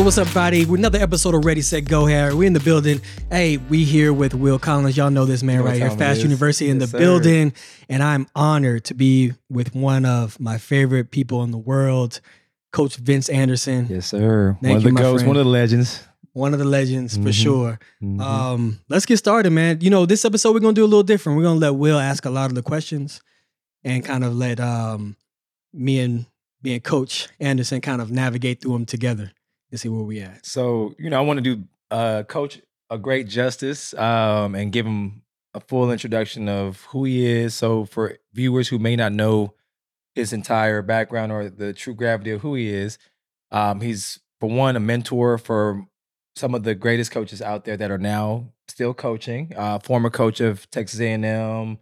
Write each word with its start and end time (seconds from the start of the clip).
Hey, 0.00 0.04
what's 0.04 0.16
up, 0.16 0.32
buddy? 0.32 0.62
Another 0.62 0.98
episode 0.98 1.34
of 1.34 1.44
Ready, 1.44 1.60
Set, 1.60 1.84
Go 1.84 2.06
here. 2.06 2.34
We're 2.34 2.46
in 2.46 2.54
the 2.54 2.60
building. 2.60 3.02
Hey, 3.30 3.58
we 3.58 3.84
here 3.84 4.14
with 4.14 4.32
Will 4.32 4.58
Collins. 4.58 4.96
Y'all 4.96 5.10
know 5.10 5.26
this 5.26 5.42
man 5.42 5.58
know 5.58 5.64
right 5.66 5.76
here, 5.76 5.90
Fast. 5.90 6.22
University 6.22 6.70
in 6.70 6.78
the 6.78 6.86
sir. 6.86 6.96
building. 6.98 7.52
And 7.90 8.02
I'm 8.02 8.26
honored 8.34 8.84
to 8.86 8.94
be 8.94 9.34
with 9.50 9.74
one 9.74 10.06
of 10.06 10.40
my 10.40 10.56
favorite 10.56 11.10
people 11.10 11.42
in 11.42 11.50
the 11.50 11.58
world, 11.58 12.22
Coach 12.72 12.96
Vince 12.96 13.28
Anderson, 13.28 13.88
Yes, 13.90 14.06
sir. 14.06 14.56
Thank 14.62 14.70
one 14.72 14.76
of 14.78 14.82
you, 14.84 14.90
the 14.92 14.96
goats, 15.02 15.22
one 15.22 15.36
of 15.36 15.44
the 15.44 15.50
legends. 15.50 16.02
one 16.32 16.54
of 16.54 16.58
the 16.58 16.64
legends 16.64 17.18
for 17.18 17.24
Mhm. 17.24 17.34
sure. 17.34 17.78
Mhm. 18.02 18.20
Um, 18.22 18.80
let's 18.88 19.04
get 19.04 19.18
started, 19.18 19.50
man. 19.50 19.82
You 19.82 19.90
know, 19.90 20.06
this 20.06 20.24
episode 20.24 20.54
we're 20.54 20.60
gonna 20.60 20.72
do 20.72 20.84
a 20.84 20.86
little 20.86 21.02
different. 21.02 21.36
We're 21.36 21.44
gonna 21.44 21.60
let 21.60 21.74
Will 21.74 21.98
ask 21.98 22.24
a 22.24 22.30
lot 22.30 22.46
of 22.50 22.54
the 22.54 22.62
questions 22.62 23.20
and 23.84 24.02
kind 24.02 24.24
of 24.24 24.34
let 24.34 24.60
um 24.60 25.16
me 25.74 25.98
and 26.00 26.24
me 26.62 26.72
and 26.72 26.82
Coach 26.82 27.28
Anderson 27.38 27.82
kind 27.82 28.00
of 28.00 28.10
navigate 28.10 28.62
through 28.62 28.72
them 28.72 28.86
together 28.86 29.32
and 29.70 29.80
see 29.80 29.88
where 29.88 30.02
we 30.02 30.20
at. 30.20 30.44
so, 30.44 30.94
you 30.98 31.10
know, 31.10 31.18
I 31.18 31.22
want 31.22 31.38
to 31.38 31.42
do 31.42 31.64
uh, 31.90 32.22
Coach 32.24 32.60
a 32.90 32.98
great 32.98 33.28
justice 33.28 33.94
um, 33.94 34.54
and 34.54 34.72
give 34.72 34.86
him 34.86 35.22
a 35.54 35.60
full 35.60 35.90
introduction 35.90 36.48
of 36.48 36.82
who 36.86 37.04
he 37.04 37.26
is. 37.26 37.54
So, 37.54 37.84
for 37.84 38.18
viewers 38.32 38.68
who 38.68 38.78
may 38.78 38.96
not 38.96 39.12
know 39.12 39.54
his 40.14 40.32
entire 40.32 40.82
background 40.82 41.32
or 41.32 41.48
the 41.48 41.72
true 41.72 41.94
gravity 41.94 42.30
of 42.30 42.42
who 42.42 42.54
he 42.54 42.68
is, 42.68 42.98
um, 43.50 43.80
he's, 43.80 44.20
for 44.40 44.48
one, 44.48 44.76
a 44.76 44.80
mentor 44.80 45.38
for 45.38 45.86
some 46.36 46.54
of 46.54 46.62
the 46.62 46.74
greatest 46.74 47.10
coaches 47.10 47.42
out 47.42 47.64
there 47.64 47.76
that 47.76 47.90
are 47.90 47.98
now 47.98 48.52
still 48.68 48.94
coaching. 48.94 49.52
Uh, 49.56 49.78
former 49.78 50.10
coach 50.10 50.40
of 50.40 50.70
Texas 50.70 51.00
A&M, 51.00 51.78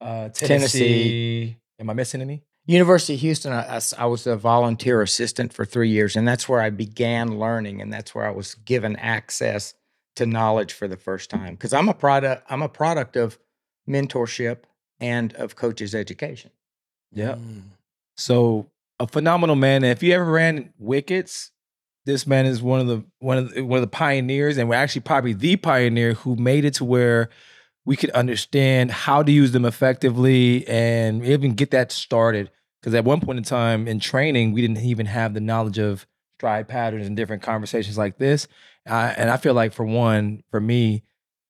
uh, 0.00 0.28
Tennessee. 0.28 0.46
Tennessee. 0.46 1.56
Am 1.78 1.90
I 1.90 1.92
missing 1.92 2.20
any? 2.20 2.42
University 2.66 3.14
of 3.14 3.20
Houston, 3.20 3.52
I 3.52 4.06
was 4.06 4.26
a 4.26 4.36
volunteer 4.36 5.00
assistant 5.00 5.52
for 5.52 5.64
three 5.64 5.88
years, 5.88 6.16
and 6.16 6.26
that's 6.26 6.48
where 6.48 6.60
I 6.60 6.70
began 6.70 7.38
learning, 7.38 7.80
and 7.80 7.92
that's 7.92 8.14
where 8.14 8.26
I 8.26 8.30
was 8.30 8.54
given 8.56 8.96
access 8.96 9.74
to 10.16 10.26
knowledge 10.26 10.72
for 10.72 10.88
the 10.88 10.96
first 10.96 11.30
time. 11.30 11.54
Because 11.54 11.72
I'm 11.72 11.88
a 11.88 11.94
product, 11.94 12.44
I'm 12.50 12.62
a 12.62 12.68
product 12.68 13.16
of 13.16 13.38
mentorship 13.88 14.64
and 15.00 15.32
of 15.34 15.54
coaches' 15.54 15.94
education. 15.94 16.50
Yeah. 17.12 17.34
Mm. 17.34 17.62
So 18.16 18.70
a 18.98 19.06
phenomenal 19.06 19.56
man. 19.56 19.84
And 19.84 19.92
if 19.92 20.02
you 20.02 20.12
ever 20.12 20.24
ran 20.24 20.72
wickets, 20.78 21.52
this 22.04 22.26
man 22.26 22.46
is 22.46 22.62
one 22.62 22.80
of 22.80 22.86
the 22.86 23.04
one 23.18 23.38
of 23.38 23.52
the, 23.52 23.62
one 23.62 23.78
of 23.78 23.82
the 23.82 23.88
pioneers, 23.88 24.58
and 24.58 24.68
we're 24.68 24.76
actually 24.76 25.02
probably 25.02 25.34
the 25.34 25.56
pioneer 25.56 26.14
who 26.14 26.34
made 26.36 26.64
it 26.64 26.74
to 26.74 26.84
where 26.84 27.28
we 27.84 27.96
could 27.96 28.10
understand 28.10 28.90
how 28.90 29.22
to 29.22 29.30
use 29.30 29.52
them 29.52 29.64
effectively 29.64 30.66
and 30.66 31.24
even 31.24 31.54
get 31.54 31.70
that 31.70 31.92
started. 31.92 32.50
Because 32.86 32.94
at 32.94 33.04
one 33.04 33.18
point 33.20 33.36
in 33.36 33.42
time 33.42 33.88
in 33.88 33.98
training, 33.98 34.52
we 34.52 34.60
didn't 34.60 34.78
even 34.78 35.06
have 35.06 35.34
the 35.34 35.40
knowledge 35.40 35.78
of 35.78 36.06
stride 36.38 36.68
patterns 36.68 37.04
and 37.08 37.16
different 37.16 37.42
conversations 37.42 37.98
like 37.98 38.16
this. 38.18 38.46
Uh, 38.88 39.12
and 39.16 39.28
I 39.28 39.38
feel 39.38 39.54
like 39.54 39.72
for 39.72 39.84
one, 39.84 40.44
for 40.52 40.60
me, 40.60 41.02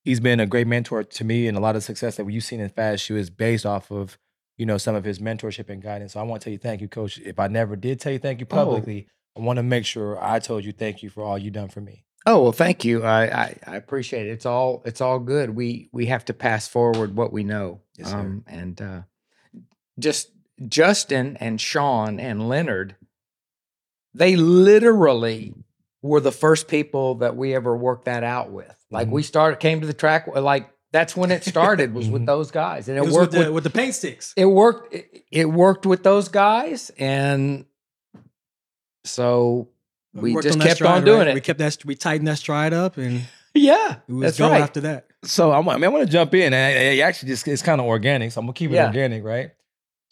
he's 0.02 0.18
been 0.18 0.40
a 0.40 0.46
great 0.46 0.66
mentor 0.66 1.04
to 1.04 1.24
me, 1.24 1.46
and 1.46 1.54
a 1.54 1.60
lot 1.60 1.76
of 1.76 1.84
success 1.84 2.16
that 2.16 2.24
we've 2.24 2.42
seen 2.42 2.60
in 2.60 2.70
Fast 2.70 3.04
Shoe 3.04 3.16
is 3.16 3.28
based 3.28 3.66
off 3.66 3.90
of 3.90 4.16
you 4.56 4.64
know, 4.64 4.78
some 4.78 4.94
of 4.94 5.04
his 5.04 5.18
mentorship 5.18 5.68
and 5.68 5.82
guidance. 5.82 6.14
So 6.14 6.20
I 6.20 6.22
want 6.22 6.40
to 6.40 6.44
tell 6.46 6.52
you 6.52 6.58
thank 6.58 6.80
you, 6.80 6.88
coach. 6.88 7.18
If 7.18 7.38
I 7.38 7.48
never 7.48 7.76
did 7.76 8.00
tell 8.00 8.14
you 8.14 8.18
thank 8.18 8.40
you 8.40 8.46
Oh. 8.50 8.54
publicly, 8.54 9.06
I 9.36 9.40
want 9.40 9.58
to 9.58 9.62
make 9.62 9.84
sure 9.84 10.18
I 10.18 10.38
told 10.38 10.64
you 10.64 10.72
thank 10.72 11.02
you 11.02 11.10
for 11.10 11.22
all 11.22 11.36
you've 11.36 11.52
done 11.52 11.68
for 11.68 11.82
me. 11.82 12.06
Oh 12.24 12.42
well, 12.42 12.52
thank 12.52 12.82
you. 12.82 13.04
I, 13.04 13.24
I, 13.26 13.56
I 13.66 13.76
appreciate 13.76 14.26
it. 14.26 14.30
It's 14.30 14.46
all 14.46 14.80
it's 14.86 15.02
all 15.02 15.18
good. 15.18 15.50
We 15.50 15.90
we 15.92 16.06
have 16.06 16.24
to 16.24 16.32
pass 16.32 16.66
forward 16.66 17.14
what 17.14 17.34
we 17.34 17.44
know. 17.44 17.82
Yes, 17.98 18.10
sir. 18.12 18.16
um, 18.19 18.44
and 18.46 18.80
uh, 18.80 19.02
just 19.98 20.30
Justin 20.69 21.37
and 21.39 21.61
Sean 21.61 22.19
and 22.19 22.49
Leonard, 22.49 22.97
they 24.15 24.37
literally 24.37 25.53
were 26.03 26.21
the 26.21 26.33
first 26.33 26.69
people 26.69 27.17
that 27.17 27.37
we 27.37 27.55
ever 27.55 27.77
worked 27.77 28.05
that 28.06 28.25
out 28.25 28.50
with. 28.50 28.75
Like 28.91 29.09
we 29.11 29.22
started 29.22 29.61
came 29.61 29.81
to 29.81 29.87
the 29.87 29.93
track 29.94 30.27
like 30.28 30.71
that's 30.93 31.17
when 31.17 31.31
it 31.31 31.44
started 31.44 31.93
was 31.93 32.09
with 32.09 32.22
Mhm. 32.22 32.27
those 32.27 32.50
guys, 32.50 32.89
and 32.89 32.97
It 32.97 33.00
it, 33.00 33.05
was 33.05 33.12
with 33.12 33.21
worked 33.21 33.33
the, 33.33 33.39
with, 33.41 33.49
with 33.50 33.65
the 33.65 33.71
paint 33.71 33.94
sticks. 33.94 34.33
it 34.37 34.47
worked 34.47 34.94
it, 34.94 35.25
it 35.31 35.44
worked 35.47 35.84
with 35.84 36.03
those 36.05 36.28
guys, 36.28 36.91
and 36.99 37.67
so 39.05 39.69
we 40.15 40.33
worked 40.34 40.44
just 40.44 40.59
on 40.59 40.62
kept 40.67 40.77
stride, 40.77 40.97
on 40.99 41.05
doing 41.05 41.19
right? 41.19 41.28
it. 41.28 41.34
We 41.34 41.41
kept 41.41 41.59
that 41.59 41.84
we 41.84 41.94
tightened 41.94 42.28
that 42.28 42.38
stride 42.38 42.73
up 42.73 42.97
and 42.97 43.23
yeah, 43.55 43.97
it 44.09 44.12
was 44.12 44.23
that's 44.23 44.38
go 44.38 44.50
right. 44.50 44.62
after 44.62 44.81
that. 44.83 45.06
So 45.25 45.50
I'm, 45.53 45.69
I 45.69 45.75
mean, 45.75 45.84
I 45.84 45.88
want 45.88 46.06
to 46.06 46.12
jump 46.12 46.34
in, 46.34 46.53
and 46.53 46.55
I, 46.55 46.99
I 47.03 47.06
actually 47.06 47.28
just 47.31 47.47
it's 47.49 47.62
kind 47.62 47.81
of 47.81 47.87
organic, 47.87 48.33
so 48.33 48.41
I'm 48.41 48.47
gonna 48.47 48.55
keep 48.55 48.71
it 48.71 48.75
Yeah. 48.75 48.87
organic, 48.87 49.25
right? 49.25 49.50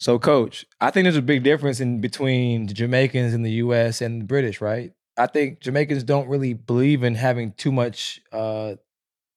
So, 0.05 0.19
coach, 0.19 0.67
I 0.79 0.91
think 0.91 1.05
there's 1.05 1.15
a 1.15 1.21
big 1.23 1.41
difference 1.41 1.79
in 1.79 1.99
between 1.99 2.67
the 2.67 2.75
Jamaicans 2.75 3.33
in 3.33 3.41
the 3.41 3.53
U.S. 3.53 4.01
and 4.01 4.21
the 4.21 4.25
British, 4.25 4.61
right? 4.61 4.93
I 5.17 5.25
think 5.25 5.61
Jamaicans 5.61 6.03
don't 6.03 6.27
really 6.27 6.53
believe 6.53 7.01
in 7.01 7.15
having 7.15 7.53
too 7.53 7.71
much 7.71 8.21
uh, 8.31 8.75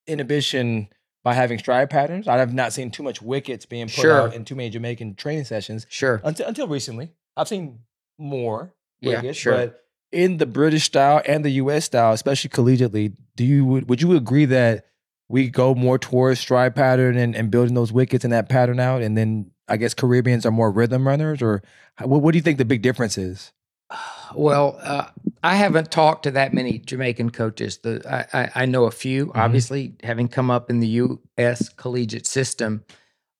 inhibition 0.07 0.89
by 1.25 1.33
having 1.33 1.59
stride 1.59 1.89
patterns. 1.89 2.29
I 2.29 2.37
have 2.37 2.53
not 2.53 2.75
seen 2.75 2.91
too 2.91 3.03
much 3.03 3.23
wickets 3.23 3.65
being 3.65 3.87
put 3.87 3.95
Sure. 3.95 4.21
out 4.21 4.35
in 4.35 4.45
too 4.45 4.55
many 4.57 4.69
Jamaican 4.69 5.15
training 5.15 5.45
sessions. 5.45 5.87
Sure. 5.89 6.21
until 6.23 6.47
until 6.47 6.69
recently. 6.69 7.13
I've 7.35 7.49
seen 7.49 7.79
more 8.19 8.75
Yeah, 9.01 9.23
wickets, 9.23 9.39
sure. 9.39 9.55
but 9.55 9.85
in 10.13 10.37
the 10.37 10.45
British 10.45 10.85
style 10.85 11.23
and 11.27 11.47
the 11.47 11.53
US 11.63 11.87
style, 11.87 12.13
especially 12.13 12.51
collegiately, 12.51 13.17
do 13.37 13.45
you 13.47 13.65
would 13.65 13.89
would 13.89 14.03
you 14.03 14.15
agree 14.15 14.45
that 14.45 14.85
we 15.31 15.49
go 15.49 15.75
more 15.75 15.99
towards 15.99 16.41
stride 16.41 16.75
pattern 16.75 17.17
and, 17.17 17.35
and 17.35 17.51
building 17.51 17.73
those 17.73 17.91
wickets 17.91 18.23
and 18.25 18.35
that 18.35 18.51
pattern 18.51 18.79
out, 18.79 19.01
and 19.01 19.17
then 19.17 19.51
I 19.69 19.77
guess 19.77 19.95
Caribbeans 19.95 20.47
are 20.47 20.51
more 20.51 20.71
rhythm 20.71 21.07
runners, 21.07 21.43
or 21.43 21.63
what, 22.03 22.23
what 22.23 22.33
do 22.33 22.39
you 22.39 22.43
think 22.43 22.59
the 22.59 22.65
big 22.65 22.83
difference 22.83 23.19
is? 23.19 23.53
Well, 24.35 24.79
uh, 24.83 25.07
I 25.43 25.55
haven't 25.55 25.91
talked 25.91 26.25
to 26.25 26.31
that 26.33 26.53
many 26.53 26.79
Jamaican 26.81 27.31
coaches. 27.31 27.79
The 27.79 28.03
I, 28.07 28.41
I, 28.43 28.51
I 28.63 28.67
know 28.67 28.85
a 28.85 28.91
few, 28.91 29.29
Mm-hmm. 29.29 29.39
obviously, 29.39 29.95
having 30.03 30.29
come 30.29 30.51
up 30.51 30.69
in 30.69 30.81
the 30.81 30.87
U.S. 30.89 31.71
collegiate 31.71 32.27
system. 32.27 32.85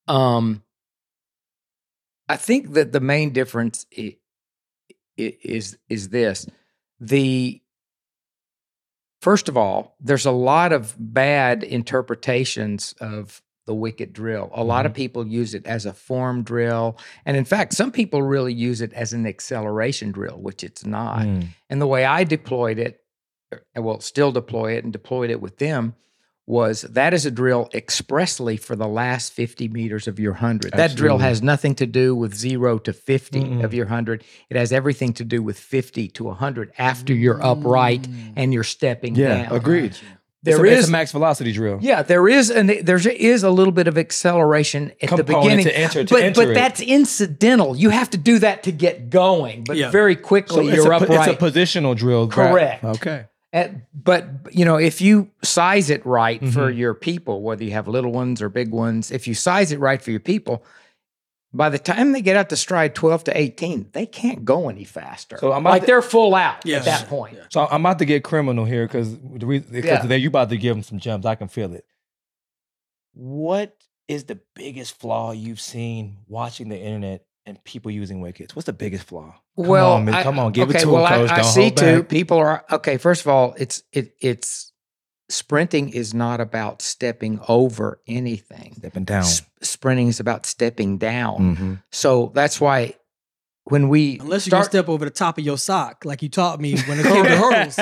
Um, 0.07 0.63
I 2.27 2.37
think 2.37 2.73
that 2.73 2.91
the 2.91 2.99
main 2.99 3.29
difference 3.33 3.85
i- 3.95 4.17
i- 5.19 5.37
is 5.43 5.77
is 5.89 6.09
this: 6.09 6.47
the 6.99 7.61
first 9.21 9.47
of 9.47 9.55
all, 9.55 9.95
there's 9.99 10.25
a 10.25 10.31
lot 10.31 10.73
of 10.73 10.95
bad 10.97 11.63
interpretations 11.63 12.95
of 12.99 13.43
the 13.69 13.75
wicket 13.75 14.13
drill. 14.13 14.49
A 14.55 14.63
lot 14.63 14.87
of 14.87 14.95
people 14.95 15.27
use 15.27 15.53
it 15.53 15.63
as 15.67 15.85
a 15.85 15.93
form 15.93 16.41
drill, 16.41 16.97
and 17.23 17.37
in 17.37 17.45
fact, 17.45 17.73
some 17.73 17.91
people 17.91 18.23
really 18.23 18.51
use 18.51 18.81
it 18.81 18.91
as 18.93 19.13
an 19.13 19.27
acceleration 19.27 20.11
drill, 20.11 20.39
which 20.41 20.63
it's 20.63 20.83
not. 20.87 21.19
Mm. 21.19 21.49
And 21.69 21.79
the 21.79 21.85
way 21.85 22.03
I 22.03 22.23
deployed 22.23 22.79
it, 22.79 22.99
er, 23.53 23.61
well, 23.79 23.99
still 23.99 24.31
deploy 24.31 24.73
it 24.77 24.83
and 24.83 24.91
deployed 24.91 25.29
it 25.29 25.39
with 25.39 25.59
them, 25.59 25.93
was 26.47 26.81
that 26.81 27.13
is 27.13 27.27
a 27.27 27.31
drill 27.31 27.69
expressly 27.75 28.57
for 28.57 28.75
the 28.75 28.87
last 28.87 29.33
50 29.33 29.67
meters 29.67 30.07
of 30.07 30.19
your 30.19 30.31
100. 30.31 30.73
That 30.73 30.95
drill 30.95 31.19
has 31.19 31.43
nothing 31.43 31.75
to 31.75 31.85
do 31.85 32.15
with 32.15 32.33
0 32.33 32.79
to 32.79 32.91
50 32.91 33.39
Mm-mm. 33.39 33.63
of 33.63 33.71
your 33.75 33.85
100. 33.85 34.23
It 34.49 34.57
has 34.57 34.71
everything 34.73 35.13
to 35.13 35.23
do 35.23 35.43
with 35.43 35.59
50 35.59 36.07
to 36.07 36.23
100 36.23 36.71
after 36.79 37.13
you're 37.13 37.39
upright 37.45 38.01
Mm. 38.01 38.33
and 38.35 38.51
you're 38.51 38.63
stepping 38.63 39.13
Yeah, 39.13 39.43
down. 39.43 39.55
agreed. 39.55 39.95
There 40.41 40.65
it's 40.65 40.75
a, 40.75 40.79
it's 40.79 40.87
a 40.87 40.91
max 40.91 41.11
velocity 41.11 41.51
drill. 41.51 41.79
yeah, 41.81 42.01
there 42.01 42.27
is 42.29 42.49
an 42.49 42.67
there 42.85 42.97
is 43.09 43.43
a 43.43 43.49
little 43.49 43.73
bit 43.73 43.87
of 43.87 43.97
acceleration 43.97 44.91
at 45.01 45.09
the 45.09 45.17
Component 45.17 45.43
beginning, 45.43 45.65
to 45.65 45.77
enter- 45.77 46.03
to 46.05 46.13
but 46.13 46.23
enter 46.23 46.41
but 46.41 46.49
it. 46.51 46.53
that's 46.53 46.79
incidental. 46.81 47.75
You 47.75 47.89
have 47.89 48.09
to 48.11 48.17
do 48.17 48.39
that 48.39 48.63
to 48.63 48.71
get 48.71 49.09
going, 49.09 49.65
but 49.65 49.75
Yeah. 49.75 49.91
very 49.91 50.15
quickly 50.15 50.67
it's 50.69 50.77
you're 50.77 50.93
a, 50.93 50.97
upright. 50.97 51.27
It's 51.29 51.41
a 51.41 51.45
positional 51.45 51.95
drill. 51.95 52.27
Correct. 52.29 52.83
Okay. 52.85 53.25
At- 53.51 53.73
but 54.01 54.29
you 54.51 54.63
know, 54.63 54.77
if 54.77 55.01
you 55.01 55.29
size 55.43 55.89
it 55.89 56.05
right 56.05 56.39
for 56.39 56.71
Mhm. 56.71 56.77
your 56.77 56.93
people, 56.93 57.41
whether 57.41 57.63
you 57.65 57.71
have 57.71 57.87
little 57.89 58.11
ones 58.13 58.41
or 58.41 58.47
big 58.47 58.71
ones, 58.71 59.11
if 59.11 59.27
you 59.27 59.33
size 59.33 59.71
it 59.73 59.79
right 59.79 60.01
for 60.01 60.11
your 60.11 60.19
people, 60.21 60.63
by 61.53 61.69
the 61.69 61.79
time 61.79 62.11
they 62.11 62.21
get 62.21 62.37
out 62.37 62.49
to 62.49 62.55
stride 62.55 62.93
twelve 62.95 63.23
to 63.25 63.37
eighteen, 63.37 63.89
they 63.93 64.05
can't 64.05 64.45
go 64.45 64.69
any 64.69 64.83
faster. 64.83 65.37
So 65.39 65.51
I'm 65.51 65.61
about 65.61 65.69
like 65.71 65.81
to- 65.81 65.87
they're 65.87 66.01
full 66.01 66.35
out 66.35 66.65
Yes. 66.65 66.85
at 66.87 66.99
that 67.01 67.09
point. 67.09 67.35
Yeah. 67.37 67.43
So 67.49 67.67
I'm 67.69 67.81
about 67.85 67.99
to 67.99 68.05
get 68.05 68.23
criminal 68.23 68.65
here 68.65 68.85
because 68.85 69.17
the 69.17 69.45
reason 69.45 69.67
because 69.71 69.89
Yeah. 69.89 70.01
today 70.01 70.17
you 70.17 70.27
about 70.29 70.49
to 70.49 70.57
give 70.57 70.75
them 70.75 70.83
some 70.83 70.99
gems. 70.99 71.25
I 71.25 71.35
can 71.35 71.47
feel 71.47 71.73
it. 71.73 71.85
What 73.13 73.75
is 74.07 74.25
the 74.25 74.39
biggest 74.55 74.99
flaw 74.99 75.31
you've 75.31 75.59
seen 75.59 76.17
watching 76.27 76.69
the 76.69 76.79
internet 76.79 77.25
and 77.45 77.61
people 77.63 77.91
using 77.91 78.21
wickets? 78.21 78.55
What's 78.55 78.65
the 78.67 78.73
biggest 78.73 79.05
flaw? 79.05 79.35
Come 79.55 79.67
well, 79.67 79.93
on, 79.93 80.05
man, 80.05 80.13
I- 80.15 80.23
come 80.23 80.39
on, 80.39 80.51
give 80.51 80.69
okay, 80.69 80.77
it 80.79 80.81
to 80.83 80.89
well, 80.89 81.05
him, 81.05 81.13
I- 81.13 81.17
coach. 81.17 81.29
I, 81.31 81.35
Don't 81.37 81.45
see 81.45 81.61
hold 81.63 81.77
too. 81.77 81.99
back. 82.01 82.09
People 82.09 82.37
are 82.37 82.63
okay. 82.71 82.97
First 82.97 83.21
of 83.21 83.27
all, 83.27 83.55
it's 83.57 83.83
it 83.91 84.13
it's 84.21 84.71
sprinting 85.29 85.89
is 85.89 86.13
not 86.13 86.41
about 86.41 86.81
stepping 86.81 87.39
over 87.47 87.99
anything. 88.07 88.73
Stepping 88.77 89.03
down. 89.05 89.21
S- 89.21 89.41
sprinting 89.61 90.07
is 90.07 90.19
about 90.19 90.45
stepping 90.45 90.97
down. 90.97 91.55
Mhm. 91.55 91.83
So 91.91 92.31
that's 92.33 92.59
why 92.59 92.95
when 93.69 93.89
we 93.89 94.19
Unless 94.19 94.45
you 94.45 94.51
can 94.51 94.57
start, 94.61 94.65
step 94.65 94.89
over 94.89 95.05
the 95.05 95.11
top 95.11 95.37
of 95.37 95.43
your 95.43 95.57
sock, 95.57 96.05
like 96.05 96.21
you 96.21 96.29
taught 96.29 96.59
me 96.59 96.77
when 96.81 96.99
it 96.99 97.05
came 97.05 97.23
to 97.23 97.37
hurdles. 97.43 97.77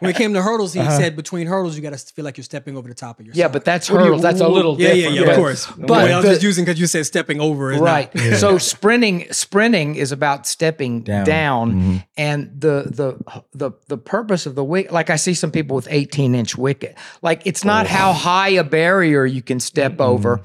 When 0.00 0.10
it 0.10 0.16
came 0.16 0.34
to 0.34 0.42
hurdles, 0.42 0.72
he 0.72 0.80
Uh-huh. 0.80 0.98
said 0.98 1.16
between 1.16 1.46
hurdles, 1.46 1.76
you 1.76 1.82
got 1.82 1.92
to 1.92 1.98
feel 2.14 2.24
like 2.24 2.36
you're 2.36 2.44
stepping 2.44 2.76
over 2.76 2.88
the 2.88 2.94
top 2.94 3.20
of 3.20 3.26
your 3.26 3.34
yeah, 3.34 3.44
sock. 3.46 3.52
but 3.52 3.64
that's 3.64 3.90
What 3.90 3.98
do 3.98 4.04
you- 4.04 4.06
hurdles. 4.06 4.22
That's 4.22 4.40
a 4.40 4.48
little 4.48 4.80
yeah, 4.80 4.88
yeah, 4.88 4.94
different. 5.10 5.14
yeah, 5.26 5.30
of 5.32 5.36
course. 5.36 5.66
But 5.66 5.86
But 5.86 6.10
I 6.10 6.16
was 6.16 6.24
just 6.26 6.42
using 6.42 6.64
because 6.64 6.80
you 6.80 6.86
said 6.86 7.06
stepping 7.06 7.40
over. 7.40 7.72
is 7.72 7.80
Right. 7.80 8.14
Not, 8.14 8.24
Yeah. 8.30 8.36
So 8.36 8.58
sprinting 8.58 9.26
sprinting 9.32 9.94
is 9.96 10.12
about 10.12 10.46
stepping 10.46 11.02
Down. 11.02 11.24
down, 11.24 11.72
Mhm. 11.72 12.04
and 12.16 12.50
the 12.58 12.84
the 12.90 13.40
the 13.54 13.70
the 13.88 13.98
purpose 13.98 14.46
of 14.46 14.54
the 14.54 14.64
wicket. 14.64 14.92
Like 14.92 15.10
I 15.10 15.16
see 15.16 15.34
some 15.34 15.50
people 15.50 15.74
with 15.76 15.88
18 15.90 16.34
inch 16.34 16.56
wicket. 16.56 16.96
Like 17.22 17.42
it's 17.46 17.64
not 17.64 17.86
how 17.86 18.12
high 18.12 18.50
a 18.50 18.64
barrier 18.64 19.24
you 19.26 19.42
can 19.42 19.60
step 19.60 20.00
over. 20.00 20.40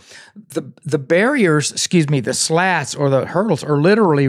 The 0.54 0.64
the 0.86 0.98
barriers, 1.00 1.72
excuse 1.72 2.10
me, 2.10 2.20
the 2.22 2.34
slats 2.34 2.94
or 2.96 3.10
the 3.10 3.26
hurdles 3.26 3.64
are 3.64 3.78
literally 3.78 4.28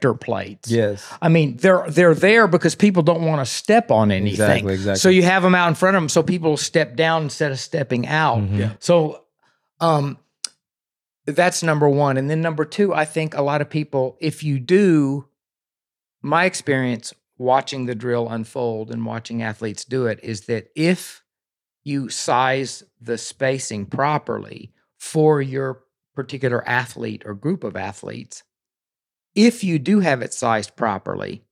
restrictor 0.00 0.18
plates. 0.20 0.70
Yes. 0.70 1.06
I 1.20 1.28
mean, 1.28 1.56
they're 1.56 1.84
they're 1.88 2.14
there 2.14 2.46
because 2.46 2.74
people 2.74 3.02
don't 3.02 3.22
want 3.24 3.46
to 3.46 3.50
step 3.52 3.90
on 3.90 4.10
anything. 4.10 4.32
Exactly, 4.32 4.74
exactly. 4.74 4.98
So 5.00 5.08
you 5.08 5.22
have 5.22 5.42
them 5.42 5.54
out 5.54 5.68
in 5.68 5.74
front 5.74 5.96
of 5.96 6.02
them, 6.02 6.08
so 6.08 6.22
people 6.22 6.56
step 6.56 6.96
down 6.96 7.24
instead 7.24 7.52
of 7.52 7.58
stepping 7.58 8.06
out. 8.06 8.38
Mhm. 8.38 8.58
Yeah. 8.58 8.72
So, 8.78 9.24
um, 9.80 10.18
that's 11.26 11.62
number 11.62 11.88
one, 11.88 12.16
and 12.16 12.30
then 12.30 12.40
number 12.40 12.64
two, 12.64 12.94
I 12.94 13.04
think 13.04 13.34
a 13.34 13.42
lot 13.42 13.60
of 13.60 13.68
people, 13.68 14.16
if 14.20 14.42
you 14.44 14.60
do, 14.60 15.26
my 16.22 16.44
experience 16.44 17.12
watching 17.38 17.86
the 17.86 17.94
drill 17.94 18.28
unfold 18.28 18.90
and 18.90 19.04
watching 19.04 19.42
athletes 19.42 19.84
do 19.84 20.06
it 20.06 20.18
is 20.22 20.42
that 20.42 20.68
if 20.74 21.22
you 21.84 22.08
size 22.08 22.82
the 23.00 23.18
spacing 23.18 23.86
properly 23.86 24.72
for 24.98 25.42
your 25.42 25.82
particular 26.14 26.66
athlete 26.66 27.22
or 27.26 27.34
group 27.34 27.62
of 27.62 27.76
athletes, 27.76 28.42
if 29.36 29.62
you 29.62 29.78
do 29.78 30.00
have 30.00 30.22
it 30.22 30.32
sized 30.32 30.74
properly, 30.74 31.44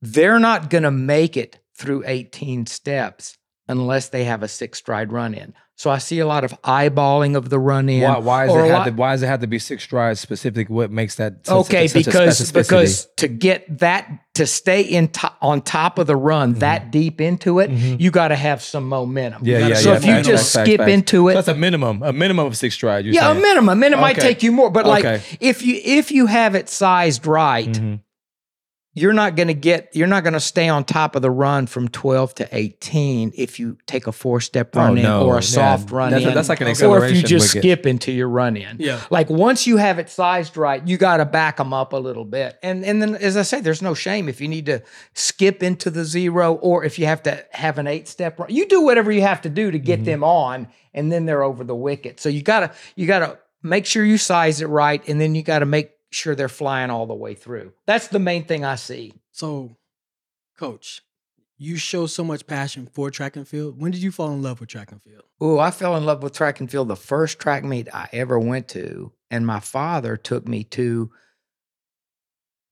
they're 0.00 0.40
not 0.40 0.70
going 0.70 0.82
to 0.82 0.90
make 0.90 1.36
it 1.36 1.60
through 1.76 2.02
18 2.06 2.66
steps 2.66 3.38
unless 3.80 4.08
they 4.10 4.24
have 4.24 4.42
a 4.42 4.48
six 4.48 4.78
stride 4.78 5.12
run 5.12 5.34
in. 5.34 5.54
So 5.74 5.90
I 5.90 5.98
see 5.98 6.20
a 6.20 6.26
lot 6.26 6.44
of 6.44 6.52
eyeballing 6.62 7.34
of 7.34 7.48
the 7.48 7.58
run 7.58 7.88
in. 7.88 8.02
Why, 8.02 8.18
why, 8.18 8.46
does 8.46 8.54
it 8.54 8.58
have 8.60 8.70
lot- 8.70 8.84
to, 8.84 8.90
why 8.92 9.12
does 9.12 9.22
it 9.22 9.26
have 9.26 9.40
to 9.40 9.46
be 9.48 9.58
six 9.58 9.82
strides 9.82 10.20
specific? 10.20 10.68
What 10.70 10.92
makes 10.92 11.16
that 11.16 11.44
such- 11.46 11.56
Okay, 11.66 11.88
such 11.88 12.04
because 12.04 12.52
because 12.52 13.06
to 13.16 13.26
get 13.26 13.78
that 13.78 14.06
to 14.34 14.46
stay 14.46 14.82
in 14.82 15.08
to, 15.08 15.32
on 15.40 15.60
top 15.62 15.98
of 15.98 16.06
the 16.06 16.14
run 16.14 16.54
that 16.60 16.92
deep 16.92 17.20
into 17.20 17.58
it, 17.58 17.70
Mhm. 17.70 18.00
you 18.00 18.10
got 18.12 18.28
to 18.28 18.36
have 18.36 18.62
some 18.62 18.88
momentum. 18.88 19.42
yeah, 19.44 19.66
yeah, 19.66 19.74
So 19.74 19.90
yeah. 19.90 19.96
if 19.96 20.04
you 20.06 20.22
just 20.22 20.52
skip 20.52 20.80
into 20.82 21.28
it, 21.28 21.32
So 21.32 21.36
that's 21.38 21.48
a 21.48 21.54
minimum, 21.54 22.02
a 22.02 22.12
minimum 22.12 22.46
of 22.46 22.56
six 22.56 22.74
strides. 22.74 23.08
Yeah, 23.08 23.28
a 23.28 23.32
saying. 23.32 23.42
minimum. 23.42 23.82
And 23.82 23.94
it 23.94 23.98
might 23.98 24.16
take 24.16 24.42
you 24.44 24.52
more, 24.52 24.70
but 24.70 24.86
like 24.86 25.04
Okay. 25.04 25.22
if 25.40 25.64
you 25.64 25.80
if 25.82 26.12
you 26.12 26.26
have 26.26 26.54
it 26.54 26.68
sized 26.68 27.26
right, 27.26 27.66
Mhm. 27.72 28.00
You're 28.94 29.12
not 29.14 29.36
going 29.36 29.48
to 29.48 29.54
get 29.54 29.88
you're 29.96 30.06
not 30.06 30.22
going 30.22 30.34
to 30.34 30.40
stay 30.40 30.68
on 30.68 30.84
top 30.84 31.16
of 31.16 31.22
the 31.22 31.30
run 31.30 31.66
from 31.66 31.88
12 31.88 32.34
to 32.34 32.48
18 32.54 33.32
if 33.34 33.58
you 33.58 33.78
take 33.86 34.06
a 34.06 34.12
four 34.12 34.40
step 34.40 34.76
Oh, 34.76 34.80
run 34.80 34.98
in 34.98 35.04
no. 35.04 35.24
or 35.26 35.34
Yeah, 35.34 35.38
a 35.38 35.42
soft 35.42 35.90
run 35.90 36.10
that's, 36.10 36.24
in 36.24 36.34
That's 36.34 36.48
like 36.48 36.60
an 36.60 36.68
Okay. 36.68 36.84
or 36.86 37.04
if 37.06 37.16
you 37.16 37.22
just 37.22 37.54
wicket. 37.54 37.62
skip 37.62 37.86
into 37.86 38.12
your 38.12 38.28
run 38.28 38.56
in 38.56 38.76
Yeah. 38.78 39.00
like 39.10 39.30
once 39.30 39.66
you 39.66 39.78
have 39.78 39.98
it 39.98 40.10
sized 40.10 40.56
right 40.56 40.86
you 40.86 40.96
got 40.98 41.16
to 41.18 41.24
back 41.24 41.56
them 41.56 41.72
up 41.72 41.92
a 41.92 41.96
little 41.96 42.24
bit 42.26 42.58
and 42.62 42.84
and 42.84 43.00
then 43.00 43.14
as 43.16 43.36
i 43.36 43.42
say 43.42 43.60
there's 43.60 43.80
no 43.82 43.94
shame 43.94 44.28
if 44.28 44.40
you 44.40 44.48
need 44.48 44.66
to 44.66 44.82
skip 45.14 45.62
into 45.62 45.88
the 45.90 46.04
zero 46.04 46.54
or 46.56 46.84
if 46.84 46.98
you 46.98 47.06
have 47.06 47.22
to 47.22 47.44
have 47.52 47.78
an 47.78 47.86
eight 47.86 48.08
step 48.08 48.38
run 48.38 48.50
you 48.50 48.66
do 48.68 48.82
whatever 48.82 49.10
you 49.10 49.22
have 49.22 49.40
to 49.40 49.48
do 49.48 49.70
to 49.70 49.78
get 49.78 50.00
Mhm. 50.00 50.04
them 50.04 50.24
on 50.24 50.68
and 50.92 51.10
then 51.10 51.24
they're 51.24 51.42
over 51.42 51.64
the 51.64 51.74
wicket 51.74 52.20
so 52.20 52.28
you 52.28 52.42
gotta 52.42 52.70
you 52.96 53.06
gotta 53.06 53.38
make 53.62 53.86
sure 53.86 54.04
you 54.04 54.18
size 54.18 54.60
it 54.60 54.66
right 54.66 55.06
and 55.08 55.20
then 55.20 55.34
you 55.34 55.42
gotta 55.42 55.64
make 55.66 55.92
sure 56.14 56.34
they're 56.34 56.48
flying 56.48 56.90
all 56.90 57.06
the 57.06 57.14
way 57.14 57.34
through 57.34 57.72
that's 57.86 58.08
the 58.08 58.18
main 58.18 58.44
thing 58.44 58.64
i 58.64 58.74
see 58.74 59.12
So, 59.32 59.76
coach, 60.58 61.02
you 61.56 61.76
show 61.76 62.06
so 62.06 62.22
much 62.24 62.46
passion 62.46 62.88
for 62.92 63.10
track 63.10 63.36
and 63.36 63.46
field. 63.46 63.80
When 63.80 63.92
did 63.92 64.02
you 64.02 64.10
fall 64.10 64.32
in 64.32 64.42
love 64.42 64.60
with 64.60 64.68
track 64.68 64.90
and 64.92 65.00
field? 65.02 65.22
Oh, 65.40 65.58
I 65.58 65.70
fell 65.70 65.96
in 65.96 66.04
love 66.04 66.22
with 66.22 66.32
track 66.32 66.60
and 66.60 66.70
field 66.70 66.88
the 66.88 66.96
first 66.96 67.38
track 67.38 67.64
meet 67.64 67.88
I 67.94 68.08
ever 68.12 68.38
went 68.38 68.68
to. 68.68 69.12
And 69.30 69.46
my 69.46 69.60
father 69.60 70.16
took 70.16 70.46
me 70.46 70.64
to 70.64 71.10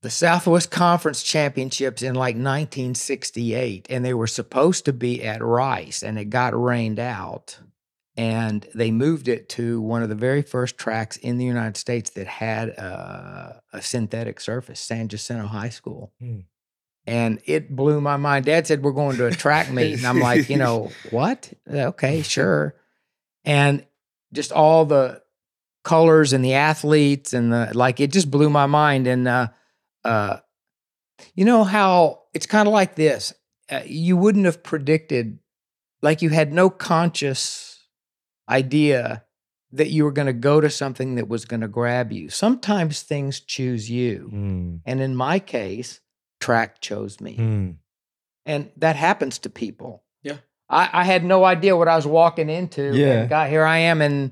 the 0.01 0.09
Southwest 0.09 0.71
Conference 0.71 1.23
Championships 1.23 2.01
in 2.01 2.15
like 2.15 2.35
1968. 2.35 3.87
And 3.89 4.03
they 4.03 4.13
were 4.13 4.27
supposed 4.27 4.85
to 4.85 4.93
be 4.93 5.23
at 5.23 5.41
Rice, 5.41 6.03
and 6.03 6.19
it 6.19 6.25
got 6.25 6.59
rained 6.59 6.99
out. 6.99 7.59
And 8.17 8.67
they 8.75 8.91
moved 8.91 9.27
it 9.27 9.47
to 9.49 9.79
one 9.79 10.03
of 10.03 10.09
the 10.09 10.15
very 10.15 10.41
first 10.41 10.77
tracks 10.77 11.15
in 11.17 11.37
the 11.37 11.45
United 11.45 11.77
States 11.77 12.09
that 12.11 12.27
had 12.27 12.77
uh, 12.77 13.53
a 13.71 13.81
synthetic 13.81 14.41
surface, 14.41 14.81
San 14.81 15.07
Jacinto 15.07 15.47
High 15.47 15.69
School. 15.69 16.11
Hmm. 16.19 16.39
And 17.07 17.41
it 17.45 17.73
blew 17.73 18.01
my 18.01 18.17
mind. 18.17 18.45
Dad 18.45 18.67
said, 18.67 18.83
We're 18.83 18.91
going 18.91 19.17
to 19.17 19.27
a 19.27 19.31
track 19.31 19.71
meet. 19.71 19.97
And 19.97 20.05
I'm 20.05 20.19
like, 20.19 20.49
You 20.49 20.57
know, 20.57 20.91
what? 21.09 21.51
Okay, 21.69 22.21
sure. 22.21 22.75
And 23.45 23.85
just 24.33 24.51
all 24.51 24.85
the 24.85 25.21
colors 25.83 26.33
and 26.33 26.43
the 26.43 26.53
athletes 26.53 27.33
and 27.33 27.51
the 27.51 27.71
like, 27.73 27.99
it 27.99 28.11
just 28.11 28.29
blew 28.29 28.49
my 28.49 28.65
mind. 28.65 29.07
And, 29.07 29.27
uh, 29.27 29.47
uh, 30.03 30.37
you 31.33 31.45
know 31.45 31.63
how 31.63 32.23
it's 32.33 32.45
kind 32.45 32.67
of 32.67 32.73
like 32.73 32.95
this 32.95 33.33
uh, 33.71 33.81
you 33.85 34.17
wouldn't 34.17 34.45
have 34.45 34.63
predicted, 34.63 35.39
like, 36.01 36.21
you 36.21 36.29
had 36.29 36.51
no 36.51 36.69
conscious 36.69 37.70
idea 38.49 39.23
that 39.73 39.89
you 39.89 40.03
were 40.03 40.11
going 40.11 40.25
to 40.27 40.33
go 40.33 40.59
to 40.59 40.69
something 40.69 41.15
that 41.15 41.29
was 41.29 41.45
going 41.45 41.61
to 41.61 41.67
grab 41.67 42.11
you. 42.11 42.29
Sometimes 42.29 43.03
things 43.03 43.39
choose 43.39 43.89
you. 43.89 44.29
Mm, 44.33 44.79
And 44.85 44.99
in 45.01 45.15
my 45.15 45.39
case, 45.39 46.01
track 46.39 46.81
chose 46.81 47.21
me. 47.21 47.37
mm. 47.37 47.75
And 48.45 48.69
that 48.77 48.95
happens 48.95 49.37
to 49.39 49.49
people. 49.49 50.03
Yeah. 50.23 50.37
I, 50.69 50.89
I 50.91 51.03
had 51.03 51.23
no 51.23 51.43
idea 51.45 51.77
what 51.77 51.87
I 51.87 51.95
was 51.95 52.07
walking 52.07 52.49
into. 52.49 52.93
Yeah. 52.95 53.21
And 53.21 53.29
got 53.29 53.49
here 53.49 53.63
I 53.63 53.77
am 53.77 54.01
and 54.01 54.31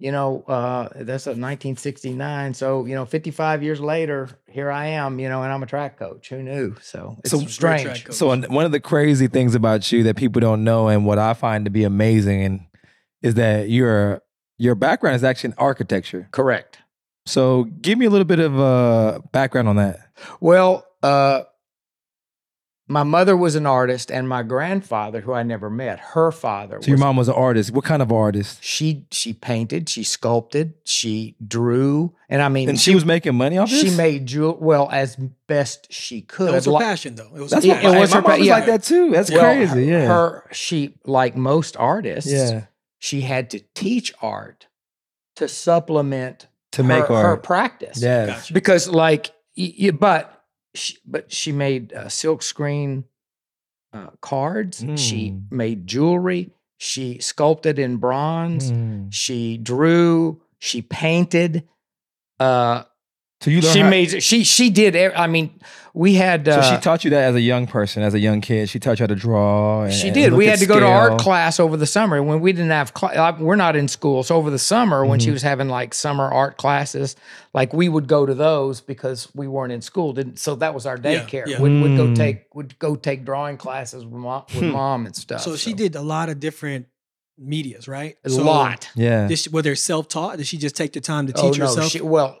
you 0.00 0.12
know, 0.12 0.44
uh, 0.46 0.88
that's 0.94 1.26
a 1.26 1.30
1969. 1.30 2.54
So, 2.54 2.84
you 2.86 2.94
know, 2.94 3.04
55 3.04 3.64
years 3.64 3.80
later, 3.80 4.28
here 4.46 4.70
I 4.70 4.86
am, 4.86 5.18
you 5.18 5.28
know, 5.28 5.42
and 5.42 5.52
I'm 5.52 5.60
a 5.64 5.66
track 5.66 5.98
coach. 5.98 6.28
Who 6.28 6.40
knew? 6.40 6.76
So 6.80 7.16
it's 7.24 7.30
So- 7.32 7.40
strange. 7.46 8.06
So 8.12 8.28
one 8.28 8.64
of 8.64 8.70
the 8.70 8.78
crazy 8.78 9.26
things 9.26 9.56
about 9.56 9.90
you 9.90 10.04
that 10.04 10.14
people 10.16 10.38
don't 10.40 10.62
know, 10.62 10.86
and 10.86 11.04
what 11.04 11.18
I 11.18 11.34
find 11.34 11.64
to 11.64 11.70
be 11.72 11.82
amazing, 11.82 12.44
and 12.44 12.60
is 13.22 13.34
that 13.34 13.68
your 13.70 14.22
your 14.58 14.74
background 14.74 15.16
is 15.16 15.24
actually 15.24 15.50
in 15.50 15.54
architecture. 15.58 16.28
Correct. 16.32 16.78
So 17.26 17.64
give 17.64 17.98
me 17.98 18.06
a 18.06 18.10
little 18.10 18.24
bit 18.24 18.40
of 18.40 18.58
uh, 18.58 19.20
background 19.32 19.68
on 19.68 19.76
that. 19.76 20.00
Well, 20.40 20.86
uh, 21.02 21.42
my 22.90 23.02
mother 23.02 23.36
was 23.36 23.54
an 23.54 23.66
artist, 23.66 24.10
and 24.10 24.26
my 24.26 24.42
grandfather, 24.42 25.20
who 25.20 25.34
I 25.34 25.42
never 25.42 25.68
met, 25.68 26.00
her 26.00 26.32
father. 26.32 26.78
So 26.80 26.88
your 26.88 26.96
mom 26.96 27.16
was 27.18 27.28
an 27.28 27.34
artist. 27.34 27.70
What 27.70 27.84
kind 27.84 28.00
of 28.00 28.10
artist? 28.10 28.64
She 28.64 29.04
she 29.10 29.34
painted, 29.34 29.90
she 29.90 30.02
sculpted, 30.04 30.72
she 30.84 31.36
drew, 31.46 32.14
and 32.30 32.40
I 32.40 32.48
mean, 32.48 32.70
And 32.70 32.80
she 32.80 32.94
was 32.94 33.04
making 33.04 33.34
money 33.34 33.58
off 33.58 33.68
this. 33.68 33.82
she 33.82 33.94
made 33.94 34.24
jewel 34.24 34.56
well 34.58 34.88
as 34.90 35.16
best 35.46 35.92
she 35.92 36.22
could. 36.22 36.48
That 36.48 36.54
was 36.54 36.64
her 36.64 36.70
Like- 36.70 36.84
passion, 36.84 37.14
though. 37.16 37.28
It 37.36 37.40
was 37.42 37.50
That's 37.50 37.66
her 37.66 37.72
what 37.74 37.82
Yeah, 37.82 37.92
it 37.96 38.00
was 38.00 38.10
my 38.10 38.16
her 38.16 38.22
mom 38.22 38.30
pa- 38.30 38.36
was 38.38 38.46
yeah. 38.46 38.54
like 38.54 38.66
that 38.66 38.82
too. 38.84 39.10
That's 39.10 39.30
well, 39.30 39.40
crazy. 39.54 39.86
her- 39.86 39.92
yeah. 39.92 40.06
her 40.06 40.44
she 40.52 40.94
like 41.04 41.36
most 41.36 41.76
artists. 41.76 42.32
yeah. 42.32 42.62
She 42.98 43.20
had 43.22 43.50
to 43.50 43.60
teach 43.74 44.12
art 44.20 44.66
to 45.36 45.48
supplement 45.48 46.46
To 46.72 46.82
her, 46.82 46.88
make 46.88 47.04
her 47.06 47.14
art. 47.14 47.42
practice. 47.42 48.00
Yes. 48.02 48.28
Gotcha. 48.28 48.52
because 48.54 48.88
like, 48.88 49.30
y- 49.56 49.74
y- 49.80 49.90
but 49.90 50.44
she, 50.74 50.98
but 51.06 51.32
she 51.32 51.52
made 51.52 51.92
uh, 51.92 52.08
silk 52.08 52.42
screen 52.42 53.04
uh, 53.92 54.10
cards. 54.20 54.84
She 54.96 55.30
Mm. 55.30 55.50
made 55.52 55.86
jewelry. 55.86 56.50
She 56.78 57.18
sculpted 57.20 57.78
in 57.78 57.96
bronze. 57.96 58.70
Mm. 58.70 59.12
She 59.12 59.56
drew. 59.58 60.42
She 60.58 60.82
painted. 60.82 61.66
Uh, 62.38 62.84
So 63.40 63.50
you 63.52 63.62
she 63.62 63.80
how- 63.80 63.88
made. 63.90 64.20
She 64.22 64.42
she 64.42 64.68
did. 64.68 64.96
ev- 64.96 65.12
I 65.14 65.28
mean, 65.28 65.50
we 65.94 66.14
had. 66.14 66.44
So 66.44 66.52
Uh, 66.54 66.74
she 66.74 66.82
taught 66.82 67.04
you 67.04 67.10
that 67.10 67.22
as 67.22 67.36
a 67.36 67.40
young 67.40 67.68
person, 67.68 68.02
as 68.02 68.12
a 68.12 68.18
young 68.18 68.40
kid. 68.40 68.68
She 68.68 68.80
taught 68.80 68.98
you 68.98 69.04
how 69.04 69.06
to 69.06 69.14
draw. 69.14 69.82
And, 69.84 69.92
She 69.94 70.08
and 70.08 70.14
did. 70.14 70.30
look 70.32 70.38
We 70.38 70.46
at 70.48 70.50
had 70.50 70.58
to 70.58 70.66
go 70.66 70.80
to 70.80 70.86
art 70.86 71.12
scale. 71.12 71.18
class 71.18 71.60
over 71.60 71.76
the 71.76 71.86
summer 71.86 72.20
when 72.20 72.40
we 72.40 72.52
didn't 72.52 72.72
have. 72.72 72.92
Cl- 72.98 73.14
like, 73.14 73.38
we're 73.38 73.54
not 73.54 73.76
in 73.76 73.86
school, 73.86 74.24
so 74.24 74.34
over 74.34 74.50
the 74.50 74.58
summer 74.58 75.06
when 75.06 75.20
she 75.20 75.28
Mhm. 75.30 75.34
was 75.34 75.42
having 75.42 75.68
like 75.68 75.94
summer 75.94 76.24
art 76.24 76.56
classes, 76.56 77.14
like 77.54 77.72
we 77.72 77.88
would 77.88 78.08
go 78.08 78.26
to 78.26 78.34
those 78.34 78.80
because 78.80 79.28
we 79.36 79.46
weren't 79.46 79.72
in 79.72 79.82
school. 79.82 80.12
Didn't 80.14 80.40
so 80.40 80.56
that 80.56 80.74
was 80.74 80.84
our 80.84 80.98
Yeah, 81.00 81.20
daycare. 81.20 81.46
yeah. 81.46 81.60
We'd, 81.60 81.80
we'd 81.80 81.96
go 81.96 82.08
Mm. 82.08 82.16
take 82.16 82.46
would 82.54 82.76
go 82.80 82.96
take 82.96 83.24
drawing 83.24 83.56
classes 83.56 84.04
with 84.04 84.14
mom, 84.14 84.42
with 84.52 84.64
Hmm. 84.64 84.70
mom 84.72 85.06
and 85.06 85.14
stuff. 85.14 85.42
So 85.42 85.54
she 85.54 85.74
did 85.74 85.94
a 85.94 86.02
lot 86.02 86.28
of 86.28 86.40
different 86.40 86.86
medias, 87.38 87.86
right? 87.86 88.16
a 88.24 88.30
So 88.30 88.42
lot. 88.42 88.88
Yeah. 88.96 89.28
Did 89.28 89.38
she, 89.38 89.50
were 89.50 89.62
they 89.62 89.76
self 89.76 90.08
taught? 90.08 90.38
Did 90.38 90.46
she 90.48 90.58
just 90.58 90.74
take 90.74 90.92
the 90.92 91.00
time 91.00 91.28
to 91.28 91.32
Oh 91.36 91.50
teach 91.52 91.60
no, 91.60 91.66
herself? 91.66 91.92
she 91.92 92.00
well. 92.00 92.36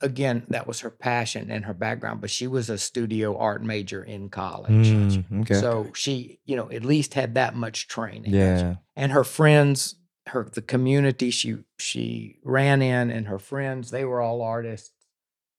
Again, 0.00 0.44
that 0.48 0.66
was 0.68 0.80
her 0.80 0.90
passion 0.90 1.50
and 1.50 1.64
her 1.64 1.74
background, 1.74 2.20
but 2.20 2.30
she 2.30 2.46
was 2.46 2.70
a 2.70 2.78
studio 2.78 3.36
art 3.36 3.62
major 3.64 4.02
in 4.04 4.28
college. 4.28 4.70
Mm, 4.88 5.40
okay. 5.42 5.54
So 5.54 5.90
she, 5.94 6.38
you 6.44 6.54
know, 6.54 6.70
at 6.70 6.84
least 6.84 7.14
had 7.14 7.34
that 7.34 7.56
much 7.56 7.88
training. 7.88 8.32
yeah. 8.32 8.76
and 8.96 9.10
her 9.12 9.24
friends 9.24 9.96
her 10.28 10.48
the 10.54 10.62
community 10.62 11.30
she 11.30 11.56
she 11.78 12.38
ran 12.44 12.80
in 12.80 13.10
and 13.10 13.26
her 13.26 13.38
friends 13.38 13.90
they 13.90 14.06
were 14.06 14.22
all 14.22 14.40
artists 14.40 14.90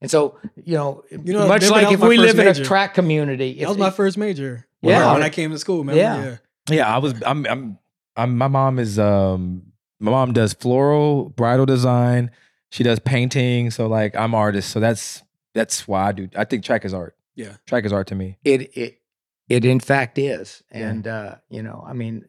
And 0.01 0.09
so, 0.09 0.39
you 0.55 0.75
know, 0.75 1.03
You 1.11 1.33
know, 1.33 1.47
much 1.47 1.69
like 1.69 1.91
if 1.91 1.99
we 2.01 2.17
first 2.17 2.19
live 2.27 2.39
in 2.39 2.47
a 2.47 2.49
major. 2.49 2.65
track 2.65 2.93
community, 2.95 3.59
That 3.59 3.69
was 3.69 3.77
my 3.77 3.91
first 3.91 4.17
major. 4.17 4.65
Yeah. 4.81 5.13
when 5.13 5.21
I 5.23 5.29
came 5.29 5.51
to 5.51 5.59
school. 5.59 5.79
Remember? 5.79 5.99
Yeah. 6.01 6.23
yeah. 6.23 6.37
Yeah, 6.77 6.95
I 6.95 6.97
was. 6.97 7.13
I'm. 7.25 7.45
I'm. 7.45 7.77
I'm. 8.15 8.37
My 8.37 8.47
mom 8.47 8.79
is. 8.79 8.97
Um. 8.97 9.71
My 9.99 10.11
mom 10.11 10.33
does 10.33 10.53
floral 10.53 11.29
bridal 11.29 11.65
design. 11.67 12.31
She 12.75 12.83
does 12.83 12.99
painting. 12.99 13.71
So 13.71 13.87
like, 13.87 14.15
I'm 14.17 14.35
artist. 14.35 14.69
So 14.71 14.81
that's 14.81 15.23
that's 15.53 15.87
why 15.87 16.07
I 16.07 16.11
do. 16.11 16.27
I 16.35 16.43
think 16.43 16.65
track 16.65 16.83
is 16.83 16.93
art. 16.93 17.15
Yeah. 17.35 17.53
Track 17.65 17.85
is 17.85 17.93
art 17.93 18.07
to 18.07 18.15
me. 18.15 18.37
it 18.43 18.75
it 18.77 18.99
it 19.47 19.63
in 19.63 19.79
fact 19.79 20.17
is 20.17 20.61
Yeah. 20.73 20.89
and 20.89 21.07
uh 21.07 21.35
you 21.49 21.61
know 21.61 21.83
i 21.87 21.93
mean 21.93 22.25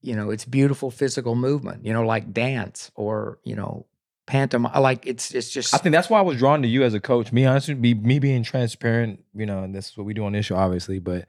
you 0.00 0.16
know 0.16 0.30
it's 0.30 0.46
beautiful 0.46 0.90
physical 0.90 1.34
movement 1.34 1.84
you 1.84 1.92
know 1.92 2.02
like 2.02 2.32
dance 2.32 2.90
or 2.94 3.38
you 3.44 3.54
know 3.54 3.84
pantomime 4.26 4.72
like 4.82 5.04
it's 5.06 5.34
it's 5.34 5.50
just 5.50 5.74
I 5.74 5.78
think 5.78 5.92
that's 5.92 6.08
why 6.08 6.18
I 6.18 6.22
was 6.22 6.38
drawn 6.38 6.62
to 6.62 6.68
you 6.68 6.82
as 6.82 6.94
a 6.94 7.00
coach. 7.00 7.30
Me 7.32 7.44
honestly, 7.44 7.74
be 7.74 7.94
me 7.94 8.18
being 8.18 8.42
transparent. 8.42 9.22
You 9.34 9.44
know, 9.46 9.62
and 9.64 9.74
this 9.74 9.90
is 9.90 9.96
what 9.96 10.06
we 10.06 10.14
do 10.14 10.24
on 10.24 10.32
this 10.32 10.46
show, 10.46 10.56
obviously. 10.56 10.98
But 11.00 11.26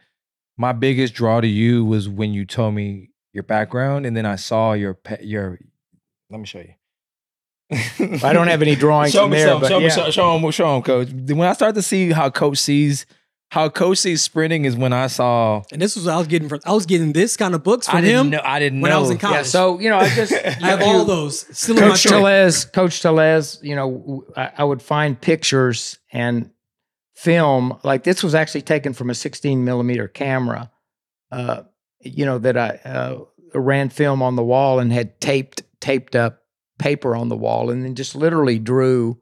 my 0.57 0.71
biggest 0.71 1.13
draw 1.13 1.41
to 1.41 1.47
you 1.47 1.83
was 1.83 2.07
when 2.07 2.31
you 2.33 2.45
told 2.45 2.73
me 2.75 3.09
your 3.33 3.43
background, 3.43 4.05
and 4.05 4.15
then 4.15 4.25
I 4.25 4.35
saw 4.37 4.73
your 4.73 4.97
your. 5.21 5.59
Let 6.29 6.39
me 6.39 6.45
show 6.45 6.59
you. 6.59 6.73
I 7.71 8.33
don't 8.33 8.47
have 8.47 8.61
any 8.61 8.75
drawings 8.75 9.13
show 9.13 9.23
from 9.23 9.31
me 9.31 9.37
there 9.37 9.47
some, 9.47 9.61
but 9.61 9.69
show 9.69 9.77
yeah. 9.79 9.85
me 9.85 9.91
some, 9.91 10.11
show 10.11 10.37
him, 10.37 10.51
show 10.51 10.75
him, 10.75 10.81
coach. 10.83 11.09
When 11.09 11.47
I 11.47 11.53
start 11.53 11.75
to 11.75 11.81
see 11.81 12.11
how 12.11 12.29
coach 12.29 12.57
sees 12.57 13.05
how 13.51 13.67
coach 13.67 13.97
sees 13.97 14.21
sprinting 14.21 14.63
is 14.63 14.77
when 14.77 14.93
I 14.93 15.07
saw. 15.07 15.63
And 15.73 15.81
this 15.81 15.97
was 15.97 16.05
what 16.05 16.13
I 16.13 16.17
was 16.17 16.27
getting 16.27 16.47
from. 16.47 16.61
I 16.65 16.71
was 16.71 16.85
getting 16.85 17.11
this 17.11 17.35
kind 17.35 17.53
of 17.53 17.63
books 17.63 17.85
from 17.85 17.97
I 17.97 18.01
didn't 18.01 18.19
him 18.19 18.29
know. 18.29 18.41
I 18.43 18.59
didn't 18.59 18.79
when 18.79 18.91
know. 18.91 18.97
I 18.97 19.01
was 19.01 19.09
in 19.09 19.17
yeah 19.17 19.21
college. 19.21 19.45
so 19.45 19.77
you 19.79 19.89
know 19.89 19.97
i 19.97 20.09
just 20.09 20.33
I 20.45 20.67
have 20.67 20.81
all 20.81 21.03
those 21.03 21.45
still 21.57 21.77
coach 21.77 22.03
truck. 22.03 22.13
Tellez, 22.13 22.65
coach 22.65 23.01
Tellez, 23.01 23.59
you 23.61 23.75
know 23.75 24.25
I 24.35 24.63
would 24.63 24.81
find 24.81 25.19
pictures 25.19 25.99
and 26.11 26.49
film 27.15 27.77
like 27.83 28.03
this 28.03 28.23
was 28.23 28.33
actually 28.33 28.63
taken 28.63 28.93
from 28.93 29.09
a 29.09 29.13
16 29.13 29.63
millimeter 29.63 30.07
camera 30.07 30.71
uh 31.31 31.61
you 31.99 32.25
know 32.25 32.39
that 32.39 32.57
i 32.57 32.69
uh, 32.83 33.19
ran 33.53 33.89
film 33.89 34.23
on 34.23 34.35
the 34.35 34.43
wall 34.43 34.79
and 34.79 34.91
had 34.91 35.21
taped 35.21 35.61
taped 35.79 36.15
up 36.15 36.40
paper 36.81 37.15
on 37.15 37.29
the 37.29 37.37
wall 37.37 37.69
and 37.69 37.85
then 37.85 37.93
just 37.93 38.15
literally 38.15 38.57
drew 38.57 39.19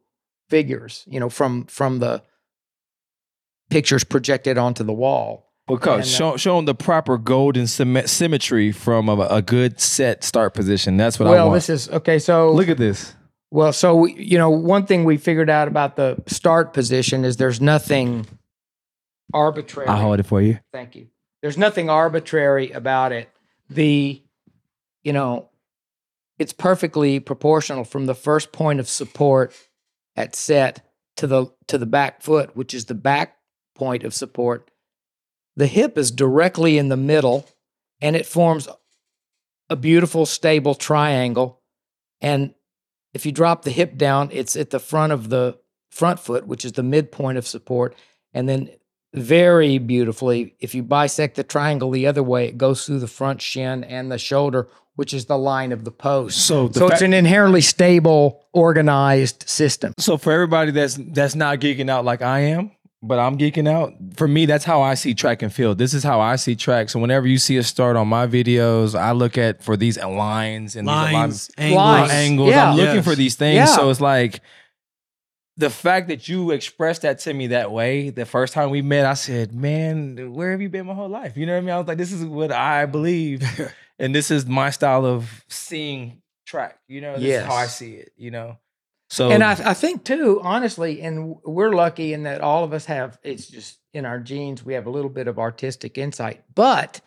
figures 0.50 1.04
you 1.08 1.20
know 1.20 1.30
from 1.30 1.66
from 1.66 2.00
the 2.00 2.24
pictures 3.70 4.04
projected 4.04 4.58
onto 4.58 4.84
the 4.84 4.94
wall 4.94 5.46
coach, 5.68 5.82
And, 5.86 6.02
uh, 6.02 6.04
show, 6.04 6.38
show 6.38 6.58
him 6.58 6.66
the 6.66 6.74
proper 6.74 7.18
golden 7.18 7.68
symmetry 7.68 8.72
from 8.72 9.10
a, 9.10 9.28
a 9.30 9.42
good 9.44 9.80
set 9.80 10.24
start 10.24 10.56
position. 10.56 10.98
That's 10.98 11.20
what 11.20 11.28
I 11.28 11.32
want. 11.32 11.38
well 11.42 11.52
this 11.52 11.70
is 11.70 11.90
okay 11.90 12.18
so 12.18 12.52
Look 12.52 12.70
at 12.70 12.78
this. 12.78 13.14
Well, 13.52 13.74
so 13.74 13.96
we, 13.96 14.14
you 14.14 14.38
know, 14.38 14.50
one 14.50 14.86
thing 14.86 15.06
we 15.06 15.18
figured 15.18 15.50
out 15.50 15.68
about 15.68 15.96
the 15.96 16.22
start 16.28 16.74
position 16.74 17.26
is 17.26 17.38
there's 17.38 17.60
nothing 17.60 18.28
arbitrary. 19.34 19.88
I'll 19.88 20.02
hold 20.02 20.20
it 20.20 20.26
for 20.26 20.42
you. 20.42 20.60
Thank 20.72 20.96
you. 20.96 21.08
There's 21.42 21.58
nothing 21.58 21.90
arbitrary 21.90 22.72
about 22.72 23.12
it. 23.12 23.30
The, 23.70 24.22
you 25.04 25.14
know, 25.14 25.50
it's 26.40 26.54
perfectly 26.54 27.20
proportional 27.20 27.84
from 27.84 28.06
the 28.06 28.16
first 28.16 28.52
point 28.52 28.80
of 28.80 28.88
support 28.88 29.54
at 30.16 30.36
set 30.36 30.86
to 31.18 31.28
the 31.28 31.48
to 31.68 31.78
the 31.78 31.86
back 31.86 32.22
foot, 32.22 32.56
which 32.56 32.74
is 32.74 32.86
the 32.86 32.96
back 32.96 33.38
point 33.76 34.04
of 34.04 34.14
support. 34.14 34.72
The 35.56 35.68
hip 35.68 35.98
is 35.98 36.12
directly 36.12 36.78
in 36.78 36.88
the 36.88 36.98
middle, 36.98 37.46
and 38.02 38.16
it 38.16 38.26
forms 38.26 38.68
a 39.70 39.76
beautiful, 39.76 40.26
stable 40.26 40.74
triangle. 40.74 41.62
And 42.22 42.54
if 43.14 43.26
you 43.26 43.32
drop 43.32 43.64
the 43.64 43.72
hip 43.72 43.98
down, 43.98 44.30
it's 44.32 44.56
at 44.56 44.70
the 44.70 44.80
front 44.80 45.12
of 45.12 45.30
the 45.30 45.60
front 45.92 46.20
foot, 46.20 46.48
which 46.48 46.64
is 46.64 46.74
the 46.74 46.84
midpoint 46.84 47.38
of 47.38 47.48
support. 47.48 47.96
And 48.34 48.48
then 48.48 48.70
very 49.14 49.78
beautifully, 49.80 50.56
if 50.60 50.76
you 50.76 50.84
bisect 50.84 51.36
the 51.36 51.44
triangle 51.44 51.92
the 51.92 52.08
other 52.08 52.24
way, 52.24 52.48
it 52.48 52.58
goes 52.58 52.86
through 52.86 53.00
the 53.00 53.08
front 53.08 53.42
shin 53.42 53.84
and 53.84 54.12
the 54.12 54.18
shoulder, 54.18 54.70
which 55.00 55.14
is 55.14 55.26
the 55.28 55.38
line 55.38 55.72
of 55.72 55.86
the 55.86 55.92
post. 55.92 56.46
So, 56.46 56.68
the 56.68 56.80
So 56.80 56.88
it's 56.90 57.02
an 57.02 57.14
inherently 57.14 57.62
stable, 57.62 58.44
organized 58.52 59.48
system. 59.48 59.94
so 59.98 60.18
for 60.18 60.34
everybody 60.34 60.72
that's 60.72 61.00
that's 61.00 61.36
not 61.36 61.60
geeking 61.62 61.90
out 61.90 62.04
like 62.04 62.22
I 62.22 62.40
am, 62.42 62.72
but 63.02 63.18
I'm 63.18 63.38
geeking 63.38 63.66
out. 63.66 63.94
For 64.18 64.28
me, 64.28 64.46
that's 64.46 64.66
how 64.66 64.82
I 64.82 64.96
see 64.96 65.14
track 65.14 65.42
and 65.42 65.54
field. 65.54 65.78
This 65.78 65.94
is 65.94 66.04
how 66.04 66.20
I 66.20 66.36
see 66.36 66.54
track. 66.58 66.90
So 66.90 67.00
whenever 67.00 67.28
you 67.28 67.38
see 67.38 67.56
a 67.56 67.64
start 67.64 67.96
on 67.96 68.10
my 68.10 68.28
videos, 68.28 68.94
I 68.94 69.14
look 69.14 69.38
at 69.38 69.64
for 69.64 69.78
these 69.78 69.98
lines 69.98 70.76
and 70.76 70.86
these 70.86 70.92
lines, 70.92 71.50
angles. 71.58 71.78
Lines. 71.78 72.12
angles. 72.12 72.50
Yeah. 72.50 72.70
I'm 72.72 72.76
looking 72.76 72.96
Yes. 72.96 73.06
for 73.06 73.16
these 73.16 73.36
things. 73.36 73.56
Yeah. 73.56 73.66
So 73.68 73.90
it's 73.90 74.02
like 74.02 74.42
the 75.56 75.70
fact 75.70 76.10
that 76.10 76.28
you 76.28 76.52
expressed 76.52 77.04
that 77.04 77.20
to 77.20 77.34
me 77.34 77.48
that 77.48 77.72
way, 77.72 78.10
the 78.10 78.26
first 78.26 78.54
time 78.54 78.70
we 78.70 78.82
met, 78.82 79.06
I 79.06 79.14
said, 79.14 79.54
Man, 79.56 80.34
where 80.34 80.52
have 80.52 80.62
you 80.62 80.68
been 80.68 80.88
my 80.88 80.94
whole 80.94 81.08
life? 81.10 81.38
You 81.38 81.46
know 81.46 81.54
what 81.54 81.60
I 81.60 81.62
mean? 81.62 81.70
I 81.70 81.78
was 81.78 81.88
like, 81.88 81.98
This 81.98 82.12
is 82.12 82.26
what 82.26 82.52
I 82.52 82.86
believe. 82.86 83.44
and 84.00 84.16
this 84.16 84.32
is 84.32 84.46
my 84.46 84.70
style 84.70 85.06
of 85.06 85.46
seeing 85.48 86.22
track. 86.46 86.80
You 86.88 87.02
know, 87.02 87.14
this 87.20 87.42
is 87.42 87.46
how 87.46 87.56
I 87.56 87.68
see 87.68 87.94
it, 87.94 88.12
you 88.18 88.32
know. 88.32 88.58
So 89.10 89.32
And 89.32 89.44
I, 89.44 89.52
I 89.52 89.74
think 89.74 90.04
too, 90.04 90.40
honestly, 90.44 91.02
and 91.02 91.36
we're 91.44 91.74
lucky 91.74 92.14
in 92.14 92.24
that 92.24 92.42
all 92.42 92.64
of 92.64 92.74
us 92.74 92.86
have, 92.86 93.18
it's 93.24 93.48
just 93.48 93.80
in 93.94 94.06
our 94.06 94.20
genes, 94.20 94.64
we 94.64 94.76
have 94.76 94.86
a 94.86 94.92
little 94.92 95.10
bit 95.10 95.28
of 95.28 95.40
artistic 95.40 95.98
insight. 95.98 96.44
But 96.54 97.02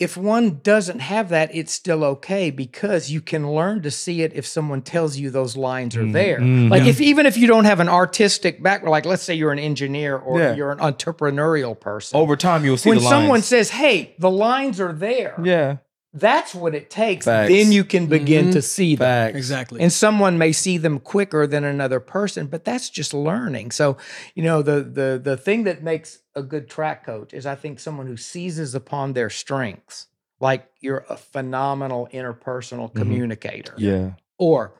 if 0.00 0.16
one 0.16 0.58
doesn't 0.62 0.98
have 0.98 1.28
that, 1.28 1.54
it's 1.54 1.72
still 1.72 2.02
okay 2.04 2.50
because 2.50 3.10
you 3.10 3.20
can 3.20 3.52
learn 3.52 3.80
to 3.82 3.90
see 3.92 4.22
it 4.22 4.32
if 4.34 4.44
someone 4.44 4.82
tells 4.82 5.16
you 5.16 5.30
those 5.30 5.56
lines 5.56 5.94
are 5.96 6.02
Mm, 6.02 6.12
there. 6.12 6.40
mm, 6.40 6.68
like 6.70 6.82
yeah. 6.82 6.88
if 6.90 7.00
even 7.00 7.26
if 7.26 7.36
you 7.36 7.46
don't 7.46 7.64
have 7.64 7.78
an 7.78 7.88
artistic 7.88 8.60
background, 8.62 8.90
like 8.90 9.06
let's 9.06 9.22
say 9.22 9.34
you're 9.34 9.52
an 9.52 9.58
engineer 9.60 10.16
or 10.16 10.40
Yeah. 10.40 10.54
you're 10.56 10.72
an 10.72 10.78
entrepreneurial 10.78 11.78
person. 11.78 12.18
over 12.18 12.36
time 12.36 12.64
you'll 12.64 12.76
see 12.76 12.88
when 12.90 13.00
someone 13.00 13.42
says, 13.42 13.70
"Hey, 13.70 14.14
the 14.18 14.30
lines 14.30 14.80
are 14.80 14.92
there," 14.92 15.34
Yeah. 15.42 15.76
That's 16.16 16.54
what 16.54 16.74
it 16.74 16.88
takes. 16.90 17.24
Facts. 17.26 17.50
Then 17.50 17.72
you 17.72 17.84
can 17.84 18.06
begin 18.06 18.46
Mhm. 18.48 18.52
to 18.52 18.62
see 18.62 18.94
them. 18.94 19.04
Facts. 19.04 19.36
Exactly. 19.36 19.80
And 19.82 19.92
someone 19.92 20.38
may 20.38 20.52
see 20.52 20.78
them 20.78 21.00
quicker 21.00 21.46
than 21.46 21.64
another 21.64 21.98
person, 22.00 22.46
but 22.46 22.64
that's 22.64 22.88
just 22.88 23.12
learning. 23.12 23.72
So, 23.72 23.96
you 24.34 24.42
know, 24.44 24.62
the 24.62 24.82
the 24.82 25.20
the 25.22 25.36
thing 25.36 25.64
that 25.64 25.82
makes 25.82 26.20
a 26.36 26.42
good 26.42 26.68
track 26.70 27.04
coach 27.04 27.34
is 27.34 27.46
I 27.46 27.56
think 27.56 27.80
someone 27.80 28.06
who 28.06 28.16
seizes 28.16 28.74
upon 28.74 29.12
their 29.14 29.28
strengths. 29.30 30.06
Like 30.40 30.68
you're 30.80 31.04
a 31.08 31.16
phenomenal 31.16 32.08
interpersonal 32.12 32.90
Mhm. 32.92 32.94
communicator. 32.94 33.74
Yeah. 33.76 34.12
Or 34.38 34.74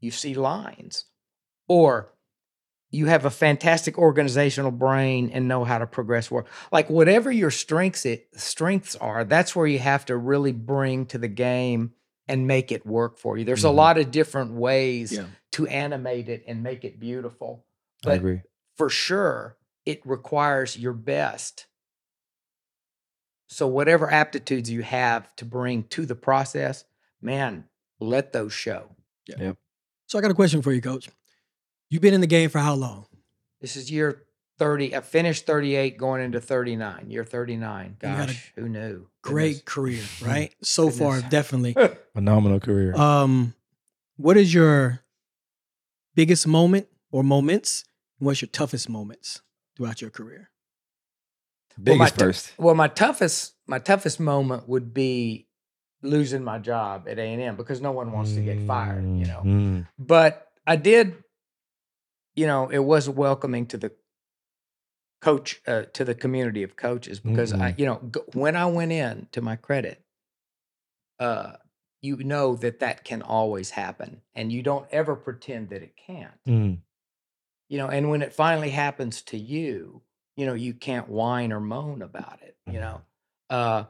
you 0.00 0.10
see 0.10 0.34
lines. 0.34 1.04
Or 1.68 2.12
you 2.90 3.06
have 3.06 3.24
a 3.26 3.30
fantastic 3.30 3.98
organizational 3.98 4.70
brain 4.70 5.30
and 5.32 5.46
know 5.46 5.64
how 5.64 5.78
to 5.78 5.86
progress 5.86 6.30
work. 6.30 6.46
Like 6.72 6.88
whatever 6.88 7.30
your 7.30 7.50
strengths 7.50 8.06
it 8.06 8.28
strengths 8.34 8.96
are, 8.96 9.24
that's 9.24 9.54
where 9.54 9.66
you 9.66 9.78
have 9.78 10.06
to 10.06 10.16
really 10.16 10.52
bring 10.52 11.06
to 11.06 11.18
the 11.18 11.28
game 11.28 11.92
and 12.26 12.46
make 12.46 12.72
it 12.72 12.86
work 12.86 13.18
for 13.18 13.36
you. 13.38 13.44
There's 13.44 13.62
Mhm. 13.62 13.68
a 13.70 13.72
lot 13.72 13.98
of 13.98 14.10
different 14.10 14.52
ways 14.52 15.12
Yeah. 15.12 15.26
to 15.52 15.66
animate 15.66 16.28
it 16.28 16.44
and 16.46 16.62
make 16.62 16.84
it 16.84 16.98
beautiful. 17.00 17.64
I 18.06 18.14
agree. 18.14 18.42
for 18.76 18.88
sure, 18.88 19.56
it 19.84 20.00
requires 20.06 20.78
your 20.78 20.92
best. 20.92 21.66
So 23.48 23.66
whatever 23.66 24.10
aptitudes 24.10 24.70
you 24.70 24.82
have 24.82 25.34
to 25.36 25.44
bring 25.44 25.84
to 25.84 26.06
the 26.06 26.14
process, 26.14 26.84
man, 27.20 27.64
let 27.98 28.32
those 28.32 28.52
show. 28.52 28.90
Yeah. 29.26 29.52
so 30.06 30.18
I 30.18 30.22
got 30.22 30.30
a 30.30 30.34
question 30.34 30.62
for 30.62 30.72
you, 30.72 30.80
Coach. 30.80 31.10
You've 31.90 32.02
been 32.02 32.14
in 32.14 32.20
the 32.20 32.26
game 32.26 32.50
for 32.50 32.58
how 32.58 32.74
long? 32.74 33.06
This 33.60 33.76
is 33.76 33.90
year 33.90 34.24
30. 34.58 34.94
I 34.94 35.00
finished 35.00 35.46
38 35.46 35.96
going 35.96 36.22
into 36.22 36.40
39. 36.40 37.10
Year 37.10 37.24
39. 37.24 37.96
You 38.02 38.08
had 38.08 38.28
a 38.28 38.32
Gosh, 38.32 38.52
who 38.56 38.68
knew? 38.68 39.06
Great 39.22 39.64
career, 39.64 40.02
right? 40.22 40.52
So 40.62 40.90
far, 40.90 41.20
definitely. 41.22 41.74
Phenomenal 42.14 42.60
career. 42.60 42.94
Um, 42.94 43.54
what 44.16 44.36
is 44.36 44.52
your 44.52 45.00
biggest 46.14 46.46
moment 46.46 46.88
or 47.10 47.22
moments? 47.22 47.84
And 48.18 48.26
what's 48.26 48.42
your 48.42 48.48
toughest 48.48 48.88
moments 48.88 49.40
throughout 49.76 50.00
your 50.00 50.10
career? 50.10 50.50
Well, 51.78 51.96
my 51.96 52.04
Biggest 52.04 52.18
t- 52.18 52.24
first. 52.24 52.52
Well, 52.58 52.74
my 52.74 52.88
toughest 52.88 53.54
my 53.66 53.78
toughest 53.78 54.18
moment 54.18 54.68
would 54.68 54.92
be 54.92 55.46
losing 56.02 56.42
my 56.42 56.58
job 56.58 57.06
at 57.08 57.18
A&M 57.18 57.56
because 57.56 57.80
no 57.80 57.92
one 57.92 58.12
wants 58.12 58.34
to 58.34 58.40
get 58.40 58.60
fired, 58.66 59.04
you 59.04 59.26
know. 59.26 59.42
Mm. 59.44 59.86
But 59.98 60.48
I 60.66 60.76
did 60.76 61.14
you 62.38 62.46
know, 62.46 62.68
it 62.68 62.78
was 62.78 63.08
welcoming 63.08 63.66
to 63.66 63.76
the 63.76 63.90
coach 65.20 65.60
uh, 65.66 65.82
to 65.92 66.04
the 66.04 66.14
community 66.14 66.62
of 66.62 66.76
coaches 66.76 67.18
because 67.18 67.52
I, 67.52 67.74
you 67.76 67.84
know, 67.84 68.00
g- 68.14 68.20
when 68.34 68.54
I 68.54 68.66
went 68.66 68.92
in 68.92 69.26
to 69.32 69.40
my 69.40 69.56
credit, 69.56 70.00
uh, 71.18 71.54
you 72.00 72.18
know 72.18 72.54
that 72.54 72.78
that 72.78 73.02
can 73.02 73.22
always 73.22 73.70
happen, 73.70 74.22
and 74.36 74.52
you 74.52 74.62
don't 74.62 74.86
ever 74.92 75.16
pretend 75.16 75.70
that 75.70 75.82
it 75.82 75.96
can't. 75.96 76.38
Mm. 76.46 76.78
You 77.68 77.78
know, 77.78 77.88
and 77.88 78.08
when 78.08 78.22
it 78.22 78.32
finally 78.32 78.70
happens 78.70 79.20
to 79.22 79.36
you, 79.36 80.02
you 80.36 80.46
know, 80.46 80.54
you 80.54 80.74
can't 80.74 81.08
whine 81.08 81.52
or 81.52 81.58
moan 81.58 82.02
about 82.02 82.38
it. 82.42 82.56
You 82.70 82.78
know, 82.78 83.00
uh, 83.50 83.84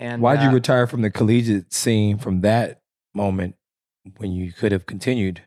and 0.00 0.20
Why'd 0.20 0.42
you 0.42 0.50
retire 0.50 0.88
from 0.88 1.02
the 1.02 1.10
collegiate 1.10 1.72
scene 1.72 2.18
from 2.18 2.40
that 2.40 2.82
moment 3.14 3.54
when 4.16 4.32
you 4.32 4.52
could 4.52 4.72
have 4.72 4.86
continued? 4.86 5.42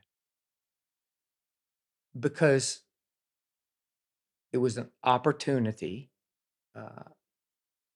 Because 2.17 2.81
it 4.51 4.57
was 4.57 4.77
an 4.77 4.89
opportunity. 5.03 6.11
Uh, 6.75 7.03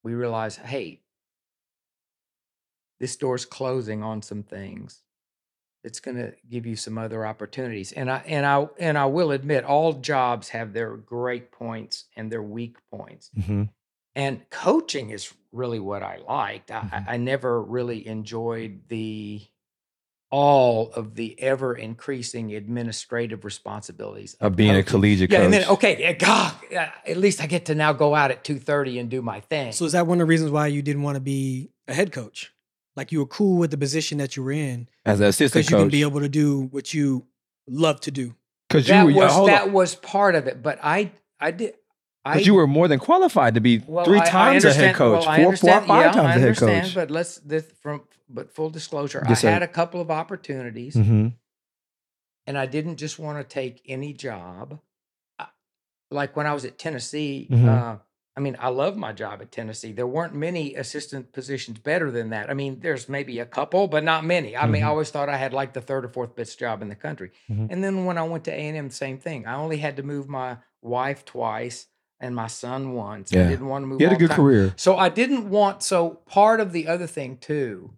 we 0.03 0.13
realized, 0.13 0.59
hey, 0.59 1.01
this 2.99 3.15
door's 3.15 3.45
closing 3.45 4.03
on 4.03 4.21
some 4.21 4.43
things. 4.43 5.03
It's 5.83 5.99
going 5.99 6.17
to 6.17 6.33
give 6.49 6.65
you 6.65 6.75
some 6.75 6.97
other 6.97 7.25
opportunities. 7.25 7.91
And 7.91 8.09
I 8.09 8.17
and 8.25 8.45
I 8.45 8.67
and 8.79 8.97
I 8.97 9.05
will 9.05 9.31
admit, 9.31 9.63
all 9.63 9.93
jobs 9.93 10.49
have 10.49 10.73
their 10.73 10.97
great 10.97 11.51
points 11.51 12.05
and 12.15 12.31
their 12.31 12.41
weak 12.41 12.77
points. 12.91 13.29
Mm-hmm. 13.37 13.63
And 14.15 14.49
coaching 14.49 15.11
is 15.11 15.31
really 15.51 15.79
what 15.79 16.01
I 16.01 16.17
liked. 16.27 16.71
I, 16.71 16.79
Mhm. 16.81 17.07
I 17.07 17.13
I 17.13 17.17
never 17.17 17.61
really 17.61 18.05
enjoyed 18.07 18.81
the 18.89 19.41
all 20.29 20.91
of 20.91 21.15
the 21.15 21.39
ever 21.41 21.73
increasing 21.73 22.53
administrative 22.53 23.45
responsibilities 23.45 24.35
Of 24.41 24.55
being 24.55 24.71
a 24.71 24.83
coaching. 24.83 24.89
collegiate 24.89 25.31
Yeah, 25.31 25.37
coach. 25.39 25.45
and 25.45 25.53
then 25.53 25.65
okay, 25.69 25.97
yeah, 25.99 26.11
God, 26.13 26.53
at 27.05 27.17
least 27.17 27.41
I 27.41 27.47
get 27.47 27.65
to 27.67 27.75
now 27.75 27.93
go 27.93 28.13
out 28.13 28.31
at 28.31 28.43
two 28.43 28.59
thirty 28.59 28.99
and 28.99 29.09
do 29.09 29.21
my 29.21 29.39
thing. 29.39 29.71
So 29.71 29.85
is 29.85 29.93
that 29.93 30.05
one 30.07 30.17
of 30.17 30.27
the 30.27 30.29
reasons 30.29 30.51
why 30.51 30.67
you 30.67 30.81
didn't 30.81 31.03
want 31.03 31.15
to 31.15 31.21
be 31.21 31.69
a 31.87 31.93
head 31.93 32.11
coach? 32.11 32.51
Like 32.95 33.11
you 33.11 33.19
were 33.19 33.25
cool 33.27 33.57
with 33.57 33.71
the 33.71 33.77
position 33.77 34.17
that 34.17 34.35
you 34.35 34.43
were 34.43 34.51
in 34.51 34.89
As 35.05 35.19
an 35.19 35.27
assistant 35.27 35.65
because 35.65 35.71
you 35.71 35.77
can 35.77 35.89
be 35.89 36.01
able 36.01 36.19
to 36.21 36.29
do 36.29 36.63
what 36.71 36.93
you 36.93 37.25
love 37.67 38.01
to 38.01 38.11
do. 38.11 38.35
Because 38.67 38.87
that 38.87 39.07
you, 39.07 39.15
were- 39.15 39.21
was 39.25 39.47
that 39.47 39.63
on. 39.67 39.71
was 39.71 39.95
part 39.95 40.35
of 40.35 40.47
it, 40.47 40.61
but 40.61 40.79
I 40.83 41.11
I 41.39 41.51
did. 41.51 41.75
I, 42.35 42.37
you 42.39 42.53
were 42.53 42.67
more 42.67 42.87
than 42.87 42.99
qualified 42.99 43.53
to 43.55 43.61
be 43.61 43.81
well, 43.87 44.05
three 44.05 44.19
I- 44.19 44.23
I 44.23 44.29
times 44.29 44.65
a 44.65 44.73
head 44.73 44.95
coach, 44.95 45.25
well, 45.25 45.35
four, 45.35 45.55
four 45.55 45.73
or 45.77 45.81
five 45.81 46.05
yeah, 46.05 46.11
times 46.11 46.17
I 46.17 46.21
a 46.21 46.33
head 46.33 46.41
understand, 46.43 46.85
coach. 46.85 46.95
But 46.95 47.11
let's 47.11 47.37
this 47.39 47.65
from 47.81 48.01
but 48.29 48.51
full 48.53 48.69
disclosure, 48.69 49.23
Yes, 49.29 49.43
I 49.45 49.51
had 49.51 49.63
a 49.63 49.67
couple 49.67 50.01
of 50.01 50.11
opportunities. 50.11 50.95
Mm-hmm. 50.95 51.27
and 52.47 52.57
I 52.57 52.65
didn't 52.65 52.97
just 52.97 53.19
want 53.19 53.37
to 53.39 53.43
take 53.43 53.81
any 53.87 54.13
job. 54.13 54.79
Like 56.09 56.35
when 56.37 56.47
I 56.47 56.53
was 56.53 56.63
at 56.63 56.77
Tennessee, 56.79 57.47
Mhm. 57.51 57.67
uh, 57.67 57.97
I 58.35 58.39
mean, 58.39 58.55
I 58.59 58.69
love 58.69 58.95
my 58.95 59.11
job 59.13 59.41
at 59.41 59.51
Tennessee. 59.51 59.91
There 59.91 60.07
weren't 60.07 60.33
many 60.33 60.75
assistant 60.75 61.33
positions 61.33 61.79
better 61.79 62.11
than 62.11 62.29
that. 62.29 62.49
I 62.49 62.53
mean, 62.53 62.79
there's 62.81 63.09
maybe 63.09 63.39
a 63.39 63.45
couple, 63.45 63.87
but 63.87 64.03
not 64.03 64.23
many. 64.23 64.55
I 64.55 64.67
mean, 64.67 64.83
I 64.83 64.85
Mhm. 64.85 64.89
always 64.89 65.09
thought 65.09 65.27
I 65.27 65.37
had 65.37 65.53
like 65.53 65.73
the 65.73 65.81
third 65.81 66.05
or 66.05 66.09
fourth 66.09 66.35
best 66.35 66.57
job 66.59 66.81
in 66.81 66.87
the 66.87 66.95
country. 66.95 67.31
Mhm. 67.49 67.67
And 67.71 67.83
then 67.83 68.05
when 68.05 68.17
I 68.17 68.23
went 68.23 68.43
to 68.45 68.51
A 68.53 68.55
and 68.69 68.77
M, 68.77 68.89
same 68.91 69.17
thing. 69.17 69.45
I 69.47 69.55
only 69.55 69.77
had 69.77 69.97
to 69.97 70.03
move 70.03 70.29
my 70.29 70.57
wife 70.81 71.25
twice 71.25 71.87
and 72.19 72.35
my 72.35 72.47
son 72.47 72.93
once. 72.93 73.31
I 73.33 73.37
Yeah. 73.37 73.49
didn't 73.49 73.67
want 73.67 73.83
to 73.83 73.87
move. 73.87 73.99
He 73.99 74.03
had 74.05 74.13
a 74.13 74.17
good 74.17 74.31
career. 74.31 74.73
So 74.75 74.97
I 74.97 75.09
didn't 75.09 75.49
want. 75.49 75.83
So 75.83 76.09
part 76.25 76.59
of 76.59 76.71
the 76.71 76.87
other 76.87 77.07
thing 77.07 77.37
too, 77.37 77.93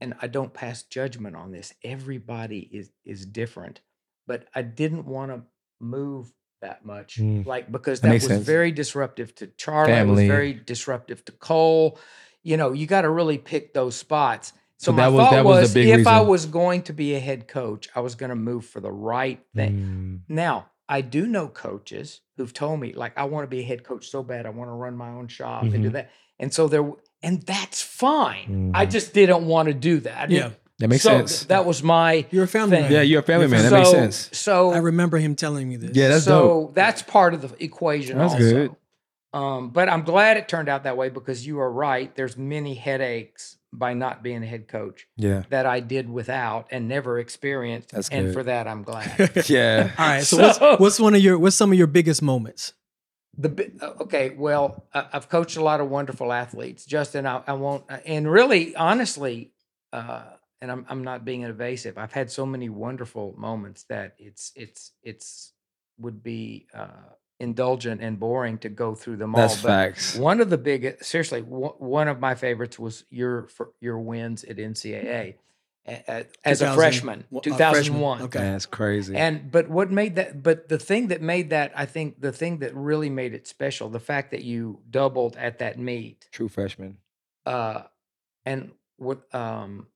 and 0.00 0.14
I 0.20 0.26
don't 0.26 0.52
pass 0.52 0.82
judgment 0.82 1.36
on 1.36 1.52
this. 1.52 1.72
Everybody 1.84 2.60
is 2.72 2.90
is 3.04 3.24
different, 3.26 3.80
but 4.26 4.46
I 4.54 4.62
didn't 4.62 5.06
want 5.06 5.30
to 5.32 5.42
move 5.80 6.32
that 6.62 6.84
much, 6.84 7.18
Mm. 7.18 7.44
like 7.46 7.70
because 7.70 8.00
That 8.00 8.08
that, 8.08 8.14
was 8.14 8.24
sense. 8.26 8.44
very 8.46 8.72
disruptive 8.72 9.34
to 9.36 9.46
Charlie. 9.48 9.92
It 9.92 10.06
was 10.06 10.20
very 10.20 10.54
disruptive 10.54 11.24
to 11.26 11.32
Cole. 11.32 11.98
You 12.42 12.56
know, 12.56 12.72
you 12.72 12.86
got 12.86 13.02
to 13.02 13.10
really 13.10 13.38
pick 13.38 13.74
those 13.74 13.94
spots. 13.96 14.52
So, 14.78 14.86
So 14.86 14.92
my 14.92 15.02
that 15.04 15.12
was- 15.12 15.24
thought 15.24 15.30
that 15.32 15.44
was 15.44 15.74
was, 15.74 15.76
if 15.76 16.06
I 16.06 16.20
was 16.20 16.46
going 16.46 16.82
to 16.84 16.92
be 16.92 17.14
a 17.14 17.20
head 17.20 17.46
coach, 17.48 17.88
I 17.94 18.00
was 18.00 18.14
going 18.14 18.30
to 18.30 18.36
move 18.36 18.64
for 18.66 18.80
the 18.80 18.90
right 18.92 19.40
thing. 19.54 20.22
Mm. 20.28 20.34
Now, 20.34 20.70
I 20.88 21.00
do 21.00 21.26
know 21.26 21.48
coaches 21.48 22.20
who've 22.36 22.52
told 22.52 22.80
me, 22.80 22.92
like, 22.92 23.12
I 23.16 23.24
want 23.24 23.44
to 23.44 23.48
be 23.48 23.60
a 23.60 23.64
head 23.64 23.82
coach 23.84 24.08
so 24.08 24.22
bad. 24.22 24.46
I 24.46 24.50
want 24.50 24.68
to 24.68 24.74
run 24.74 24.96
my 24.96 25.08
own 25.10 25.28
shop 25.28 25.62
and 25.64 25.72
do 25.82 25.90
Mhm. 25.90 25.92
that. 25.94 26.10
And 26.38 26.52
so 26.52 26.68
there, 26.68 26.88
and 27.22 27.42
that's 27.42 27.82
fine. 27.82 28.72
I 28.74 28.86
Mhm. 28.86 28.90
just 28.90 29.12
didn't 29.14 29.46
want 29.46 29.68
to 29.68 29.74
do 29.74 30.00
that. 30.00 30.16
I 30.18 30.26
didn't- 30.26 30.50
Yeah. 30.50 30.50
That 30.78 30.88
makes 30.88 31.02
so 31.04 31.08
sense. 31.08 31.38
th- 31.38 31.48
that 31.48 31.64
was 31.64 31.82
my 31.82 32.26
You're 32.30 32.44
a 32.44 32.46
family 32.48 32.72
Thing. 32.76 32.82
man. 32.82 32.92
yeah, 32.92 33.00
you're 33.00 33.20
a 33.20 33.22
family 33.22 33.46
man. 33.46 33.62
That 33.62 33.70
so, 33.70 33.76
makes 33.78 33.90
sense. 33.90 34.38
So 34.38 34.72
I 34.72 34.76
remember 34.78 35.16
him 35.16 35.34
telling 35.34 35.66
me 35.66 35.76
this. 35.76 35.92
Yeah, 35.96 36.08
that's 36.08 36.24
so 36.26 36.66
dope. 36.66 36.74
that's 36.74 37.00
part 37.00 37.32
of 37.32 37.40
the 37.40 37.64
equation. 37.64 38.18
That's 38.18 38.34
also. 38.34 38.44
good. 38.52 38.76
Um, 39.32 39.70
but 39.70 39.88
I'm 39.88 40.02
glad 40.02 40.36
it 40.36 40.48
turned 40.48 40.68
out 40.68 40.84
that 40.84 40.98
way 40.98 41.08
because 41.08 41.46
you 41.46 41.60
are 41.60 41.70
right. 41.72 42.14
There's 42.14 42.36
many 42.36 42.74
headaches 42.74 43.56
by 43.78 43.94
not 43.94 44.22
being 44.22 44.42
a 44.42 44.46
head 44.46 44.68
coach 44.68 45.06
Yeah. 45.16 45.42
that 45.50 45.66
I 45.66 45.80
did 45.80 46.08
without 46.08 46.66
and 46.70 46.88
never 46.88 47.18
experienced. 47.18 47.90
That's 47.90 48.08
and 48.08 48.26
good. 48.28 48.34
for 48.34 48.42
that, 48.44 48.66
I'm 48.66 48.82
glad. 48.82 49.44
Yeah. 49.48 49.90
All 49.98 50.06
right. 50.06 50.22
So, 50.24 50.36
So- 50.36 50.42
what's, 50.70 50.80
what's 50.80 51.00
one 51.00 51.14
of 51.14 51.20
your 51.20 51.38
what's 51.38 51.56
some 51.56 51.72
of 51.72 51.78
your 51.78 51.86
biggest 51.86 52.22
moments? 52.22 52.72
The 53.38 53.70
uh, 53.82 54.02
okay, 54.04 54.30
well, 54.30 54.86
I- 54.94 55.08
I've 55.12 55.28
coached 55.28 55.56
a 55.58 55.62
lot 55.62 55.80
of 55.80 55.90
wonderful 55.90 56.32
athletes, 56.32 56.86
Justin. 56.86 57.26
I, 57.26 57.42
I 57.46 57.52
won't, 57.52 57.84
uh, 57.90 57.98
and 58.06 58.30
really, 58.30 58.74
honestly, 58.74 59.52
uh, 59.92 60.22
and 60.62 60.70
I'm 60.72 60.86
I'm 60.88 61.04
not 61.04 61.26
being 61.26 61.42
evasive. 61.42 61.98
I've 61.98 62.12
had 62.12 62.30
so 62.30 62.46
many 62.46 62.70
wonderful 62.70 63.34
moments 63.36 63.84
that 63.90 64.14
it's 64.18 64.52
it's 64.56 64.92
it's 65.02 65.52
would 65.98 66.22
be 66.22 66.66
uh, 66.72 66.86
indulgent 67.38 68.00
and 68.00 68.18
boring 68.18 68.58
to 68.58 68.68
go 68.68 68.94
through 68.94 69.16
them 69.16 69.32
That's 69.32 69.56
all. 69.58 69.62
But 69.62 69.68
facts. 69.68 70.16
one 70.16 70.40
of 70.40 70.48
the 70.50 70.58
biggest, 70.58 71.04
seriously, 71.04 71.42
one 71.42 71.72
one 71.78 72.08
of 72.08 72.18
my 72.20 72.34
favorites 72.34 72.78
was 72.78 73.04
your 73.10 73.46
for 73.48 73.70
your 73.80 73.98
wins 73.98 74.42
at 74.44 74.56
NCAA 74.56 75.34
a- 75.88 76.02
a- 76.08 76.26
as 76.44 76.62
a 76.62 76.74
freshman, 76.74 77.24
uh, 77.34 77.40
two 77.40 77.50
freshman. 77.50 77.58
thousand 77.58 78.00
one. 78.00 78.22
Okay. 78.22 78.38
That's 78.40 78.66
crazy. 78.66 79.14
And 79.14 79.50
but 79.52 79.68
what 79.68 79.90
made 79.90 80.16
that? 80.16 80.42
But 80.42 80.68
the 80.68 80.78
thing 80.78 81.08
that 81.08 81.20
made 81.22 81.50
that, 81.50 81.72
I 81.76 81.86
think, 81.86 82.20
the 82.20 82.32
thing 82.32 82.58
that 82.58 82.74
really 82.74 83.10
made 83.10 83.34
it 83.34 83.46
special, 83.46 83.88
the 83.88 84.00
fact 84.00 84.30
that 84.32 84.42
you 84.42 84.80
doubled 84.90 85.36
at 85.36 85.58
that 85.60 85.78
meet, 85.78 86.28
True 86.32 86.48
freshman. 86.48 86.96
uh, 87.44 87.82
and 88.44 88.72
with 88.98 89.18
um, 89.34 89.86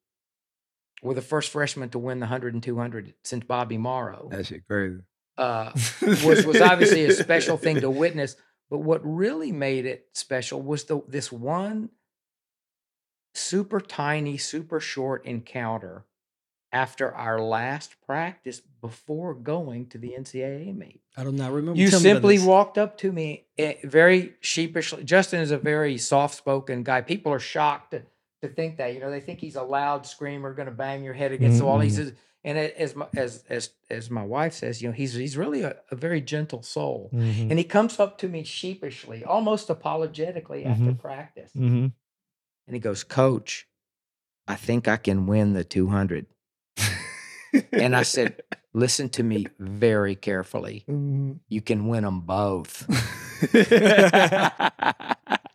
were 1.02 1.14
the 1.14 1.22
first 1.22 1.50
freshman 1.50 1.88
to 1.88 1.98
win 1.98 2.20
the 2.20 2.26
hundred 2.26 2.52
and 2.54 2.62
two 2.62 2.76
hundred 2.76 3.14
since 3.24 3.44
Bobby 3.44 3.78
Morrow. 3.78 4.28
That's 4.30 4.48
shit 4.48 4.66
crazy. 4.68 5.00
Uh, 5.38 5.72
was 6.24 6.44
was 6.44 6.60
obviously 6.60 7.04
a 7.04 7.12
special 7.12 7.56
thing 7.56 7.80
to 7.80 7.90
witness. 7.90 8.36
But 8.70 8.78
what 8.78 9.00
really 9.04 9.50
made 9.52 9.86
it 9.86 10.06
special 10.12 10.62
was 10.62 10.84
the 10.84 11.02
this 11.08 11.32
one 11.32 11.90
super 13.34 13.80
tiny, 13.80 14.36
super 14.36 14.80
short 14.80 15.24
encounter 15.26 16.04
after 16.72 17.12
our 17.14 17.40
last 17.40 17.96
practice 18.06 18.62
before 18.80 19.34
going 19.34 19.86
to 19.86 19.98
the 19.98 20.14
NCAA 20.16 20.76
meet. 20.76 21.00
I 21.16 21.24
do 21.24 21.32
not 21.32 21.52
remember. 21.52 21.80
You 21.80 21.90
Tell 21.90 22.00
simply 22.00 22.38
walked 22.38 22.78
up 22.78 22.96
to 22.98 23.10
me 23.10 23.46
eh, 23.58 23.74
very 23.84 24.34
sheepishly. 24.40 25.04
Justin 25.04 25.40
is 25.40 25.50
a 25.50 25.58
very 25.58 25.98
soft 25.98 26.36
spoken 26.36 26.82
guy. 26.82 27.00
People 27.00 27.32
are 27.32 27.40
shocked 27.40 27.90
to, 27.90 28.02
to 28.42 28.48
think 28.48 28.78
that. 28.78 28.94
You 28.94 29.00
know, 29.00 29.10
they 29.10 29.20
think 29.20 29.40
he's 29.40 29.56
a 29.56 29.62
loud 29.62 30.06
screamer, 30.06 30.54
going 30.54 30.66
to 30.66 30.74
bang 30.74 31.02
your 31.02 31.14
head 31.14 31.32
against 31.32 31.58
the 31.58 31.64
wall. 31.64 31.80
He 31.80 31.90
says, 31.90 32.12
and 32.44 32.56
a- 32.58 32.80
as 32.80 32.94
my, 32.96 33.06
as 33.16 33.44
as 33.48 33.70
as 33.90 34.10
my 34.10 34.24
wife 34.24 34.54
says, 34.54 34.80
you 34.82 34.88
know, 34.88 34.94
he's 34.94 35.14
he's 35.14 35.36
really 35.36 35.62
a, 35.62 35.76
a 35.90 35.96
very 35.96 36.20
gentle 36.20 36.62
soul. 36.62 37.10
Mhm. 37.12 37.50
And 37.50 37.58
he 37.58 37.64
comes 37.64 37.98
up 38.00 38.18
to 38.18 38.28
me 38.28 38.44
sheepishly, 38.44 39.24
almost 39.24 39.68
apologetically 39.70 40.64
after 40.64 40.92
Mhm. 40.92 40.98
practice, 40.98 41.52
Mhm. 41.54 41.92
and 42.66 42.74
he 42.74 42.78
goes, 42.80 43.04
"Coach, 43.04 43.66
I 44.48 44.54
think 44.56 44.88
I 44.88 44.96
can 44.96 45.26
win 45.26 45.52
the 45.52 45.64
200." 45.64 46.26
And 47.72 47.96
I 47.96 48.04
said, 48.04 48.42
"Listen 48.72 49.08
to 49.10 49.22
me 49.24 49.46
very 49.58 50.14
carefully. 50.14 50.84
Mhm. 50.88 51.40
You 51.48 51.60
can 51.60 51.88
win 51.88 52.04
them 52.04 52.20
both." 52.20 52.86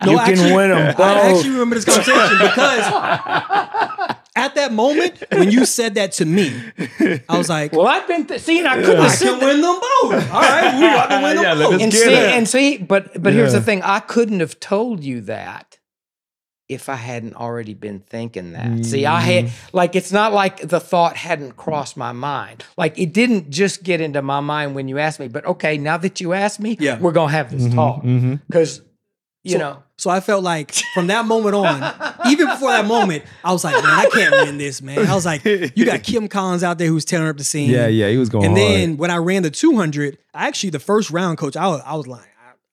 No, 0.06 0.12
you 0.12 0.18
can 0.20 0.30
actually- 0.38 0.54
win 0.54 0.70
them 0.72 0.96
both. 0.96 1.00
I 1.08 1.32
actually 1.32 1.50
remember 1.52 1.76
this 1.76 1.86
conversation 1.86 2.38
because 2.38 2.86
at 4.36 4.56
that 4.56 4.74
moment 4.74 5.24
when 5.32 5.50
you 5.52 5.66
said 5.66 5.96
that 5.96 6.12
to 6.14 6.26
me, 6.26 6.54
I 7.30 7.38
was 7.38 7.50
like, 7.50 7.72
well, 7.72 7.88
I've 7.88 8.08
been 8.08 8.26
th- 8.26 8.42
seeing. 8.42 8.66
I 8.66 8.76
couldn't 8.82 9.00
I 9.00 9.08
have 9.10 9.20
can 9.20 9.40
win 9.40 9.62
them 9.62 9.80
both. 9.80 10.32
All 10.32 10.42
right, 10.42 10.76
we 10.76 10.82
got 10.82 11.08
to 11.08 11.24
win 11.24 11.36
them 11.38 11.44
Yeah, 11.44 11.56
both. 11.56 11.82
and 11.82 11.94
see, 11.94 12.14
it. 12.14 12.34
and 12.36 12.48
see, 12.50 12.78
but 12.78 13.22
but 13.22 13.34
here's 13.34 13.54
the 13.54 13.62
thing: 13.62 13.82
I 13.84 14.00
couldn't 14.00 14.40
have 14.42 14.60
told 14.60 15.04
you 15.04 15.22
that 15.22 15.80
if 16.68 16.90
I 16.90 16.96
hadn't 16.96 17.36
already 17.36 17.76
been 17.76 18.00
thinking 18.00 18.54
that. 18.54 18.84
See, 18.86 19.06
I 19.06 19.20
had 19.22 19.52
like 19.72 19.96
it's 19.96 20.12
not 20.12 20.34
like 20.34 20.68
the 20.68 20.80
thought 20.80 21.16
hadn't 21.16 21.58
crossed 21.58 21.96
my 21.96 22.12
mind. 22.12 22.66
Like 22.76 22.98
it 22.98 23.14
didn't 23.14 23.52
just 23.52 23.84
get 23.84 24.02
into 24.02 24.22
my 24.24 24.40
mind 24.40 24.74
when 24.74 24.88
you 24.88 24.98
asked 24.98 25.20
me. 25.20 25.28
But 25.28 25.46
okay, 25.46 25.78
now 25.78 25.98
that 25.98 26.20
you 26.20 26.34
asked 26.34 26.60
me, 26.60 26.76
Yeah. 26.80 26.98
we're 27.00 27.12
gonna 27.12 27.32
have 27.32 27.52
this 27.52 27.68
Mhm, 27.68 27.76
talk 27.76 28.02
because 28.48 28.82
you 29.46 29.54
So- 29.54 29.58
know. 29.60 29.84
So 29.98 30.10
I 30.10 30.20
felt 30.20 30.44
like 30.44 30.74
from 30.94 31.08
that 31.08 31.26
moment 31.26 31.56
on, 31.56 31.82
even 32.30 32.48
before 32.48 32.70
that 32.72 32.86
moment, 32.86 33.24
I 33.46 33.54
was 33.54 33.64
like, 33.64 33.82
man, 33.82 33.86
I 33.86 34.10
can't 34.12 34.32
win 34.46 34.58
this, 34.58 34.82
man. 34.82 35.08
I 35.08 35.16
was 35.16 35.26
like, 35.26 35.46
you 35.46 35.86
got 35.86 36.04
Kim 36.04 36.28
Collins 36.28 36.64
out 36.64 36.78
there 36.78 36.90
who's 36.90 37.06
tearing 37.06 37.30
up 37.30 37.38
the 37.38 37.46
scene. 37.46 37.70
Yeah, 37.70 37.88
yeah, 37.88 38.10
he 38.10 38.18
was 38.18 38.28
going 38.28 38.46
And 38.48 38.58
hard. 38.58 38.70
then 38.72 38.98
when 38.98 39.10
I 39.10 39.16
ran 39.16 39.44
the 39.44 39.50
200, 39.52 40.18
I 40.34 40.48
actually 40.48 40.72
the 40.72 40.80
first 40.82 41.12
round, 41.12 41.38
coach, 41.38 41.56
I 41.56 41.68
was, 41.68 41.82
I 41.86 41.96
was 41.96 42.08
lying. 42.08 42.26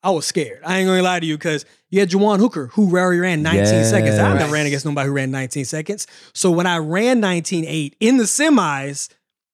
I, 0.02 0.08
I 0.08 0.10
was 0.10 0.26
scared. 0.26 0.62
I 0.66 0.78
ain't 0.78 0.88
gonna 0.88 1.00
lie 1.00 1.20
to 1.20 1.24
you 1.26 1.38
because 1.38 1.64
you 1.90 2.00
had 2.00 2.10
Jawan 2.10 2.40
Hooker 2.40 2.66
who 2.72 2.90
already 2.96 3.20
ran 3.20 3.40
19 3.42 3.84
seconds. 3.84 4.18
I 4.18 4.36
never 4.36 4.52
ran 4.52 4.66
against 4.66 4.84
nobody 4.84 5.06
who 5.06 5.12
ran 5.14 5.30
19 5.30 5.64
seconds. 5.64 6.08
So 6.34 6.50
when 6.50 6.66
I 6.66 6.78
ran 6.78 7.22
19.8 7.22 7.92
in 8.00 8.16
the 8.16 8.24
semis, 8.24 9.10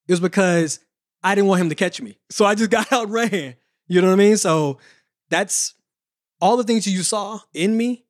it 0.07 0.13
was 0.13 0.21
because 0.21 0.81
I 1.23 1.35
didn't 1.35 1.49
want 1.49 1.61
him 1.61 1.69
to 1.69 1.75
catch 1.75 2.01
me. 2.01 2.17
So 2.31 2.47
I 2.47 2.55
just 2.55 2.71
got 2.79 2.91
out 2.95 3.11
ran. 3.11 3.57
You 3.89 4.01
know 4.01 4.07
what 4.09 4.15
I 4.15 4.17
mean? 4.17 4.39
So 4.39 4.79
that's 5.29 5.75
all 6.41 6.57
the 6.57 6.65
things 6.65 6.87
you 6.87 7.03
saw 7.03 7.41
in 7.55 7.77
me, 7.77 8.05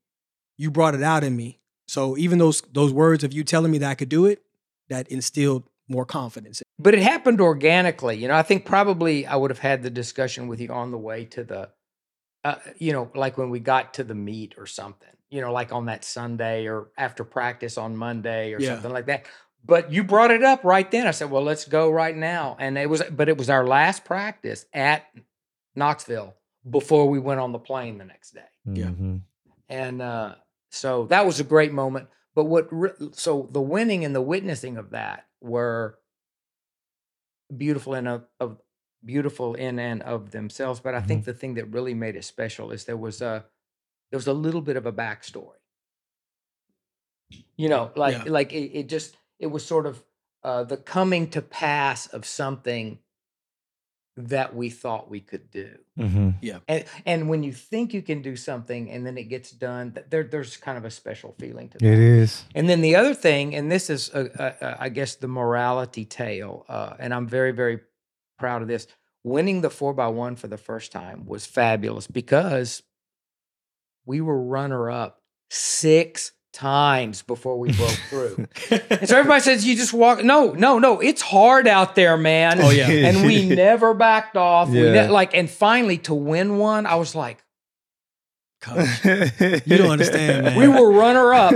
you 0.57 0.71
brought 0.71 0.95
it 0.95 1.03
out 1.03 1.25
in 1.25 1.37
me. 1.37 1.61
So 1.87 2.17
even 2.19 2.39
those 2.39 2.61
those 2.73 2.93
words 2.93 3.25
of 3.25 3.33
you 3.33 3.45
telling 3.45 3.71
me 3.73 3.79
that 3.79 3.91
I 3.91 3.95
could 3.95 4.09
do 4.09 4.27
it, 4.27 4.43
that 4.89 5.09
instilled 5.09 5.65
more 5.89 6.05
confidence. 6.05 6.63
but 6.79 6.93
it 6.95 7.01
happened 7.01 7.41
organically. 7.41 8.17
You 8.19 8.29
know, 8.29 8.35
I 8.35 8.43
think 8.43 8.67
probably 8.67 9.27
I 9.27 9.37
would 9.37 9.51
have 9.51 9.59
had 9.59 9.83
the 9.83 9.89
discussion 9.91 10.47
with 10.49 10.61
you 10.61 10.69
on 10.69 10.91
the 10.91 10.99
way 10.99 11.25
to 11.27 11.45
the, 11.45 11.71
uh, 12.45 12.57
you 12.77 12.93
know, 12.93 13.11
like 13.15 13.39
when 13.39 13.49
we 13.49 13.59
got 13.59 13.95
to 13.95 14.05
the 14.05 14.15
meet 14.15 14.55
or 14.59 14.67
something. 14.67 15.09
You 15.31 15.41
know, 15.41 15.51
like 15.53 15.73
on 15.73 15.87
that 15.87 16.05
Sunday 16.05 16.67
or 16.67 16.89
after 16.99 17.25
practice 17.25 17.79
on 17.79 17.97
Monday 17.97 18.53
or 18.53 18.61
Yeah. 18.61 18.75
something 18.75 18.93
like 18.93 19.07
that. 19.07 19.25
But 19.65 19.91
you 19.93 20.05
brought 20.05 20.31
it 20.31 20.43
up 20.43 20.63
right 20.65 20.91
then. 20.91 21.07
I 21.07 21.11
said, 21.11 21.31
"Well, 21.31 21.43
let's 21.43 21.65
go 21.65 21.91
right 21.91 22.17
now." 22.17 22.57
And 22.61 22.77
it 22.79 22.89
was, 22.89 23.03
but 23.11 23.29
it 23.29 23.37
was 23.39 23.51
our 23.51 23.67
last 23.67 24.05
practice 24.05 24.67
at 24.73 25.05
Knoxville 25.75 26.35
before 26.71 27.09
we 27.09 27.19
went 27.19 27.41
on 27.41 27.53
the 27.53 27.59
plane 27.59 27.99
the 27.99 28.05
next 28.05 28.33
day 28.33 28.49
Yeah. 28.65 28.87
Mhm. 28.87 29.23
and 29.69 30.03
uh, 30.03 30.35
so 30.71 31.07
that 31.07 31.25
was 31.27 31.41
a 31.41 31.45
great 31.45 31.73
moment. 31.73 32.09
But 32.35 32.45
what 32.45 32.69
re- 32.71 32.93
so 33.13 33.49
the 33.51 33.61
winning 33.61 34.05
and 34.05 34.15
the 34.15 34.21
witnessing 34.23 34.77
of 34.77 34.91
that 34.91 35.27
were 35.41 35.99
beautiful 37.57 37.95
in 37.95 38.07
of, 38.07 38.27
of 38.39 38.59
beautiful 39.05 39.55
in 39.55 39.79
and 39.79 40.03
of 40.03 40.31
themselves. 40.31 40.81
But 40.81 40.95
I 40.95 41.01
think 41.01 41.25
the 41.25 41.33
thing 41.33 41.55
that 41.55 41.67
really 41.73 41.95
made 41.95 42.17
it 42.17 42.25
special 42.25 42.71
is 42.71 42.85
there 42.85 42.97
was 42.97 43.21
a 43.23 43.45
there 44.11 44.19
was 44.19 44.27
a 44.27 44.33
little 44.33 44.61
bit 44.63 44.77
of 44.77 44.87
a 44.87 44.93
backstory. 44.93 45.55
You 47.57 47.69
know, 47.69 47.91
like 47.97 48.15
Yeah. 48.25 48.25
like 48.33 48.53
it, 48.53 48.79
it 48.79 48.89
just 48.89 49.17
it 49.39 49.47
was 49.49 49.65
sort 49.65 49.87
of 49.87 50.03
uh, 50.45 50.65
the 50.65 50.77
coming 50.77 51.29
to 51.31 51.43
pass 51.43 52.07
of 52.07 52.25
something 52.25 52.99
that 54.27 54.55
we 54.55 54.69
thought 54.69 55.09
we 55.09 55.21
could 55.21 55.51
do. 55.51 55.79
Mhm. 55.97 56.35
And 56.67 56.85
and 57.07 57.29
when 57.29 57.43
you 57.43 57.53
think 57.53 57.95
you 57.95 58.03
can 58.03 58.21
do 58.21 58.35
something 58.37 58.91
and 58.91 59.07
then 59.07 59.17
it 59.17 59.25
gets 59.25 59.51
done, 59.53 59.93
th- 59.93 60.07
there 60.11 60.25
there's 60.25 60.57
kind 60.57 60.77
of 60.77 60.85
a 60.85 60.91
special 60.91 61.35
feeling 61.39 61.69
to 61.71 61.77
It 61.77 61.81
that. 61.81 61.99
is. 61.99 62.45
And 62.55 62.69
then 62.69 62.81
the 62.81 62.97
other 62.97 63.15
thing, 63.15 63.55
and 63.55 63.71
this 63.71 63.89
is, 63.91 64.11
uh, 64.13 64.29
uh, 64.39 64.65
uh, 64.65 64.77
I 64.79 64.89
guess, 64.89 65.15
the 65.17 65.29
morality 65.29 66.05
tale, 66.05 66.65
uh, 66.69 66.95
and 66.99 67.15
I'm 67.15 67.27
very 67.29 67.53
very 67.53 67.81
proud 68.39 68.63
of 68.63 68.69
this. 68.69 68.87
Winning 69.25 69.61
the 69.61 69.71
four 69.71 69.93
by 69.95 70.09
one 70.09 70.37
for 70.37 70.49
the 70.49 70.57
first 70.59 70.91
time 70.93 71.27
was 71.27 71.45
fabulous 71.47 72.07
because 72.07 72.83
we 74.05 74.21
were 74.21 74.43
runner 74.43 74.91
up 74.91 75.23
six 75.51 76.33
times 76.59 77.23
before 77.23 77.59
we 77.59 77.73
broke 77.73 77.91
through. 78.11 78.47
And 78.91 79.09
so 79.09 79.17
everybody 79.19 79.41
says 79.41 79.65
you 79.67 79.77
just 79.77 79.93
walk. 79.93 80.23
No, 80.25 80.53
no, 80.53 80.79
no. 80.79 81.01
It's 81.01 81.23
hard 81.23 81.67
out 81.69 81.95
there, 81.95 82.17
man. 82.17 82.61
Oh, 82.61 82.71
yeah. 82.71 82.89
And 82.89 83.25
we 83.27 83.49
never 83.55 83.95
backed 83.95 84.37
off. 84.37 84.69
We 84.69 84.83
Yeah. 84.85 85.07
ne- 85.07 85.09
like, 85.09 85.35
and 85.35 85.49
finally 85.49 85.99
to 85.99 86.15
win 86.15 86.59
one, 86.59 86.85
I 86.87 86.97
was 86.97 87.15
like, 87.15 87.39
Coach, 88.61 89.05
you 89.05 89.77
don't 89.79 89.91
understand, 89.91 90.45
man. 90.47 90.57
we 90.59 90.67
were 90.67 90.91
runner 90.91 91.33
up, 91.33 91.55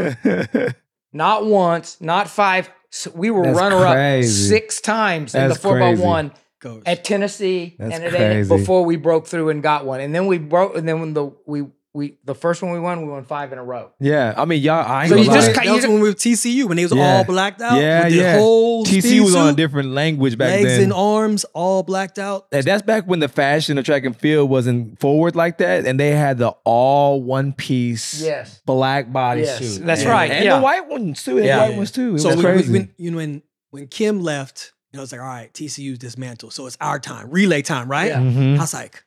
not 1.13 1.45
once, 1.47 2.01
not 2.01 2.29
five. 2.29 2.71
s- 2.93 3.09
We 3.13 3.31
were 3.33 3.43
That's 3.45 3.59
runner 3.59 3.85
up 3.85 4.25
six 4.25 4.81
times 4.81 5.35
in 5.35 5.49
the 5.49 5.55
four 5.57 5.79
crazy. 5.79 6.01
by 6.01 6.07
one 6.07 6.33
Coach. 6.61 6.83
at 6.87 7.03
Tennessee, 7.03 7.75
That's 7.77 7.95
and 7.97 8.05
it 8.05 8.11
crazy. 8.11 8.25
ended 8.25 8.49
before 8.49 8.85
we 8.85 8.95
broke 8.97 9.27
through 9.27 9.49
and 9.49 9.65
got 9.65 9.85
one. 9.85 10.01
And 10.01 10.15
then 10.15 10.27
we 10.29 10.39
broke, 10.39 10.77
and 10.77 10.87
then 10.89 11.01
when 11.01 11.13
the 11.13 11.33
we 11.45 11.65
we 11.95 12.17
the 12.25 12.35
first 12.35 12.63
one 12.63 12.73
we 12.73 12.81
won, 12.81 13.03
we 13.03 13.09
won 13.13 13.23
five 13.25 13.53
in 13.53 13.59
a 13.59 13.63
row. 13.65 13.91
yeah, 14.01 14.33
I 14.37 14.47
mean, 14.47 14.63
y'all. 14.63 14.85
I 14.87 15.03
ain't 15.03 15.11
So 15.11 15.17
you 15.17 15.25
lie. 15.25 15.35
just 15.35 15.55
that 15.55 15.65
ca- 15.65 15.73
was 15.75 15.85
you 15.85 15.91
when 15.91 16.01
we 16.01 16.09
were 16.09 16.15
TCU 16.15 16.65
when 16.67 16.77
they 16.79 16.85
was 16.85 16.95
Yeah. 16.95 17.17
all 17.19 17.25
blacked 17.25 17.61
out. 17.61 17.81
Yeah, 17.81 18.05
with 18.05 18.13
the 18.15 18.19
yeah. 18.19 18.39
Whole 18.39 18.85
TC 18.85 19.01
speed 19.03 19.21
was 19.21 19.35
on 19.35 19.49
a 19.49 19.53
different 19.53 19.91
language 19.91 20.39
back 20.39 20.51
legs 20.53 20.65
then. 20.65 20.73
Legs 20.79 20.85
and 20.85 20.93
arms 20.95 21.45
all 21.53 21.83
blacked 21.83 22.19
out. 22.19 22.47
And 22.51 22.65
that's 22.65 22.81
back 22.83 23.07
when 23.07 23.19
the 23.21 23.29
fashion 23.29 23.77
of 23.77 23.85
track 23.85 24.05
and 24.05 24.17
field 24.17 24.49
wasn't 24.49 24.99
forward 25.01 25.37
like 25.37 25.59
that, 25.59 25.85
and 25.87 26.01
they 26.01 26.13
had 26.13 26.39
the 26.39 26.55
all 26.65 27.23
one 27.23 27.53
piece 27.53 28.23
Yes. 28.23 28.63
black 28.65 29.13
body 29.13 29.43
Yes, 29.43 29.59
suit. 29.59 29.85
that's 29.85 30.01
And- 30.03 30.11
right, 30.11 30.31
And 30.31 30.45
yeah. 30.45 30.57
the 30.57 30.63
white 30.63 30.89
ones 30.89 31.23
too. 31.23 31.37
And 31.37 31.45
Yeah. 31.47 31.57
the 31.59 31.63
white 31.73 31.77
ones 31.77 31.91
too. 31.91 32.15
It 32.15 32.21
So 32.21 32.29
was 32.29 32.37
when, 32.37 32.45
crazy. 32.55 32.73
when 32.73 32.89
you 32.97 33.11
know 33.11 33.17
when 33.19 33.43
when 33.71 33.87
Kim 33.87 34.23
left, 34.23 34.73
you 34.93 34.99
know, 34.99 35.03
it's 35.03 35.13
like, 35.13 35.21
all 35.21 35.27
right, 35.27 35.51
TCU's 35.55 35.99
dismantled. 35.99 36.53
So 36.53 36.67
it's 36.67 36.77
our 36.81 36.99
time, 36.99 37.31
relay 37.31 37.63
time, 37.63 37.91
right? 37.91 38.09
Yeah. 38.11 38.19
Mhm. 38.21 38.57
I 38.57 38.61
was 38.61 38.75
like, 38.75 39.03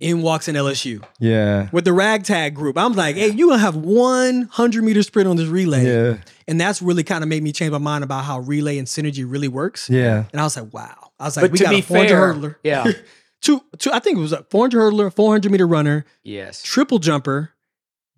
in 0.00 0.22
walks 0.22 0.48
an 0.48 0.56
LSU 0.56 1.02
Yeah. 1.18 1.68
with 1.72 1.84
the 1.84 1.92
ragtag 1.92 2.54
group. 2.54 2.76
I'm 2.78 2.94
like, 2.94 3.16
hey, 3.16 3.28
you're 3.30 3.48
gonna 3.50 3.60
have 3.60 3.76
one 3.76 4.48
hundred 4.50 4.82
meter 4.84 5.02
sprint 5.02 5.28
on 5.28 5.36
this 5.36 5.46
relay, 5.48 5.84
Yeah. 5.86 6.16
and 6.48 6.60
that's 6.60 6.80
really 6.82 7.02
kind 7.04 7.22
of 7.22 7.28
made 7.28 7.42
me 7.42 7.52
change 7.52 7.70
my 7.72 7.78
mind 7.78 8.02
about 8.02 8.24
how 8.24 8.40
relay 8.40 8.78
and 8.78 8.88
synergy 8.88 9.24
really 9.30 9.48
works. 9.48 9.88
Yeah. 9.90 10.24
And 10.32 10.40
I 10.40 10.44
was 10.44 10.56
like, 10.56 10.72
wow. 10.72 11.12
I 11.20 11.24
was 11.24 11.36
like, 11.36 11.44
But 11.44 11.52
we 11.52 11.58
to 11.58 11.64
got 11.64 11.70
be 11.70 11.78
a 11.80 11.82
400 11.82 12.08
fair, 12.08 12.18
hurdler, 12.34 12.54
yeah, 12.64 12.90
two, 13.42 13.60
two. 13.78 13.90
I 13.92 13.98
think 13.98 14.16
it 14.16 14.20
was 14.22 14.32
a 14.32 14.42
400 14.50 14.80
hurdler, 14.80 15.14
400 15.14 15.52
meter 15.52 15.66
runner, 15.66 16.06
yes. 16.24 16.62
triple 16.62 16.98
jumper, 16.98 17.50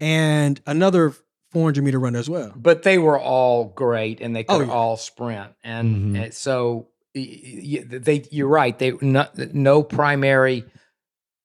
and 0.01 0.61
another 0.67 1.13
400 1.51 1.83
meter 1.85 1.99
runner 1.99 2.19
as 2.19 2.31
well. 2.31 2.53
but 2.57 2.83
they 2.85 2.97
were 2.99 3.19
all 3.19 3.67
great 3.67 4.21
and 4.21 4.35
they 4.35 4.45
Oh, 4.49 4.59
could 4.61 4.69
yeah. 4.69 4.73
all 4.73 4.97
sprint 4.97 5.51
and, 5.65 6.15
Mhm. 6.17 6.23
and 6.25 6.35
so 6.35 6.89
y- 7.15 7.41
y- 7.45 7.85
they 7.87 8.25
you're 8.31 8.49
right 8.49 8.79
they 8.79 8.93
no, 9.03 9.27
no 9.53 9.83
primary 9.83 10.65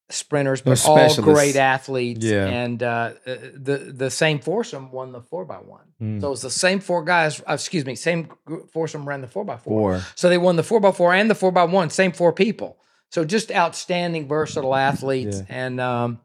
sprinters 0.09 0.61
but 0.61 0.83
all 0.87 1.13
great 1.15 1.55
athletes 1.57 2.23
Yeah. 2.25 2.45
and 2.47 2.81
uh, 2.81 3.11
uh, 3.25 3.35
the 3.53 3.77
the 3.93 4.09
same 4.09 4.39
foursome 4.39 4.91
won 4.91 5.11
the 5.11 5.21
four 5.21 5.43
by 5.45 5.57
one 5.57 5.81
Mm. 6.01 6.21
so 6.21 6.27
it 6.27 6.29
was 6.29 6.41
the 6.43 6.49
same 6.51 6.79
four 6.79 7.03
guys 7.03 7.41
uh, 7.49 7.53
excuse 7.53 7.83
me 7.85 7.95
same 7.95 8.29
foursome 8.71 9.07
ran 9.07 9.21
the 9.21 9.27
four 9.27 9.43
by 9.43 9.57
four 9.57 9.93
Four. 9.97 10.01
so 10.15 10.29
they 10.29 10.37
won 10.37 10.55
the 10.55 10.63
four 10.63 10.79
by 10.79 10.91
four 10.91 11.13
and 11.13 11.29
the 11.29 11.35
four 11.35 11.51
by 11.51 11.63
one, 11.63 11.89
same 11.89 12.11
four 12.11 12.31
people. 12.31 12.77
So 13.09 13.25
just 13.25 13.51
outstanding, 13.51 14.27
versatile 14.27 14.75
athletes. 14.75 15.41
And 15.49 15.79
um, 15.81 16.19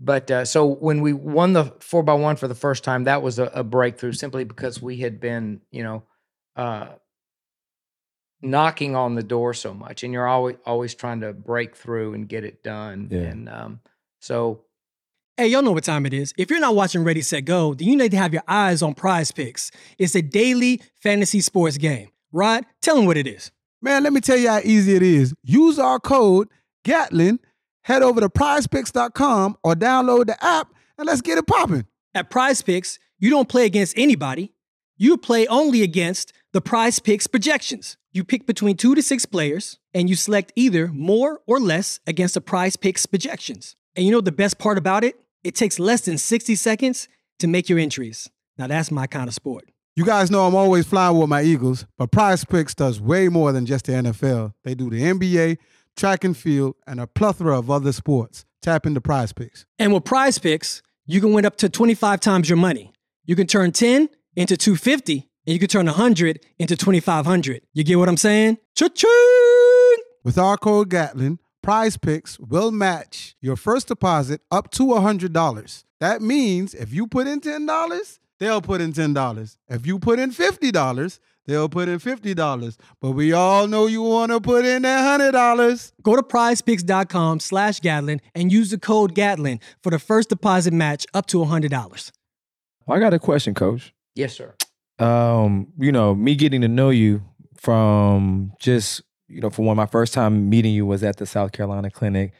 but 0.00 0.30
uh, 0.30 0.44
so 0.44 0.66
when 0.66 1.00
we 1.00 1.12
won 1.12 1.54
the 1.54 1.72
four 1.80 2.02
by 2.02 2.12
one 2.14 2.36
for 2.36 2.48
the 2.48 2.54
first 2.54 2.84
time, 2.84 3.04
that 3.04 3.22
was 3.22 3.38
a, 3.38 3.44
a 3.54 3.64
breakthrough 3.64 4.12
simply 4.12 4.44
because 4.44 4.82
we 4.82 4.98
had 4.98 5.20
been, 5.20 5.60
you 5.70 5.82
know, 5.84 6.02
uh, 6.56 6.88
knocking 8.44 8.94
on 8.94 9.14
the 9.14 9.22
door 9.22 9.54
so 9.54 9.74
much, 9.74 10.02
and 10.04 10.12
you're 10.12 10.26
always 10.26 10.56
always 10.66 10.94
trying 10.94 11.20
to 11.20 11.32
break 11.32 11.76
through 11.76 12.14
and 12.14 12.28
get 12.28 12.44
it 12.44 12.62
done. 12.62 13.08
Yeah. 13.10 13.20
And 13.20 13.48
um, 13.48 13.80
so 14.20 14.64
Hey, 15.36 15.48
y'all 15.48 15.62
know 15.62 15.72
what 15.72 15.82
time 15.82 16.06
it 16.06 16.14
is. 16.14 16.32
If 16.38 16.48
you're 16.48 16.60
not 16.60 16.76
watching 16.76 17.02
Ready, 17.02 17.20
Set, 17.20 17.44
Go, 17.44 17.74
then 17.74 17.88
you 17.88 17.96
need 17.96 18.12
to 18.12 18.16
have 18.16 18.32
your 18.32 18.44
eyes 18.46 18.82
on 18.82 18.94
Prize 18.94 19.32
Picks. 19.32 19.72
It's 19.98 20.14
a 20.14 20.22
daily 20.22 20.80
fantasy 21.02 21.40
sports 21.40 21.76
game. 21.76 22.10
Rod, 22.30 22.64
tell 22.80 22.94
them 22.94 23.06
what 23.06 23.16
it 23.16 23.26
is. 23.26 23.50
Man, 23.82 24.04
let 24.04 24.12
me 24.12 24.20
tell 24.20 24.36
you 24.36 24.48
how 24.48 24.60
easy 24.62 24.94
it 24.94 25.02
is. 25.02 25.34
Use 25.42 25.80
our 25.80 25.98
code 25.98 26.48
Gatlin, 26.84 27.40
head 27.82 28.02
over 28.02 28.20
to 28.20 28.28
prizepicks.com 28.28 29.56
or 29.64 29.74
download 29.74 30.26
the 30.26 30.44
app 30.44 30.72
and 30.98 31.06
let's 31.06 31.20
get 31.20 31.38
it 31.38 31.48
popping. 31.48 31.86
At 32.14 32.30
Prize 32.30 32.62
Picks, 32.62 33.00
you 33.18 33.30
don't 33.30 33.48
play 33.48 33.66
against 33.66 33.98
anybody. 33.98 34.52
You 34.96 35.16
play 35.16 35.48
only 35.48 35.82
against 35.82 36.32
the 36.52 36.60
Prize 36.60 37.00
Picks 37.00 37.26
projections. 37.26 37.96
You 38.14 38.22
pick 38.22 38.46
between 38.46 38.76
two 38.76 38.94
to 38.94 39.02
six 39.02 39.26
players, 39.26 39.80
and 39.92 40.08
you 40.08 40.14
select 40.14 40.52
either 40.54 40.86
more 40.86 41.40
or 41.48 41.58
less 41.58 41.98
against 42.06 42.34
the 42.34 42.40
Prize 42.40 42.76
Picks 42.76 43.06
projections. 43.06 43.74
And 43.96 44.06
you 44.06 44.12
know 44.12 44.20
the 44.20 44.30
best 44.30 44.56
part 44.56 44.78
about 44.78 45.02
it? 45.02 45.20
It 45.42 45.56
takes 45.56 45.80
less 45.80 46.02
than 46.02 46.16
60 46.16 46.54
seconds 46.54 47.08
to 47.40 47.48
make 47.48 47.68
your 47.68 47.80
entries. 47.80 48.30
Now 48.56 48.68
that's 48.68 48.92
my 48.92 49.08
kind 49.08 49.26
of 49.26 49.34
sport. 49.34 49.68
You 49.96 50.04
guys 50.04 50.30
know 50.30 50.46
I'm 50.46 50.54
always 50.54 50.86
flying 50.86 51.18
with 51.18 51.28
my 51.28 51.42
Eagles, 51.42 51.86
but 51.98 52.12
Prize 52.12 52.44
Picks 52.44 52.72
does 52.72 53.00
way 53.00 53.28
more 53.28 53.50
than 53.50 53.66
just 53.66 53.86
the 53.86 53.92
NFL. 53.94 54.54
They 54.62 54.76
do 54.76 54.90
the 54.90 55.02
NBA, 55.02 55.58
track 55.96 56.22
and 56.22 56.36
field, 56.36 56.76
and 56.86 57.00
a 57.00 57.08
plethora 57.08 57.58
of 57.58 57.68
other 57.68 57.90
sports. 57.90 58.44
Tap 58.62 58.86
into 58.86 59.00
Prize 59.00 59.32
Picks. 59.32 59.66
And 59.80 59.92
with 59.92 60.04
prize 60.04 60.38
picks, 60.38 60.82
you 61.04 61.20
can 61.20 61.32
win 61.32 61.44
up 61.44 61.56
to 61.56 61.68
25 61.68 62.20
times 62.20 62.48
your 62.48 62.58
money. 62.58 62.92
You 63.24 63.34
can 63.34 63.48
turn 63.48 63.72
10 63.72 64.08
into 64.36 64.56
250, 64.56 65.28
and 65.46 65.52
you 65.52 65.58
can 65.58 65.68
turn 65.68 65.86
100 65.86 66.40
into 66.58 66.76
2500. 66.76 67.62
You 67.72 67.84
get 67.84 67.96
what 67.98 68.08
I'm 68.08 68.16
saying? 68.16 68.58
Cha-ching! 68.74 69.08
With 70.22 70.38
our 70.38 70.56
code 70.56 70.88
Gatlin, 70.90 71.38
Prize 71.62 71.96
Picks 71.96 72.38
will 72.38 72.70
match 72.70 73.36
your 73.40 73.56
first 73.56 73.88
deposit 73.88 74.40
up 74.50 74.70
to 74.72 74.84
$100. 74.84 75.84
That 76.00 76.22
means 76.22 76.74
if 76.74 76.92
you 76.92 77.06
put 77.06 77.26
in 77.26 77.40
$10, 77.40 78.18
they'll 78.38 78.60
put 78.62 78.80
in 78.80 78.92
$10. 78.92 79.56
If 79.68 79.86
you 79.86 79.98
put 79.98 80.18
in 80.18 80.30
$50, 80.30 81.18
they'll 81.46 81.68
put 81.68 81.88
in 81.88 81.98
$50. 81.98 82.76
But 83.00 83.12
we 83.12 83.32
all 83.32 83.66
know 83.66 83.86
you 83.86 84.02
want 84.02 84.32
to 84.32 84.40
put 84.40 84.64
in 84.64 84.82
that 84.82 85.20
$100. 85.20 85.92
Go 86.02 86.16
to 86.16 86.22
prizepicks.com 86.22 87.40
slash 87.40 87.80
Gatlin 87.80 88.20
and 88.34 88.52
use 88.52 88.70
the 88.70 88.78
code 88.78 89.14
Gatlin 89.14 89.60
for 89.82 89.90
the 89.90 89.98
first 89.98 90.28
deposit 90.30 90.72
match 90.74 91.06
up 91.14 91.26
to 91.26 91.38
$100. 91.38 92.10
I 92.86 92.98
got 92.98 93.14
a 93.14 93.18
question, 93.18 93.54
Coach. 93.54 93.94
yes, 94.14 94.34
sir. 94.34 94.54
Um, 94.98 95.72
you 95.78 95.92
know, 95.92 96.14
me 96.14 96.34
getting 96.34 96.60
to 96.60 96.68
know 96.68 96.90
you 96.90 97.22
from 97.56 98.52
just, 98.60 99.02
you 99.28 99.40
know, 99.40 99.50
for 99.50 99.62
one, 99.62 99.76
my 99.76 99.86
first 99.86 100.14
time 100.14 100.48
meeting 100.48 100.72
you 100.72 100.86
was 100.86 101.02
at 101.02 101.16
the 101.16 101.26
South 101.26 101.52
Carolina 101.52 101.90
clinic. 101.90 102.32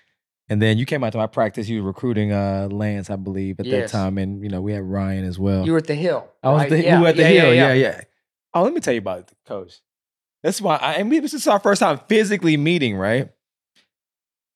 And 0.49 0.61
then 0.61 0.77
you 0.77 0.85
came 0.85 1.03
out 1.03 1.13
to 1.13 1.19
my 1.19 1.27
practice. 1.27 1.69
You 1.69 1.83
were 1.83 1.89
recruiting 1.89 2.31
uh 2.33 2.69
Lance, 2.71 3.09
I 3.11 3.17
believe, 3.17 3.59
at 3.61 3.67
Yes. 3.67 3.91
that 3.91 3.97
time. 3.99 4.19
And, 4.19 4.43
you 4.43 4.51
know, 4.51 4.61
we 4.61 4.73
had 4.73 4.83
Ryan 4.83 5.25
as 5.25 5.39
well. 5.39 5.65
You 5.65 5.73
were 5.73 5.79
at 5.79 5.87
the 5.87 5.95
hill. 5.95 6.29
I 6.43 6.51
was 6.51 6.61
right? 6.63 6.71
the, 6.71 6.83
Yeah, 6.83 6.97
we 6.99 7.03
were 7.03 7.09
at 7.09 7.17
the 7.17 7.23
yeah, 7.23 7.29
hill. 7.29 7.55
yeah, 7.55 7.73
Yeah, 7.73 7.75
yeah. 7.75 8.01
Oh, 8.53 8.63
let 8.63 8.73
me 8.75 8.81
tell 8.81 8.93
you 8.95 8.99
about 8.99 9.21
it, 9.21 9.33
coach. 9.47 9.81
That's 10.43 10.61
why 10.61 10.77
I 10.77 10.95
and 10.95 11.09
we, 11.09 11.19
this 11.21 11.33
is 11.33 11.47
our 11.49 11.59
first 11.59 11.81
time 11.81 11.99
physically 12.09 12.57
meeting, 12.59 12.97
right? 12.97 13.31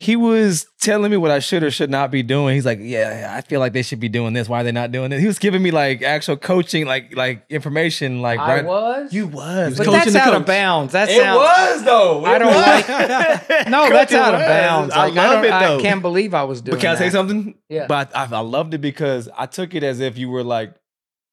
He 0.01 0.15
was 0.15 0.67
telling 0.81 1.11
me 1.11 1.17
what 1.17 1.33
I 1.33 1.41
should 1.41 1.65
or 1.65 1.73
should 1.73 1.91
not 1.91 2.13
be 2.13 2.23
doing. 2.23 2.55
He's 2.55 2.65
like, 2.65 2.79
"Yeah, 2.81 3.33
I 3.37 3.41
feel 3.41 3.59
like 3.59 3.73
they 3.73 3.83
should 3.83 3.99
be 3.99 4.09
doing 4.09 4.33
this. 4.33 4.49
Why 4.49 4.61
are 4.61 4.65
they 4.65 4.71
not 4.71 4.93
doing 4.93 5.11
it?" 5.11 5.19
He 5.19 5.27
was 5.27 5.41
giving 5.41 5.61
me 5.61 5.73
like 5.73 6.03
actual 6.03 6.37
coaching, 6.37 6.87
like 6.87 7.17
like 7.17 7.45
information, 7.51 8.23
like 8.23 8.39
I 8.39 8.57
right. 8.57 8.65
was. 8.65 9.13
You 9.13 9.27
was, 9.27 9.77
but 9.77 9.87
coaching 9.87 9.93
that's 9.99 10.13
the 10.13 10.21
out 10.21 10.35
of 10.35 10.47
bounds. 10.47 10.93
That's 10.93 11.11
it 11.11 11.21
sounds. 11.21 11.39
was 11.39 11.83
though. 11.85 12.25
I 12.25 12.39
don't 12.39 12.55
was. 12.55 12.89
like- 12.89 12.89
No, 13.69 13.89
that's 13.91 14.13
out 14.15 14.35
of 14.35 14.41
was. 14.41 14.47
bounds. 14.49 14.95
I 14.95 15.07
Like, 15.07 15.15
love 15.17 15.33
don't- 15.33 15.45
it 15.45 15.49
though. 15.49 15.79
I 15.79 15.83
can't 15.83 16.03
believe 16.03 16.33
I 16.33 16.45
was 16.45 16.61
doing. 16.63 16.77
But 16.77 16.81
can 16.81 16.95
I 16.95 16.99
say 16.99 17.11
something? 17.11 17.57
Yeah. 17.69 17.87
But 17.89 18.15
I, 18.17 18.29
I 18.31 18.41
loved 18.41 18.75
it 18.75 18.79
because 18.79 19.29
I 19.37 19.47
took 19.47 19.75
it 19.75 19.83
as 19.83 19.99
if 19.99 20.17
you 20.17 20.29
were 20.31 20.45
like, 20.45 20.75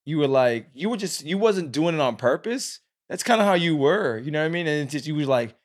you 0.06 0.17
were 0.17 0.28
like, 0.28 0.69
you 0.73 0.89
were 0.89 0.97
just, 0.97 1.23
you 1.23 1.38
wasn't 1.38 1.71
doing 1.71 1.93
it 1.95 2.01
on 2.01 2.15
purpose. 2.15 2.80
That's 3.10 3.21
kind 3.23 3.39
of 3.41 3.45
how 3.47 3.54
you 3.54 3.75
were. 3.75 4.17
You 4.17 4.32
know 4.32 4.39
what 4.39 4.45
I 4.45 4.49
mean? 4.49 4.65
And 4.67 4.82
it's 4.84 4.91
just, 4.91 5.06
you 5.06 5.13
was 5.15 5.28
like, 5.28 5.56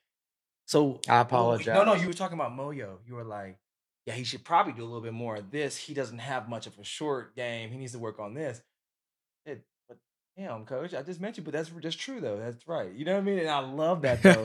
so. 0.70 1.00
I 1.08 1.20
apologize. 1.20 1.74
no, 1.74 1.84
no, 1.84 1.94
you 1.94 2.06
were 2.06 2.12
talking 2.12 2.38
about 2.38 2.52
Moyo. 2.52 2.98
You 3.06 3.14
were 3.14 3.24
like, 3.24 3.58
yeah, 4.06 4.14
he 4.14 4.24
should 4.24 4.44
probably 4.44 4.72
do 4.72 4.82
a 4.82 4.86
little 4.86 5.00
bit 5.02 5.12
more 5.12 5.36
of 5.36 5.50
this. 5.50 5.76
He 5.76 5.94
doesn't 5.94 6.18
have 6.18 6.48
much 6.48 6.66
of 6.66 6.78
a 6.78 6.84
short 6.84 7.34
game. 7.36 7.70
He 7.70 7.76
needs 7.78 7.92
to 7.92 7.98
work 7.98 8.18
on 8.18 8.34
this. 8.34 8.62
It, 9.44 9.62
but 9.88 9.98
damn, 10.36 10.64
coach, 10.64 10.94
I 10.94 11.02
just 11.02 11.20
mentioned, 11.20 11.44
but 11.44 11.52
that's 11.54 11.70
just 11.80 11.98
true 11.98 12.20
though. 12.20 12.38
That's 12.38 12.66
right. 12.68 12.92
You 12.92 13.04
know 13.04 13.12
what 13.14 13.18
I 13.20 13.24
mean? 13.24 13.38
And 13.40 13.48
I 13.48 13.58
love 13.60 14.02
that 14.02 14.22
though. 14.22 14.42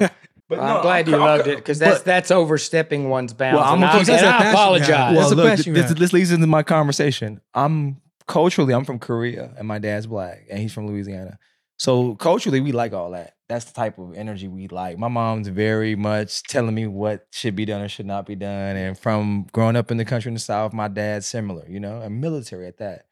But 0.47 0.59
I'm 0.59 0.75
no, 0.77 0.81
glad 0.81 1.07
you 1.07 1.13
I'm- 1.17 1.21
loved 1.23 1.47
it 1.47 1.57
because 1.57 1.79
that's 1.79 1.99
but- 1.99 2.05
that's 2.05 2.31
overstepping 2.31 3.09
one's 3.09 3.33
bounds. 3.33 3.57
Well, 3.57 3.65
I'm 3.65 3.73
and 3.75 3.81
gonna 3.83 3.93
I, 3.93 3.99
keep 3.99 4.09
and 4.09 4.17
that 4.19 4.25
I 4.25 4.29
passion 4.31 4.39
you 4.39 4.45
have. 4.45 4.53
apologize. 4.53 4.89
Well, 4.89 5.13
That's 5.15 5.29
the 5.29 5.35
look, 5.35 5.47
passion 5.47 5.75
you 5.75 5.81
this, 5.81 5.93
this 5.93 6.13
leads 6.13 6.31
into 6.31 6.47
my 6.47 6.63
conversation. 6.63 7.41
I'm 7.53 8.01
culturally, 8.27 8.73
I'm 8.73 8.85
from 8.85 8.99
Korea, 8.99 9.53
and 9.57 9.67
my 9.67 9.79
dad's 9.79 10.05
black, 10.07 10.45
and 10.49 10.59
he's 10.59 10.73
from 10.73 10.87
Louisiana. 10.87 11.37
So 11.77 12.15
culturally, 12.15 12.61
we 12.61 12.71
like 12.71 12.93
all 12.93 13.11
that. 13.11 13.33
That's 13.49 13.65
the 13.65 13.73
type 13.73 13.99
of 13.99 14.13
energy 14.15 14.47
we 14.47 14.67
like. 14.67 14.97
My 14.97 15.07
mom's 15.07 15.49
very 15.49 15.95
much 15.95 16.43
telling 16.43 16.73
me 16.73 16.87
what 16.87 17.27
should 17.31 17.55
be 17.55 17.65
done 17.65 17.81
or 17.81 17.89
should 17.89 18.05
not 18.05 18.25
be 18.25 18.35
done. 18.35 18.75
And 18.75 18.97
from 18.97 19.47
growing 19.51 19.75
up 19.75 19.91
in 19.91 19.97
the 19.97 20.05
country 20.05 20.29
in 20.29 20.33
the 20.35 20.39
South, 20.39 20.73
my 20.73 20.87
dad's 20.87 21.27
similar, 21.27 21.65
you 21.67 21.79
know, 21.79 22.01
and 22.01 22.19
military 22.21 22.67
at 22.67 22.77
that. 22.77 23.05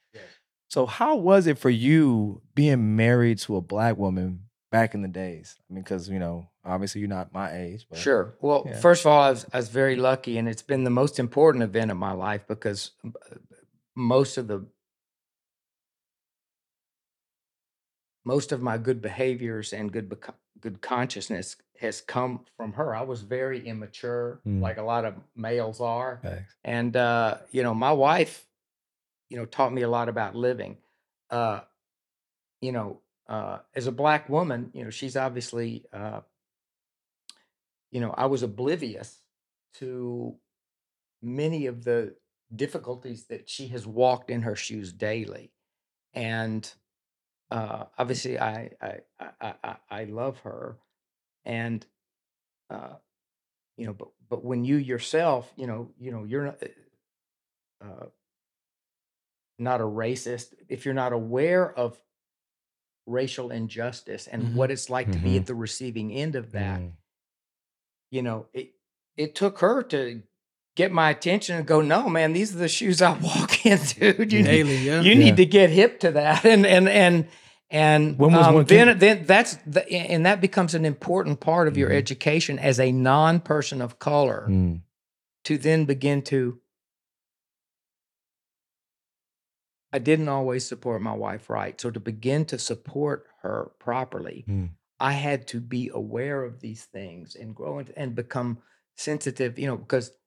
So 0.70 0.88
how 0.88 1.18
was 1.18 1.46
it 1.46 1.60
for 1.60 1.70
you 1.70 2.42
being 2.56 2.96
married 2.96 3.38
to 3.40 3.58
a 3.58 3.62
black 3.62 3.96
woman 3.98 4.46
back 4.72 4.96
in 4.96 5.04
the 5.04 5.08
days? 5.08 5.56
I 5.70 5.74
mean, 5.74 5.84
because 5.84 6.10
you 6.10 6.18
know, 6.18 6.48
obviously 6.66 7.02
you're 7.02 7.10
not 7.10 7.32
my 7.32 7.56
age, 7.56 7.86
but 7.88 8.00
Sure. 8.00 8.34
Well, 8.42 8.64
Yeah. 8.66 8.80
first 8.80 9.02
of 9.06 9.12
all, 9.12 9.22
I 9.22 9.30
was, 9.30 9.46
I 9.54 9.58
was 9.58 9.70
very 9.70 9.96
lucky, 9.98 10.38
and 10.40 10.50
it's 10.50 10.64
been 10.64 10.84
the 10.84 10.90
most 10.90 11.20
important 11.20 11.64
event 11.64 11.92
of 11.92 11.98
my 11.98 12.14
life 12.14 12.48
because 12.48 12.92
uh, 13.06 13.10
most 13.96 14.38
of 14.40 14.48
the 14.48 14.66
most 18.26 18.52
of 18.52 18.62
my 18.62 18.78
good 18.78 19.02
behaviors 19.02 19.74
and 19.74 19.92
good 19.92 20.16
good 20.60 20.82
consciousness 20.82 21.58
has 21.80 22.00
come 22.00 22.46
from 22.56 22.74
her. 22.74 22.96
I 22.96 23.02
was 23.02 23.22
very 23.22 23.66
immature, 23.68 24.40
Mm. 24.48 24.62
like 24.62 24.78
a 24.78 24.84
lot 24.84 25.04
of 25.04 25.16
males 25.36 25.82
are, 25.82 26.20
Thanks. 26.24 26.56
and 26.64 26.96
uh, 26.96 27.38
you 27.52 27.64
know, 27.64 27.74
my 27.74 27.92
wife, 27.92 28.48
you 29.30 29.38
know, 29.38 29.46
taught 29.46 29.74
me 29.74 29.82
a 29.82 29.90
lot 29.90 30.08
about 30.10 30.36
living. 30.36 30.78
Uh, 31.30 31.62
you 32.62 32.72
know, 32.72 33.02
uh, 33.28 33.60
as 33.76 33.88
a 33.88 33.92
black 33.92 34.30
woman, 34.30 34.72
you 34.74 34.84
know, 34.86 34.90
she's 34.90 35.18
obviously, 35.18 35.86
uh, 35.92 36.22
you 37.92 38.00
know, 38.00 38.12
I 38.18 38.26
was 38.28 38.44
oblivious 38.44 39.20
to 39.76 40.36
many 41.22 41.66
of 41.66 41.84
the 41.84 42.16
difficulties 42.56 43.26
that 43.26 43.50
she 43.50 43.68
has 43.70 43.86
walked 43.86 44.30
in 44.30 44.44
her 44.44 44.56
shoes 44.56 44.94
daily, 44.94 45.52
and 46.14 46.72
uh, 47.54 47.86
obviously, 47.98 48.40
I 48.40 48.72
I, 48.82 49.00
I 49.42 49.54
I 49.64 49.76
I 49.90 50.04
love 50.06 50.40
her, 50.40 50.78
and 51.46 51.86
uh, 52.70 52.96
you 53.78 53.86
know, 53.88 53.94
but 53.94 54.10
but 54.30 54.44
when 54.44 54.66
you 54.66 54.78
yourself, 54.78 55.54
you 55.56 55.68
know, 55.68 55.92
you 56.00 56.12
know, 56.12 56.24
you're 56.26 56.46
not. 56.46 56.64
Uh, 57.82 58.06
not 59.60 59.82
a 59.82 59.84
racist 59.84 60.56
if 60.68 60.84
you're 60.84 60.96
not 60.96 61.14
aware 61.14 61.72
of 61.78 62.02
racial 63.06 63.52
injustice 63.52 64.28
and 64.28 64.48
Mhm. 64.48 64.54
what 64.56 64.72
it's 64.72 64.90
like 64.90 65.12
to 65.12 65.20
be 65.20 65.38
at 65.38 65.46
the 65.46 65.54
receiving 65.56 66.12
end 66.12 66.36
of 66.36 66.52
that 66.54 66.80
Mm. 66.82 66.94
you 68.10 68.22
know 68.24 68.48
it 68.54 68.74
it 69.16 69.36
took 69.36 69.60
her 69.60 69.84
to 69.84 70.24
get 70.76 70.92
my 70.92 71.10
attention 71.12 71.56
and 71.58 71.66
go 71.68 71.82
no 71.82 72.10
man 72.10 72.34
these 72.34 72.56
are 72.56 72.60
the 72.60 72.68
shoes 72.68 73.02
i 73.02 73.12
walk 73.20 73.66
in 73.66 73.78
dude 73.98 74.32
you, 74.32 74.40
need, 74.42 74.46
Daily, 74.46 74.78
yeah. 74.78 75.02
you 75.02 75.12
Yeah. 75.14 75.18
need 75.26 75.38
to 75.38 75.46
get 75.46 75.70
hip 75.70 76.00
to 76.02 76.12
that 76.12 76.46
and 76.54 76.66
and 76.66 76.88
and 76.90 77.28
and 77.70 78.18
When 78.20 78.34
was 78.34 78.48
um, 78.48 78.54
one- 78.56 78.66
then 78.66 78.98
then 79.00 79.26
that's 79.26 79.58
the, 79.66 79.88
and 79.92 80.26
that 80.26 80.42
becomes 80.42 80.76
an 80.76 80.86
important 80.86 81.40
part 81.40 81.68
of 81.68 81.78
your 81.78 81.90
Mhm. 81.90 81.96
education 81.98 82.60
as 82.60 82.80
a 82.80 82.92
non-person 82.92 83.82
of 83.82 84.00
color 84.00 84.46
Mm. 84.50 84.82
to 85.46 85.58
then 85.58 85.86
begin 85.86 86.22
to 86.24 86.60
I 89.92 90.00
didn't 90.00 90.30
always 90.30 90.66
support 90.66 91.02
my 91.04 91.14
wife 91.14 91.50
right. 91.52 91.80
So 91.80 91.92
to 91.92 92.00
begin 92.00 92.46
to 92.46 92.58
support 92.58 93.28
her 93.44 93.72
properly, 93.80 94.44
Mm. 94.50 94.70
I 95.00 95.12
had 95.14 95.48
to 95.50 95.60
be 95.60 95.90
aware 95.94 96.44
of 96.44 96.62
these 96.62 96.86
things 96.86 97.36
and 97.36 97.54
grow 97.56 97.78
into, 97.80 97.96
and 97.98 98.16
become 98.16 98.58
sensitive, 98.96 99.60
you 99.60 99.68
know, 99.68 99.78
because 99.78 100.08
you 100.10 100.14
know, 100.14 100.23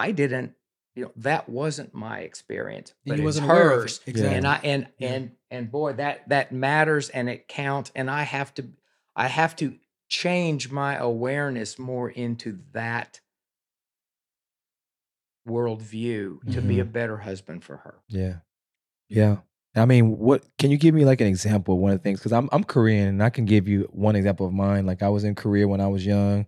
I 0.00 0.12
didn't, 0.12 0.54
you 0.94 1.04
know, 1.04 1.12
that 1.16 1.48
wasn't 1.48 1.94
my 1.94 2.20
experience, 2.20 2.94
but 3.04 3.18
you 3.18 3.24
wasn't 3.24 3.46
it. 3.46 3.54
hers. 3.54 4.00
Exactly. 4.06 4.36
And 4.36 4.46
I 4.46 4.60
and 4.64 4.88
Yeah. 4.98 5.08
and 5.08 5.30
and 5.50 5.70
boy, 5.70 5.92
that 5.94 6.28
that 6.28 6.52
matters 6.52 7.10
and 7.10 7.28
it 7.28 7.48
counts. 7.48 7.92
And 7.94 8.10
I 8.10 8.22
have 8.22 8.54
to 8.54 8.68
I 9.14 9.28
have 9.28 9.54
to 9.56 9.76
change 10.08 10.70
my 10.70 10.96
awareness 10.96 11.78
more 11.78 12.08
into 12.08 12.60
that 12.72 13.20
worldview 15.46 16.52
to 16.52 16.60
be 16.60 16.80
a 16.80 16.84
mm-hmm. 16.84 16.92
better 16.92 17.18
husband 17.18 17.62
for 17.64 17.78
her. 17.78 18.00
Yeah. 18.08 18.36
Yeah. 19.08 19.38
I 19.76 19.84
mean, 19.84 20.18
what 20.18 20.44
can 20.58 20.70
you 20.70 20.78
give 20.78 20.94
me 20.94 21.04
like 21.04 21.20
an 21.20 21.26
example 21.28 21.74
of 21.74 21.80
one 21.80 21.92
of 21.92 21.98
the 21.98 22.02
things? 22.02 22.18
Because 22.18 22.32
I'm 22.32 22.48
I'm 22.52 22.64
Korean 22.64 23.08
and 23.08 23.22
I 23.22 23.30
can 23.30 23.44
give 23.44 23.68
you 23.68 23.88
one 23.92 24.16
example 24.16 24.46
of 24.46 24.52
mine. 24.52 24.86
Like 24.86 25.02
I 25.02 25.08
was 25.08 25.24
in 25.24 25.34
Korea 25.34 25.68
when 25.68 25.80
I 25.80 25.88
was 25.88 26.04
young. 26.04 26.46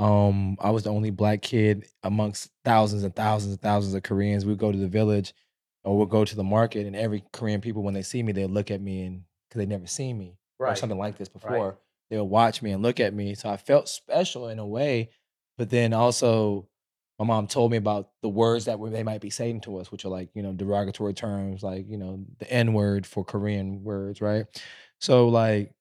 Um, 0.00 0.56
I 0.60 0.70
was 0.70 0.84
the 0.84 0.90
only 0.90 1.10
black 1.10 1.42
kid 1.42 1.86
amongst 2.02 2.50
thousands 2.64 3.02
and 3.04 3.14
thousands 3.14 3.52
and 3.52 3.60
thousands 3.60 3.94
of 3.94 4.02
Koreans. 4.02 4.46
We'd 4.46 4.56
go 4.58 4.72
to 4.72 4.78
the 4.78 4.88
village 4.88 5.34
or 5.84 5.98
we'd 5.98 6.08
go 6.08 6.24
to 6.24 6.36
the 6.36 6.42
market, 6.42 6.86
and 6.86 6.96
every 6.96 7.22
Korean 7.32 7.60
people, 7.60 7.82
when 7.82 7.94
they 7.94 8.02
see 8.02 8.22
me, 8.22 8.32
they 8.32 8.46
look 8.46 8.70
at 8.70 8.80
me 8.80 9.02
and 9.02 9.24
because 9.48 9.58
they 9.58 9.66
never 9.66 9.86
seen 9.86 10.18
me 10.18 10.38
or 10.72 10.76
something 10.76 10.98
like 10.98 11.18
this 11.18 11.28
before, 11.28 11.78
they'll 12.08 12.26
watch 12.26 12.62
me 12.62 12.70
and 12.72 12.82
look 12.82 12.98
at 13.00 13.12
me. 13.14 13.34
So 13.34 13.50
I 13.50 13.56
felt 13.58 13.88
special 13.88 14.48
in 14.48 14.58
a 14.58 14.66
way, 14.66 15.10
but 15.58 15.68
then 15.70 15.92
also 15.92 16.68
my 17.18 17.26
mom 17.26 17.46
told 17.46 17.70
me 17.70 17.76
about 17.76 18.10
the 18.22 18.28
words 18.30 18.64
that 18.64 18.78
they 18.90 19.02
might 19.02 19.20
be 19.20 19.28
saying 19.28 19.60
to 19.62 19.76
us, 19.78 19.92
which 19.92 20.06
are 20.06 20.08
like, 20.08 20.30
you 20.34 20.42
know, 20.42 20.52
derogatory 20.54 21.12
terms, 21.12 21.62
like, 21.62 21.86
you 21.88 21.98
know, 21.98 22.24
the 22.38 22.50
N 22.50 22.72
word 22.72 23.06
for 23.06 23.22
Korean 23.24 23.84
words, 23.84 24.22
right? 24.22 24.46
So, 25.00 25.28
like, 25.28 25.74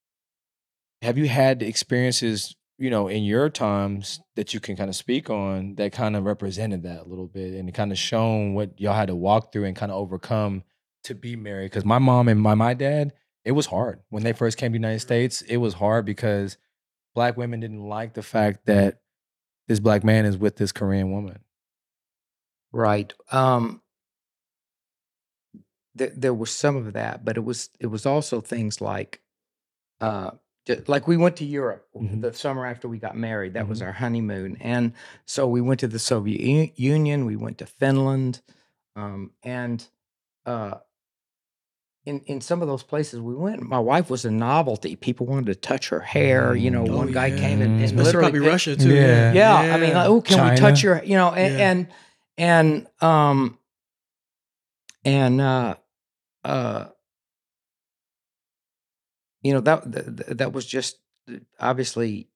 have 1.01 1.17
you 1.17 1.29
had 1.29 1.63
experiences, 1.63 2.55
you 2.79 2.89
know, 2.89 3.09
in 3.09 3.23
your 3.23 3.49
times 3.49 4.21
that 4.37 4.53
you 4.53 4.61
can 4.61 4.77
kind 4.77 4.89
of 4.89 4.95
speak 4.95 5.29
on 5.29 5.75
that 5.75 5.91
kind 5.91 6.15
of 6.15 6.23
represented 6.23 6.83
that 6.83 7.01
a 7.01 7.09
little 7.09 7.27
bit 7.27 7.53
and 7.53 7.73
kind 7.73 7.91
of 7.91 7.97
shown 7.97 8.53
what 8.53 8.79
y'all 8.79 8.93
had 8.93 9.09
to 9.09 9.15
walk 9.15 9.51
through 9.51 9.65
and 9.65 9.75
kind 9.75 9.91
of 9.91 9.97
overcome 9.97 10.63
to 11.03 11.13
be 11.13 11.35
married? 11.35 11.71
Because 11.71 11.83
my 11.83 11.99
mom 11.99 12.29
and 12.29 12.41
my, 12.41 12.55
my 12.55 12.73
dad, 12.73 13.11
it 13.43 13.51
was 13.51 13.65
hard. 13.65 13.99
When 14.09 14.23
they 14.23 14.31
first 14.31 14.57
came 14.57 14.71
to 14.71 14.79
the 14.79 14.81
United 14.81 15.01
States, 15.01 15.41
it 15.41 15.57
was 15.57 15.73
hard 15.73 16.05
because 16.05 16.57
black 17.13 17.35
women 17.35 17.59
didn't 17.59 17.83
like 17.83 18.13
the 18.13 18.23
fact 18.23 18.65
that 18.67 19.01
this 19.67 19.81
black 19.81 20.05
man 20.05 20.25
is 20.25 20.37
with 20.37 20.55
this 20.55 20.71
Korean 20.71 21.11
woman. 21.11 21.39
Right. 22.71 23.13
Um 23.29 23.81
there, 25.95 26.13
there 26.15 26.33
was 26.33 26.51
some 26.51 26.77
of 26.77 26.93
that, 26.93 27.25
but 27.25 27.35
it 27.35 27.43
was 27.43 27.71
it 27.81 27.87
was 27.87 28.05
also 28.05 28.39
things 28.39 28.79
like 28.79 29.19
uh 29.99 30.31
like 30.87 31.07
we 31.07 31.17
went 31.17 31.35
to 31.37 31.45
Europe 31.45 31.87
Mhm. 31.95 32.21
the 32.21 32.33
summer 32.33 32.65
after 32.65 32.87
we 32.87 32.97
got 32.99 33.15
married. 33.17 33.53
That 33.53 33.67
was 33.67 33.81
Mhm. 33.81 33.85
our 33.87 33.91
honeymoon. 33.93 34.57
And 34.61 34.93
so 35.25 35.47
we 35.47 35.61
went 35.61 35.79
to 35.81 35.87
the 35.87 35.99
Soviet 35.99 36.41
U- 36.41 36.71
Union, 36.75 37.25
we 37.25 37.35
went 37.35 37.57
to 37.59 37.65
Finland, 37.65 38.41
um, 38.95 39.31
and 39.43 39.87
uh 40.45 40.75
in, 42.05 42.21
in 42.21 42.41
some 42.41 42.61
of 42.61 42.67
those 42.67 42.81
places 42.81 43.19
we 43.19 43.35
went, 43.35 43.61
my 43.61 43.77
wife 43.77 44.09
was 44.09 44.25
a 44.25 44.31
novelty. 44.31 44.95
People 44.95 45.27
wanted 45.27 45.45
to 45.47 45.55
touch 45.55 45.89
her 45.89 45.99
hair. 45.99 46.55
You 46.55 46.71
know, 46.71 46.83
Mm. 46.85 46.95
one 46.95 47.09
Oh, 47.09 47.11
guy 47.11 47.27
yeah. 47.27 47.35
came 47.39 47.61
and, 47.61 47.73
and 47.73 47.83
Especially 47.83 48.03
literally 48.05 48.31
probably 48.31 48.49
Russia 48.49 48.75
too. 48.75 48.95
Yeah. 48.95 49.33
yeah, 49.33 49.55
I 49.75 49.77
mean, 49.77 49.93
like, 49.93 50.07
oh, 50.07 50.21
can 50.21 50.43
we 50.49 50.55
touch 50.57 50.81
China. 50.81 50.95
your, 50.95 51.03
you 51.03 51.15
know, 51.15 51.31
and 51.33 51.53
Yeah. 51.53 51.69
and 51.69 51.87
and 52.37 52.87
um 53.03 53.59
and 55.05 55.41
uh 55.41 55.75
uh 56.43 56.85
you 59.41 59.53
know 59.53 59.61
that 59.61 59.91
that, 59.91 60.37
that 60.37 60.53
was 60.53 60.65
just 60.65 60.97
uh, 61.29 61.33
obviously 61.59 62.27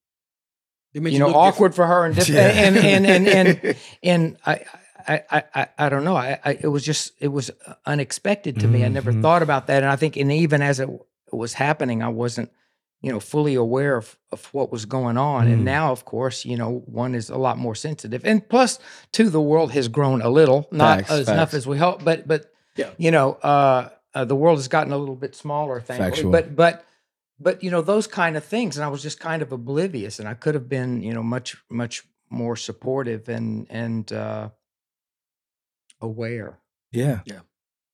you 0.94 1.20
know 1.20 1.34
awkward 1.34 1.74
for 1.76 1.86
her 1.88 2.06
and 2.06 2.16
diff- 2.18 2.30
Yeah. 2.30 2.48
and, 2.48 2.78
and 2.78 3.06
and 3.08 3.28
and 3.28 3.76
and 4.04 4.38
I. 4.46 4.66
I, 5.06 5.22
I, 5.30 5.44
I, 5.54 5.68
I 5.80 5.90
don't 5.90 6.06
know. 6.06 6.16
I, 6.16 6.40
I, 6.46 6.52
it 6.62 6.68
was 6.70 6.82
just, 6.82 7.12
it 7.20 7.28
was 7.28 7.52
unexpected 7.86 8.62
to 8.62 8.68
me. 8.70 8.86
I 8.86 8.88
never 8.88 9.12
Mhm. 9.12 9.22
thought 9.22 9.44
about 9.44 9.68
that. 9.68 9.84
And 9.84 9.92
I 9.92 9.98
think, 9.98 10.16
and 10.16 10.32
even 10.32 10.62
as 10.62 10.80
it 10.80 10.88
was 11.30 11.52
happening, 11.52 12.02
I 12.02 12.08
wasn't, 12.08 12.50
you 13.02 13.12
know, 13.12 13.20
fully 13.20 13.56
aware 13.56 13.98
of, 13.98 14.18
of 14.32 14.46
what 14.54 14.72
was 14.72 14.86
going 14.86 15.18
on. 15.18 15.48
Mm. 15.48 15.54
And 15.56 15.66
now, 15.66 15.92
of 15.92 16.06
course, 16.06 16.46
you 16.46 16.56
know, 16.56 16.84
one 16.86 17.16
is 17.16 17.30
a 17.30 17.36
lot 17.38 17.58
more 17.58 17.76
sensitive. 17.76 18.24
And 18.24 18.48
plus, 18.48 18.80
two, 19.12 19.30
the 19.30 19.42
world 19.42 19.74
has 19.74 19.90
grown 19.90 20.22
a 20.22 20.30
little, 20.30 20.70
not 20.72 21.00
Facts, 21.00 21.12
as 21.12 21.28
enough 21.28 21.54
as 21.54 21.68
we 21.68 21.78
hope, 21.78 22.02
but 22.06 22.26
but 22.26 22.54
Yeah. 22.78 22.92
you 22.98 23.12
know, 23.12 23.34
uh, 23.34 23.90
uh, 24.16 24.24
the 24.24 24.38
world 24.38 24.58
has 24.58 24.70
gotten 24.70 24.94
a 24.94 24.98
little 24.98 25.18
bit 25.18 25.36
smaller, 25.36 25.82
thankfully. 25.82 26.12
Factual. 26.12 26.32
But 26.32 26.56
but 26.56 26.86
but 27.40 27.64
you 27.64 27.72
know 27.72 27.82
those 27.82 28.08
kind 28.08 28.38
of 28.38 28.44
things, 28.44 28.78
and 28.78 28.84
I 28.84 28.90
was 28.90 29.02
just 29.02 29.20
kind 29.20 29.42
of 29.42 29.52
oblivious, 29.52 30.20
and 30.20 30.28
I 30.28 30.34
could 30.34 30.56
have 30.56 30.70
been, 30.70 31.02
you 31.02 31.14
know, 31.14 31.24
much 31.24 31.58
much 31.70 32.04
more 32.30 32.56
supportive 32.56 33.30
and 33.30 33.68
and 33.70 34.12
uh, 34.12 34.50
aware. 36.02 36.60
Yeah. 36.92 37.22
Yeah. 37.26 37.40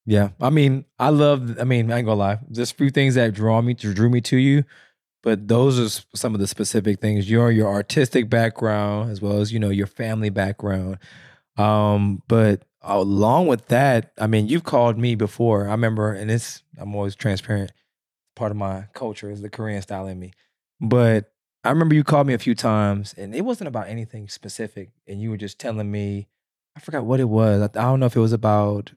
Yeah. 0.06 0.30
I 0.41 0.49
mean, 0.49 0.86
I 0.97 1.10
love, 1.10 1.60
I 1.60 1.63
mean, 1.63 1.91
I 1.91 1.97
ain't 1.97 2.06
gonna 2.06 2.19
lie. 2.19 2.39
There's 2.49 2.71
a 2.71 2.75
few 2.75 2.89
things 2.89 3.15
that 3.15 3.34
draw 3.34 3.62
me 3.62 3.73
to 3.75 3.93
drew 3.93 4.10
me 4.10 4.21
to 4.21 4.38
you, 4.38 4.63
but 5.23 5.47
those 5.47 5.80
are 5.80 6.04
some 6.15 6.34
of 6.34 6.39
the 6.39 6.47
specific 6.47 6.99
things. 6.99 7.30
Your 7.30 7.52
your 7.52 7.67
artistic 7.67 8.30
background 8.30 9.12
as 9.12 9.21
well 9.21 9.39
as, 9.39 9.54
you 9.54 9.60
know, 9.60 9.69
your 9.69 9.88
family 9.88 10.30
background. 10.30 10.97
Um, 11.58 12.23
but 12.28 12.63
along 12.82 13.47
with 13.47 13.67
that, 13.67 14.12
I 14.17 14.28
mean, 14.28 14.47
you've 14.47 14.63
called 14.63 14.97
me 14.97 15.15
before. 15.15 15.67
I 15.67 15.71
remember, 15.71 16.13
and 16.13 16.32
it's 16.32 16.63
I'm 16.78 16.95
always 16.95 17.15
transparent. 17.15 17.71
Part 18.39 18.52
of 18.52 18.58
my 18.58 18.86
culture 18.93 19.30
is 19.30 19.41
the 19.41 19.49
Korean 19.49 19.82
style 19.82 20.08
in 20.08 20.17
me. 20.17 20.32
But 20.80 21.34
I 21.65 21.71
remember 21.71 21.93
you 21.93 22.06
called 22.06 22.25
me 22.25 22.34
a 22.34 22.39
few 22.39 22.56
times 22.56 23.13
and 23.17 23.36
it 23.36 23.41
wasn't 23.41 23.67
about 23.67 23.89
anything 23.89 24.30
specific. 24.30 24.91
And 25.06 25.21
you 25.21 25.30
were 25.30 25.36
just 25.36 25.60
telling 25.60 25.91
me, 25.91 26.30
I 26.73 26.80
forgot 26.80 27.04
what 27.04 27.19
it 27.19 27.28
was. 27.28 27.62
I, 27.62 27.65
I 27.65 27.84
don't 27.84 27.99
know 27.99 28.06
if 28.06 28.15
it 28.15 28.21
was 28.21 28.32
about 28.32 28.93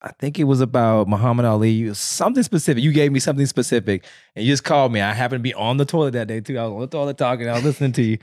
I 0.00 0.12
think 0.18 0.38
it 0.38 0.44
was 0.44 0.62
about 0.62 1.06
Muhammad 1.06 1.44
Ali. 1.44 1.92
Something 1.92 2.42
specific. 2.42 2.82
You 2.82 2.92
gave 2.92 3.12
me 3.12 3.20
something 3.20 3.44
specific, 3.44 4.06
and 4.34 4.42
you 4.42 4.50
just 4.50 4.64
called 4.64 4.90
me. 4.90 5.02
I 5.02 5.12
happened 5.12 5.40
to 5.40 5.42
be 5.42 5.52
on 5.52 5.76
the 5.76 5.84
toilet 5.84 6.12
that 6.12 6.26
day 6.26 6.40
too. 6.40 6.56
I 6.56 6.64
was 6.64 6.72
on 6.72 6.80
the 6.80 6.86
toilet 6.86 7.18
talking. 7.18 7.46
I 7.46 7.56
was 7.56 7.64
listening 7.64 7.92
to 7.92 8.02
you. 8.02 8.18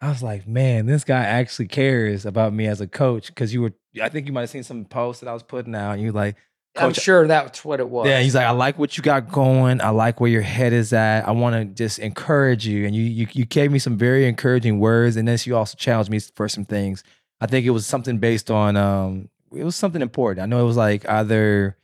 I 0.00 0.08
was 0.08 0.24
like, 0.24 0.48
man, 0.48 0.86
this 0.86 1.04
guy 1.04 1.22
actually 1.22 1.68
cares 1.68 2.26
about 2.26 2.52
me 2.52 2.66
as 2.66 2.80
a 2.80 2.88
coach. 2.88 3.28
Because 3.28 3.54
you 3.54 3.62
were, 3.62 3.72
I 4.02 4.08
think 4.08 4.26
you 4.26 4.32
might 4.32 4.40
have 4.40 4.50
seen 4.50 4.64
some 4.64 4.84
posts 4.84 5.20
that 5.20 5.30
I 5.30 5.32
was 5.32 5.44
putting 5.44 5.76
out, 5.76 5.92
and 5.92 6.02
you 6.02 6.12
were 6.12 6.18
like, 6.76 6.84
I'm 6.84 6.90
Coach- 6.90 7.02
sure 7.02 7.26
that's 7.26 7.64
what 7.64 7.80
it 7.80 7.88
was. 7.88 8.06
yeah, 8.06 8.20
he's 8.20 8.34
like, 8.34 8.46
I 8.46 8.50
like 8.52 8.78
what 8.78 8.96
you 8.96 9.02
got 9.02 9.30
going. 9.30 9.80
I 9.80 9.90
like 9.90 10.20
where 10.20 10.30
your 10.30 10.42
head 10.42 10.72
is 10.72 10.92
at. 10.92 11.26
I 11.26 11.32
want 11.32 11.54
to 11.56 11.64
just 11.64 11.98
encourage 11.98 12.66
you. 12.66 12.86
And 12.86 12.94
you, 12.94 13.02
you 13.02 13.26
you 13.32 13.44
gave 13.44 13.72
me 13.72 13.78
some 13.78 13.96
very 13.98 14.26
encouraging 14.26 14.78
words, 14.78 15.16
and 15.16 15.26
then 15.26 15.36
you 15.44 15.56
also 15.56 15.76
challenged 15.76 16.10
me 16.10 16.20
for 16.20 16.48
some 16.48 16.64
things. 16.64 17.02
I 17.40 17.46
think 17.46 17.66
it 17.66 17.70
was 17.70 17.86
something 17.86 18.18
based 18.18 18.50
on 18.50 18.76
um, 18.76 19.28
it 19.54 19.64
was 19.64 19.74
something 19.76 20.02
important. 20.02 20.42
I 20.42 20.46
know 20.46 20.60
it 20.60 20.66
was 20.66 20.76
like 20.76 21.08
either 21.08 21.76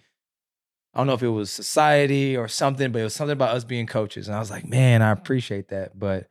I 0.95 0.99
don't 0.99 1.07
know 1.09 1.15
if 1.15 1.23
it 1.23 1.29
was 1.29 1.51
society 1.51 2.37
or 2.37 2.49
something, 2.49 2.93
but 2.93 3.01
it 3.01 3.05
was 3.05 3.15
something 3.15 3.33
about 3.33 3.55
us 3.57 3.65
being 3.65 3.87
coaches. 3.87 4.29
And 4.29 4.37
I 4.37 4.39
was 4.39 4.51
like, 4.51 4.67
man, 4.67 5.03
I 5.03 5.11
appreciate 5.11 5.69
that. 5.69 5.99
But 5.99 6.29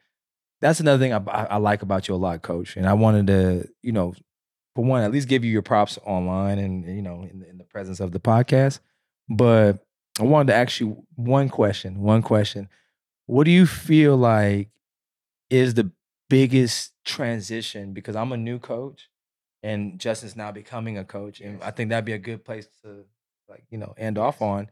that's 0.62 0.80
another 0.80 0.98
thing 1.04 1.14
I, 1.14 1.18
I 1.28 1.58
like 1.58 1.82
about 1.84 2.08
you 2.08 2.16
a 2.16 2.18
lot, 2.18 2.42
coach. 2.42 2.76
And 2.78 2.88
I 2.88 2.94
wanted 2.94 3.28
to, 3.28 3.68
you 3.84 3.92
know, 3.92 4.16
for 4.76 4.84
one, 4.84 5.04
at 5.04 5.12
least 5.12 5.30
give 5.30 5.46
you 5.46 5.52
your 5.52 5.62
props 5.62 5.98
online 6.06 6.60
and 6.60 6.86
you 6.86 7.02
know 7.02 7.28
in 7.32 7.40
the, 7.40 7.50
in 7.50 7.58
the 7.58 7.64
presence 7.64 8.00
of 8.00 8.12
the 8.12 8.20
podcast. 8.20 8.80
But 9.30 9.86
I 10.20 10.24
wanted 10.24 10.52
to 10.52 10.56
ask 10.56 10.80
you 10.80 11.06
one 11.16 11.50
question. 11.50 12.02
One 12.02 12.22
question. 12.22 12.70
What 13.26 13.46
do 13.46 13.52
you 13.52 13.66
feel 13.66 14.18
like 14.18 14.70
is 15.50 15.74
the 15.74 15.92
biggest 16.30 16.94
transition? 17.06 17.94
Because 17.94 18.16
I'm 18.16 18.32
a 18.34 18.38
new 18.38 18.60
coach, 18.60 19.10
and 19.64 20.00
Justin's 20.00 20.36
now 20.36 20.52
becoming 20.52 20.98
a 20.98 21.06
coach, 21.06 21.40
and 21.40 21.64
I 21.64 21.72
think 21.72 21.90
that'd 21.90 22.06
be 22.06 22.14
a 22.14 22.18
good 22.18 22.44
place 22.44 22.68
to 22.84 23.06
like 23.48 23.64
you 23.70 23.78
know 23.78 23.94
end 23.98 24.18
off 24.18 24.42
on. 24.42 24.70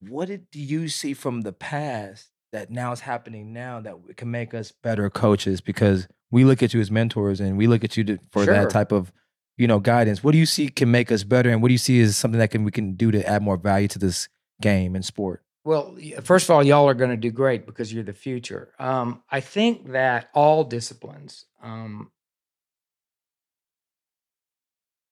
What 0.00 0.28
did 0.28 0.46
you 0.52 0.88
see 0.88 1.14
from 1.14 1.42
the 1.42 1.52
past 1.52 2.29
that 2.52 2.70
now 2.70 2.92
is 2.92 3.00
happening 3.00 3.52
now 3.52 3.80
that 3.80 3.96
can 4.16 4.30
make 4.30 4.54
us 4.54 4.72
better 4.72 5.08
coaches? 5.10 5.60
Because 5.60 6.08
we 6.30 6.44
look 6.44 6.62
at 6.62 6.74
you 6.74 6.80
as 6.80 6.90
mentors, 6.90 7.40
and 7.40 7.56
we 7.56 7.66
look 7.66 7.84
at 7.84 7.96
you 7.96 8.04
to, 8.04 8.18
for 8.30 8.44
Sure. 8.44 8.54
that 8.54 8.70
type 8.70 8.92
of 8.92 9.12
you 9.56 9.66
know 9.66 9.78
guidance. 9.80 10.22
What 10.24 10.32
do 10.32 10.38
you 10.38 10.46
see 10.46 10.68
can 10.68 10.90
make 10.90 11.10
us 11.12 11.24
better, 11.24 11.50
and 11.50 11.60
what 11.62 11.68
do 11.68 11.74
you 11.74 11.78
see 11.78 11.98
is 11.98 12.16
something 12.16 12.38
that 12.38 12.50
can 12.50 12.64
we 12.64 12.70
can 12.70 12.94
do 12.94 13.10
to 13.10 13.26
add 13.26 13.42
more 13.42 13.56
value 13.56 13.88
to 13.88 13.98
this 13.98 14.28
game 14.60 14.94
and 14.94 15.04
sport? 15.04 15.42
Well, 15.64 15.96
first 16.22 16.48
of 16.48 16.54
all, 16.54 16.64
y'all 16.64 16.88
are 16.88 16.94
going 16.94 17.10
to 17.10 17.16
do 17.18 17.30
great 17.30 17.66
because 17.66 17.92
you're 17.92 18.02
the 18.02 18.14
future. 18.14 18.72
Um, 18.78 19.22
I 19.30 19.40
think 19.40 19.92
that 19.92 20.30
all 20.32 20.64
disciplines, 20.64 21.44
um, 21.62 22.10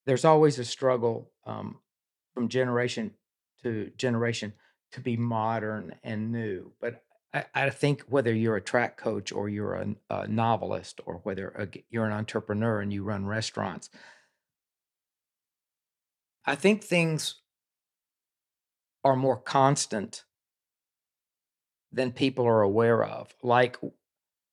there's 0.07 0.25
always 0.25 0.59
a 0.59 0.65
struggle 0.65 1.31
um, 1.45 1.79
from 2.35 2.49
generation 2.49 3.13
to 3.63 3.91
generation 3.97 4.55
to 4.93 5.01
be 5.01 5.17
modern 5.19 5.95
and 6.03 6.33
new. 6.33 6.73
But 6.81 7.03
I, 7.35 7.45
I 7.55 7.71
think 7.71 8.03
whether 8.09 8.35
you're 8.35 8.57
a 8.57 8.61
track 8.61 8.97
coach 8.97 9.33
or 9.33 9.49
you're 9.49 9.75
a, 9.75 9.95
a 10.11 10.27
novelist 10.29 11.01
or 11.05 11.21
whether 11.25 11.49
a 11.51 11.69
you're 11.91 12.07
an 12.07 12.13
entrepreneur 12.13 12.81
and 12.81 12.93
you 12.93 13.05
run 13.05 13.27
restaurants, 13.27 13.91
I 16.47 16.55
think 16.55 16.83
things 16.83 17.37
are 19.05 19.17
more 19.17 19.37
constant 19.37 20.25
than 21.93 22.13
people 22.13 22.47
are 22.47 22.63
aware 22.63 23.05
of. 23.05 23.35
Like 23.43 23.77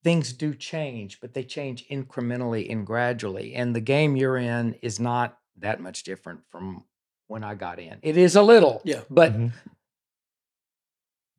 things 0.03 0.33
do 0.33 0.53
change, 0.53 1.19
but 1.19 1.33
they 1.33 1.43
change 1.43 1.87
incrementally 1.89 2.71
and 2.71 2.85
gradually. 2.85 3.55
And 3.55 3.75
the 3.75 3.81
game 3.81 4.15
you're 4.15 4.37
in 4.37 4.75
is 4.81 4.99
not 4.99 5.37
that 5.57 5.79
much 5.79 6.03
different 6.03 6.41
from 6.51 6.83
when 7.27 7.43
I 7.43 7.55
got 7.55 7.79
in. 7.79 7.97
It 8.01 8.17
is 8.17 8.35
a 8.35 8.43
little, 8.43 8.81
Yeah. 8.83 9.01
but 9.09 9.33
Mhm. 9.33 9.51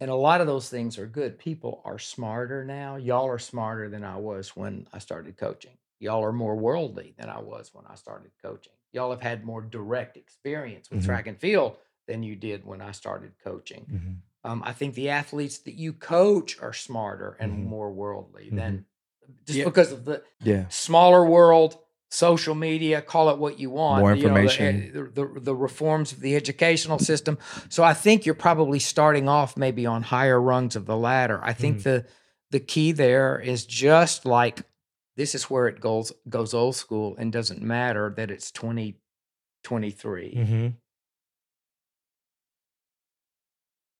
And 0.00 0.10
a 0.10 0.14
lot 0.14 0.40
of 0.40 0.46
those 0.46 0.68
things 0.68 0.98
are 0.98 1.06
good. 1.06 1.38
People 1.38 1.82
are 1.84 1.98
smarter 1.98 2.64
now. 2.64 2.96
Y'all 2.96 3.26
are 3.28 3.38
smarter 3.38 3.88
than 3.88 4.04
I 4.04 4.16
was 4.16 4.54
when 4.56 4.86
I 4.92 4.98
started 4.98 5.36
coaching. 5.36 5.76
Y'all 5.98 6.22
are 6.24 6.32
more 6.32 6.56
worldly 6.56 7.14
than 7.18 7.28
I 7.30 7.40
was 7.40 7.70
when 7.72 7.84
I 7.86 7.94
started 7.94 8.30
coaching. 8.42 8.74
Y'all 8.92 9.10
have 9.10 9.22
had 9.22 9.44
more 9.44 9.62
direct 9.62 10.16
experience 10.16 10.90
with 10.90 11.00
Mhm. 11.02 11.06
track 11.06 11.26
and 11.26 11.38
field 11.38 11.76
than 12.06 12.22
you 12.22 12.36
did 12.36 12.64
when 12.64 12.80
I 12.80 12.92
started 12.92 13.32
coaching. 13.42 13.86
Mhm. 13.90 14.16
Um, 14.44 14.62
I 14.64 14.72
think 14.72 14.94
the 14.94 15.08
athletes 15.08 15.58
that 15.60 15.74
you 15.74 15.92
coach 15.92 16.60
are 16.60 16.72
smarter 16.72 17.36
and 17.40 17.52
Mhm. 17.52 17.64
more 17.64 17.90
worldly 17.90 18.50
Mhm. 18.50 18.56
than 18.56 18.86
just 19.44 19.58
Yeah. 19.58 19.64
because 19.64 19.90
of 19.92 20.04
the 20.04 20.22
Yeah. 20.42 20.68
smaller 20.68 21.24
world, 21.26 21.78
social 22.10 22.54
media, 22.54 23.02
call 23.02 23.30
it 23.30 23.38
what 23.38 23.58
you 23.58 23.70
want. 23.70 24.00
More 24.00 24.14
you 24.14 24.28
know, 24.28 24.34
the- 24.34 24.40
information. 24.40 25.10
the, 25.14 25.40
the, 25.40 25.54
reforms 25.54 26.12
of 26.12 26.20
the 26.20 26.36
educational 26.36 26.98
system. 26.98 27.36
So 27.68 27.82
I 27.82 27.94
think 27.94 28.24
you're 28.24 28.34
probably 28.36 28.78
starting 28.78 29.28
off 29.28 29.56
maybe 29.56 29.86
on 29.86 30.02
higher 30.02 30.40
rungs 30.40 30.76
of 30.76 30.86
the 30.86 30.96
ladder. 30.96 31.40
I 31.42 31.52
think 31.52 31.78
Mhm. 31.78 31.82
the 31.82 32.06
the 32.52 32.60
key 32.60 32.92
there 32.92 33.40
is 33.40 33.66
just 33.66 34.24
like 34.24 34.62
this 35.16 35.34
is 35.34 35.50
where 35.50 35.66
it 35.66 35.80
goes 35.80 36.12
goes 36.28 36.54
old 36.54 36.76
school 36.76 37.16
and 37.18 37.32
doesn't 37.32 37.60
matter 37.60 38.14
that 38.16 38.30
it's 38.30 38.52
2023. 38.52 40.34
Mm-hmm. 40.36 40.68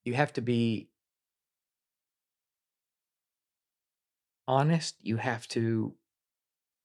you 0.04 0.14
have 0.14 0.32
to 0.34 0.40
be 0.40 0.88
honest 4.46 4.94
you 5.02 5.16
have 5.16 5.48
to 5.48 5.94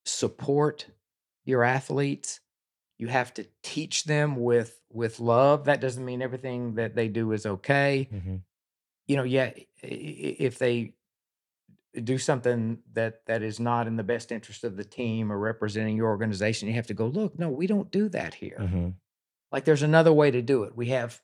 support 0.06 0.88
your 1.52 1.64
athletes 1.64 2.40
you 3.02 3.08
have 3.20 3.32
to 3.38 3.44
teach 3.74 3.96
them 4.06 4.30
with 4.50 4.72
with 5.02 5.20
love 5.20 5.66
that 5.66 5.82
doesn't 5.86 6.06
mean 6.10 6.22
everything 6.22 6.76
that 6.76 6.96
they 6.96 7.08
do 7.20 7.26
is 7.38 7.46
okay 7.46 8.08
Mm-hmm. 8.14 8.36
you 9.10 9.16
know 9.18 9.24
yeah 9.24 9.50
if 9.84 10.58
they 10.64 10.94
do 12.14 12.18
something 12.18 12.62
that 12.94 13.14
that 13.26 13.42
is 13.44 13.60
not 13.60 13.86
in 13.90 13.96
the 13.98 14.04
best 14.14 14.32
interest 14.32 14.64
of 14.64 14.78
the 14.78 14.84
team 15.00 15.32
or 15.32 15.38
representing 15.38 15.98
your 15.98 16.08
organization 16.16 16.68
you 16.70 16.74
have 16.76 16.88
to 16.88 16.94
go 16.94 17.08
look 17.08 17.38
no 17.38 17.50
we 17.50 17.68
don't 17.68 17.92
do 17.92 18.08
that 18.10 18.34
here 18.36 18.58
Mm-hmm. 18.60 18.90
like 19.52 19.66
there's 19.66 19.84
another 19.84 20.14
way 20.14 20.32
to 20.32 20.42
do 20.42 20.64
it. 20.64 20.72
We 20.76 20.88
have 21.00 21.22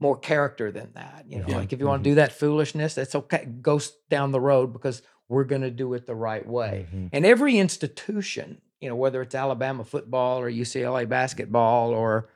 more 0.00 0.16
character 0.16 0.70
than 0.78 0.92
that. 0.94 1.24
You 1.28 1.40
know, 1.40 1.48
Yeah. 1.48 1.56
like 1.60 1.72
if 1.72 1.80
you 1.80 1.86
want 1.86 2.00
Mhm. 2.00 2.04
to 2.04 2.10
do 2.10 2.14
that 2.22 2.32
foolishness, 2.32 2.94
that's 2.94 3.16
okay. 3.20 3.44
Go 3.70 3.80
down 4.08 4.30
the 4.30 4.40
road 4.40 4.68
because 4.72 5.02
we're 5.28 5.48
going 5.52 5.62
to 5.70 5.72
do 5.72 5.92
it 5.96 6.06
the 6.06 6.14
right 6.14 6.46
way. 6.46 6.86
Mhm. 6.94 7.08
And 7.12 7.26
every 7.26 7.58
institution, 7.58 8.62
you 8.80 8.88
know, 8.88 8.96
whether 8.96 9.22
it's 9.22 9.34
Alabama 9.34 9.84
football 9.84 10.38
or 10.38 10.50
UCLA 10.50 11.08
basketball 11.08 11.90
or 11.90 12.28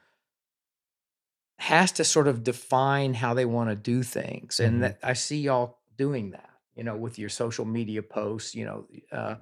has 1.58 1.92
to 1.92 2.04
sort 2.04 2.26
of 2.26 2.42
define 2.42 3.14
how 3.14 3.34
they 3.34 3.44
want 3.44 3.70
to 3.70 3.76
do 3.76 4.02
things. 4.02 4.56
Mhm. 4.56 4.66
And 4.66 4.82
that 4.82 4.98
I 5.02 5.12
see 5.12 5.40
y'all 5.40 5.78
doing 5.96 6.30
that, 6.30 6.50
you 6.74 6.82
know, 6.82 6.96
with 6.96 7.18
your 7.18 7.28
social 7.28 7.64
media 7.64 8.02
posts, 8.02 8.54
you 8.54 8.64
know, 8.64 8.88
uh, 9.12 9.36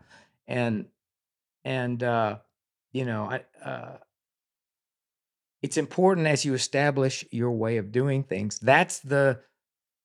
and, 0.46 0.86
and, 1.64 2.02
uh, 2.02 2.38
you 2.92 3.04
know, 3.04 3.24
I, 3.24 3.44
uh, 3.64 3.98
it's 5.62 5.76
important 5.76 6.26
as 6.26 6.44
you 6.44 6.54
establish 6.54 7.24
your 7.30 7.50
way 7.52 7.76
of 7.76 7.92
doing 7.92 8.24
things. 8.24 8.58
That's 8.58 8.98
the 8.98 9.40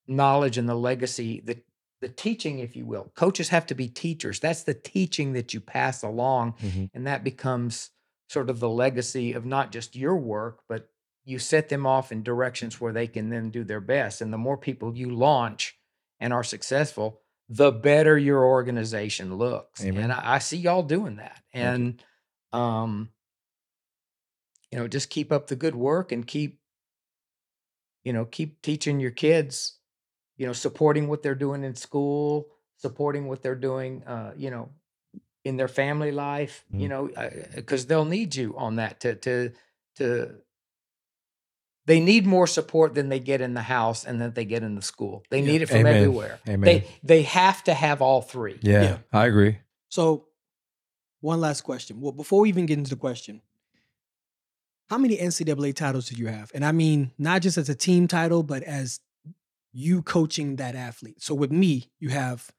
knowledge 0.08 0.58
and 0.58 0.70
the 0.70 0.76
legacy, 0.76 1.42
the 1.44 1.62
the 2.06 2.14
teaching, 2.14 2.60
if 2.60 2.76
you 2.76 2.86
will. 2.86 3.12
Coaches 3.16 3.50
have 3.50 3.66
to 3.66 3.74
be 3.74 3.88
teachers. 3.88 4.40
That's 4.40 4.62
the 4.62 4.76
teaching 4.76 5.34
that 5.34 5.56
you 5.56 5.60
pass 5.60 6.04
along, 6.04 6.54
Mhm. 6.62 6.92
and 6.94 7.08
that 7.08 7.24
becomes 7.24 7.90
sort 8.30 8.48
of 8.52 8.60
the 8.60 8.70
legacy 8.70 9.34
of 9.34 9.44
not 9.44 9.72
just 9.72 9.96
your 9.96 10.16
work, 10.16 10.62
but 10.70 10.92
you 11.24 11.40
set 11.40 11.70
them 11.70 11.88
off 11.88 12.12
in 12.12 12.22
directions 12.22 12.80
where 12.80 12.94
they 12.94 13.08
can 13.08 13.30
then 13.30 13.50
do 13.50 13.64
their 13.64 13.82
best. 13.82 14.22
And 14.22 14.32
the 14.32 14.38
more 14.38 14.58
people 14.58 14.96
you 14.96 15.10
launch 15.10 15.80
and 16.20 16.32
are 16.32 16.44
successful, 16.44 17.22
the 17.50 17.72
better 17.72 18.18
your 18.20 18.46
organization 18.46 19.36
looks. 19.38 19.84
Amen. 19.84 20.04
And 20.04 20.14
I, 20.14 20.36
I 20.36 20.40
see 20.40 20.58
y'all 20.58 20.84
doing 20.84 21.16
that. 21.16 21.42
you. 21.54 21.62
And 21.62 22.04
um, 22.54 23.10
you 24.72 24.78
know, 24.78 24.88
just 24.88 25.10
keep 25.10 25.32
up 25.32 25.48
the 25.48 25.56
good 25.56 25.76
work 25.76 26.12
and 26.12 26.26
keep, 26.28 26.60
you 28.04 28.14
know, 28.14 28.26
keep 28.26 28.62
teaching 28.62 29.00
your 29.00 29.12
kids, 29.12 29.80
you 30.38 30.46
know, 30.46 30.54
supporting 30.54 31.08
what 31.08 31.24
they're 31.24 31.36
doing 31.36 31.64
in 31.64 31.76
school, 31.76 32.48
supporting 32.78 33.28
what 33.28 33.42
they're 33.42 33.56
doing, 33.56 34.04
uh, 34.04 34.34
you 34.36 34.50
know, 34.52 34.70
in 35.44 35.58
their 35.58 35.68
family 35.68 36.12
life, 36.12 36.66
you 36.72 36.88
Mm. 36.88 36.90
know, 36.90 37.10
because 37.56 37.86
they'll 37.86 38.06
need 38.06 38.36
you 38.36 38.56
on 38.58 38.76
that 38.78 39.00
to 39.02 39.16
to 39.16 39.52
to. 39.98 40.36
They 41.88 42.00
need 42.00 42.26
more 42.26 42.48
support 42.48 42.96
than 42.96 43.10
they 43.10 43.20
get 43.20 43.42
in 43.42 43.54
the 43.54 43.62
house 43.62 44.06
and 44.06 44.20
that 44.20 44.34
they 44.34 44.44
get 44.44 44.64
in 44.64 44.74
the 44.74 44.82
school. 44.82 45.24
They 45.30 45.40
Yeah. 45.42 45.46
need 45.52 45.62
it 45.62 45.68
from 45.68 45.82
Amen. 45.82 45.96
everywhere. 45.98 46.40
Amen. 46.48 46.62
They 46.62 46.88
they 47.04 47.22
have 47.24 47.64
to 47.66 47.74
have 47.76 48.02
all 48.02 48.22
three. 48.24 48.58
yeah, 48.62 48.82
Yeah. 48.84 48.98
I 49.14 49.28
agree. 49.28 49.60
So, 49.90 50.28
one 51.22 51.40
last 51.42 51.62
question. 51.62 52.02
Well, 52.02 52.12
before 52.12 52.42
we 52.42 52.50
even 52.50 52.66
get 52.66 52.80
into 52.80 52.90
the 52.90 52.96
question, 53.00 53.42
how 54.90 54.98
many 54.98 55.18
NCAA 55.18 55.74
titles 55.76 56.10
do 56.10 56.16
you 56.16 56.28
have? 56.28 56.52
And 56.56 56.66
I 56.66 56.72
mean, 56.72 57.12
not 57.20 57.42
just 57.44 57.58
as 57.58 57.70
a 57.70 57.76
team 57.76 58.08
title, 58.08 58.42
but 58.44 58.64
as 58.64 59.00
you 59.76 60.02
coaching 60.02 60.56
that 60.56 60.74
athlete. 60.74 61.22
So, 61.22 61.36
with 61.36 61.52
me, 61.52 61.92
you 62.00 62.10
have 62.10 62.50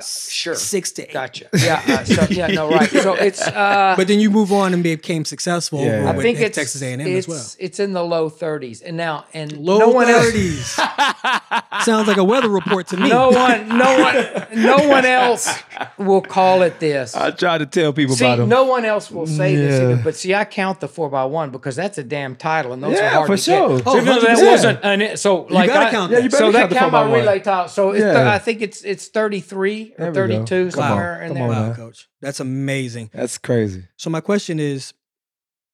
Sure. 0.00 0.54
six 0.54 0.92
to 0.92 1.02
eight. 1.06 1.12
Gotcha. 1.12 1.46
Yeah. 1.56 1.82
Uh, 1.86 2.04
so 2.04 2.26
yeah. 2.30 2.46
No. 2.48 2.68
Right. 2.70 2.90
So 3.02 3.14
it's. 3.14 3.46
Uh, 3.46 3.94
But 3.96 4.06
then 4.08 4.20
you 4.20 4.30
move 4.30 4.52
on 4.52 4.72
and 4.74 4.82
became 4.82 5.24
successful 5.24 5.80
Yeah. 5.80 6.08
over 6.08 6.18
I 6.20 6.22
think 6.22 6.38
it's 6.40 6.56
Texas 6.56 6.82
A&M 6.82 7.00
it's, 7.00 7.26
as 7.26 7.28
well. 7.28 7.46
It's 7.58 7.80
in 7.80 7.92
the 7.92 8.02
low 8.04 8.30
30s, 8.30 8.82
and 8.84 8.96
now 8.96 9.24
and 9.34 9.52
Low 9.58 9.78
no 9.78 9.88
one 9.88 10.08
else. 10.08 10.30
30s. 10.30 11.82
Sounds 11.84 12.06
like 12.08 12.16
a 12.16 12.24
weather 12.24 12.48
report 12.48 12.86
to 12.88 12.96
me. 12.96 13.08
No 13.08 13.30
one, 13.30 13.68
no 13.68 13.98
one, 13.98 14.46
no 14.62 14.76
one 14.88 15.04
else 15.04 15.52
will 15.98 16.20
call 16.20 16.62
it 16.62 16.78
this. 16.80 17.14
I 17.16 17.30
try 17.32 17.58
to 17.58 17.66
tell 17.66 17.92
people 17.92 18.14
See, 18.14 18.24
about 18.24 18.38
them. 18.38 18.48
no 18.48 18.64
one 18.64 18.84
else 18.84 19.10
will 19.10 19.26
say 19.26 19.56
this 19.56 19.80
either. 19.80 19.96
But 20.02 20.14
see, 20.16 20.34
I 20.34 20.44
count 20.44 20.80
the 20.80 20.88
four 20.88 21.08
by 21.10 21.24
one 21.24 21.50
because 21.50 21.74
that's 21.76 21.98
a 21.98 22.04
damn 22.04 22.36
title, 22.36 22.72
and 22.72 22.82
those 22.82 22.98
are 22.98 23.08
hard 23.08 23.26
for 23.26 23.36
to 23.36 23.42
sure. 23.42 23.78
get. 23.78 23.86
Oh, 23.86 23.92
So 23.94 24.00
even 24.00 24.22
that 24.22 24.50
wasn't 24.50 24.78
an 24.84 25.16
so 25.16 25.42
like 25.50 25.68
gotta 25.68 25.86
I, 25.86 25.90
count 25.90 26.12
Yeah, 26.12 26.18
you 26.18 26.28
better 26.30 26.36
so 26.36 26.52
count 26.52 26.70
the 26.70 26.76
count 26.76 26.90
four 26.92 27.00
my 27.00 27.04
by 27.06 27.10
one. 27.10 27.20
relay 27.20 27.40
title. 27.40 27.68
So 27.68 27.90
it's 27.90 28.00
Yeah. 28.04 28.32
I 28.32 28.38
think 28.38 28.62
it's 28.62 28.82
it's 28.82 29.08
thirty 29.08 29.40
three 29.40 29.81
or 29.98 30.10
There 30.12 30.26
we 30.26 30.32
go. 30.32 30.34
thirty 30.38 30.44
two 30.46 30.70
somewhere 30.70 31.22
in 31.22 31.34
there. 31.34 31.48
Wow, 31.48 31.74
coach. 31.74 32.08
That's 32.20 32.40
amazing. 32.40 33.10
That's 33.12 33.38
crazy. 33.38 33.84
So 33.96 34.08
my 34.10 34.20
question 34.20 34.58
is, 34.58 34.94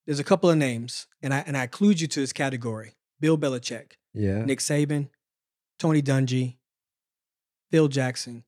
there's 0.07 0.19
a 0.21 0.25
couple 0.25 0.49
of 0.51 0.57
names, 0.57 1.07
and 1.23 1.33
I 1.35 1.39
and 1.47 1.57
I 1.57 1.63
include 1.65 2.01
you 2.01 2.07
to 2.09 2.21
this 2.21 2.33
category: 2.33 2.95
Bill 3.21 3.37
Belichick, 3.39 3.93
Yeah. 4.15 4.45
Nick 4.45 4.61
Saban, 4.61 5.09
Tony 5.79 6.03
Dungy, 6.03 6.57
Phil 7.71 7.89
Jackson. 7.89 8.45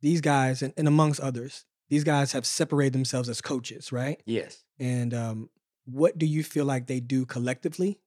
These 0.00 0.20
guys, 0.20 0.62
and, 0.62 0.74
and 0.76 0.88
amongst 0.88 1.20
others, 1.20 1.64
these 1.88 2.02
guys 2.02 2.32
have 2.32 2.44
separated 2.44 2.92
themselves 2.92 3.28
as 3.28 3.40
coaches, 3.40 3.92
right? 3.92 4.20
Yes. 4.26 4.64
And 4.80 5.14
um, 5.14 5.50
what 5.84 6.18
do 6.18 6.26
you 6.26 6.42
feel 6.42 6.64
like 6.64 6.88
they 6.88 6.98
do 6.98 7.24
collectively 7.24 8.00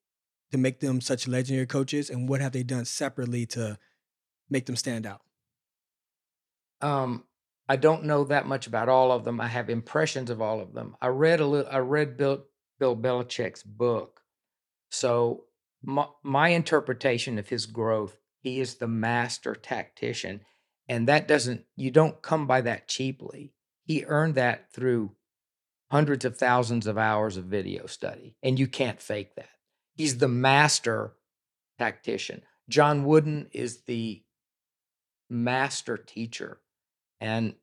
to 0.52 0.58
make 0.58 0.82
them 0.82 1.00
such 1.00 1.26
legendary 1.28 1.66
coaches, 1.68 2.10
and 2.10 2.28
what 2.28 2.42
have 2.42 2.52
they 2.52 2.64
done 2.64 2.84
separately 2.84 3.46
to 3.48 3.78
make 4.50 4.66
them 4.66 4.76
stand 4.76 5.06
out? 5.06 5.22
Um, 6.82 7.24
I 7.68 7.76
don't 7.78 8.04
know 8.04 8.24
that 8.26 8.48
much 8.48 8.68
about 8.68 8.90
all 8.90 9.12
of 9.12 9.24
them. 9.24 9.42
I 9.42 9.48
have 9.48 9.70
impressions 9.70 10.30
of 10.30 10.42
all 10.42 10.62
of 10.62 10.74
them. 10.74 10.96
I 11.02 11.08
read 11.08 11.40
a 11.40 11.46
little. 11.46 11.72
I 11.72 11.80
read 11.80 12.18
Bill 12.18 12.46
Bill 12.80 12.96
Belichick's 12.96 13.64
book, 13.64 14.22
so 14.90 15.46
my, 15.82 16.08
my 16.24 16.50
interpretation 16.50 17.40
of 17.40 17.50
his 17.50 17.66
growth, 17.66 18.18
he 18.42 18.60
is 18.60 18.76
the 18.76 18.88
master 18.88 19.56
tactician, 19.56 20.42
and 20.88 21.08
that 21.08 21.28
doesn't. 21.28 21.66
You 21.76 21.92
don't 21.92 22.22
come 22.22 22.46
by 22.46 22.62
that 22.62 22.88
cheaply. 22.88 23.54
He 23.86 24.06
earned 24.06 24.36
that 24.36 24.72
through 24.72 25.16
hundreds 25.90 26.26
of 26.26 26.38
thousands 26.38 26.88
of 26.88 26.98
hours 26.98 27.38
of 27.38 27.46
video 27.46 27.88
study, 27.88 28.36
and 28.44 28.60
you 28.60 28.68
can't 28.68 29.02
fake 29.02 29.36
that. 29.36 29.50
He's 29.96 30.18
the 30.18 30.28
master 30.28 31.14
tactician. 31.80 32.44
John 32.70 33.06
Wooden 33.06 33.48
is 33.54 33.84
the 33.84 34.24
master 35.30 35.98
teacher 35.98 36.60
and 37.20 37.55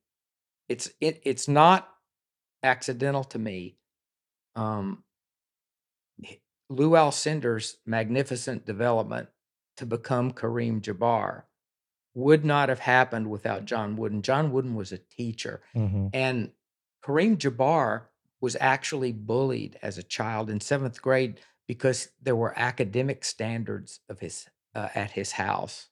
it's 0.68 0.90
it 1.00 1.20
it's 1.24 1.48
not 1.48 1.88
accidental 2.62 3.24
to 3.24 3.38
me 3.38 3.76
um 4.56 5.02
Lou 6.68 6.92
Alcindor's 6.96 7.76
magnificent 7.84 8.64
development 8.64 9.28
to 9.76 9.84
become 9.86 10.32
Kareem 10.32 10.80
Jabbar 10.80 11.42
would 12.14 12.44
not 12.44 12.68
have 12.68 12.78
happened 12.78 13.28
without 13.30 13.64
John 13.64 13.96
Wooden. 13.96 14.22
John 14.22 14.52
Wooden 14.52 14.74
was 14.74 14.92
a 14.92 14.98
teacher 14.98 15.62
Mm-hmm. 15.74 16.08
and 16.12 16.52
Kareem 17.04 17.36
Jabbar 17.36 18.04
was 18.40 18.56
actually 18.60 19.12
bullied 19.12 19.78
as 19.82 19.98
a 19.98 20.02
child 20.02 20.48
in 20.50 20.60
seventh 20.60 21.00
grade 21.02 21.40
because 21.68 22.08
there 22.20 22.36
were 22.36 22.58
academic 22.58 23.24
standards 23.24 24.00
of 24.08 24.20
his 24.20 24.46
uh, 24.74 24.88
at 24.94 25.10
his 25.12 25.32
house. 25.32 25.88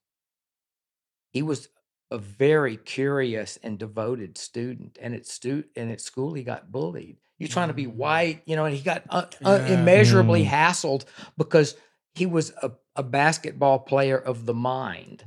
He 1.32 1.42
was 1.42 1.68
a 2.10 2.18
very 2.18 2.76
curious 2.76 3.58
and 3.62 3.78
devoted 3.78 4.36
student, 4.36 4.98
and 5.00 5.14
at 5.14 5.26
stu- 5.26 5.64
and 5.76 5.90
at 5.90 6.00
school 6.00 6.34
he 6.34 6.42
got 6.42 6.70
bullied. 6.72 7.18
You're 7.38 7.48
trying 7.48 7.68
to 7.68 7.74
be 7.74 7.86
Mm. 7.86 7.94
white, 7.94 8.42
you 8.46 8.56
know, 8.56 8.64
and 8.66 8.74
he 8.76 8.82
got 8.82 9.04
uh, 9.08 9.26
uh, 9.44 9.58
Yeah. 9.66 9.74
immeasurably 9.80 10.42
Mm. 10.44 10.48
hassled 10.48 11.04
because 11.38 11.76
he 12.14 12.26
was 12.26 12.50
a, 12.62 12.72
a 12.96 13.02
basketball 13.02 13.78
player 13.78 14.18
of 14.18 14.44
the 14.46 14.54
mind 14.54 15.24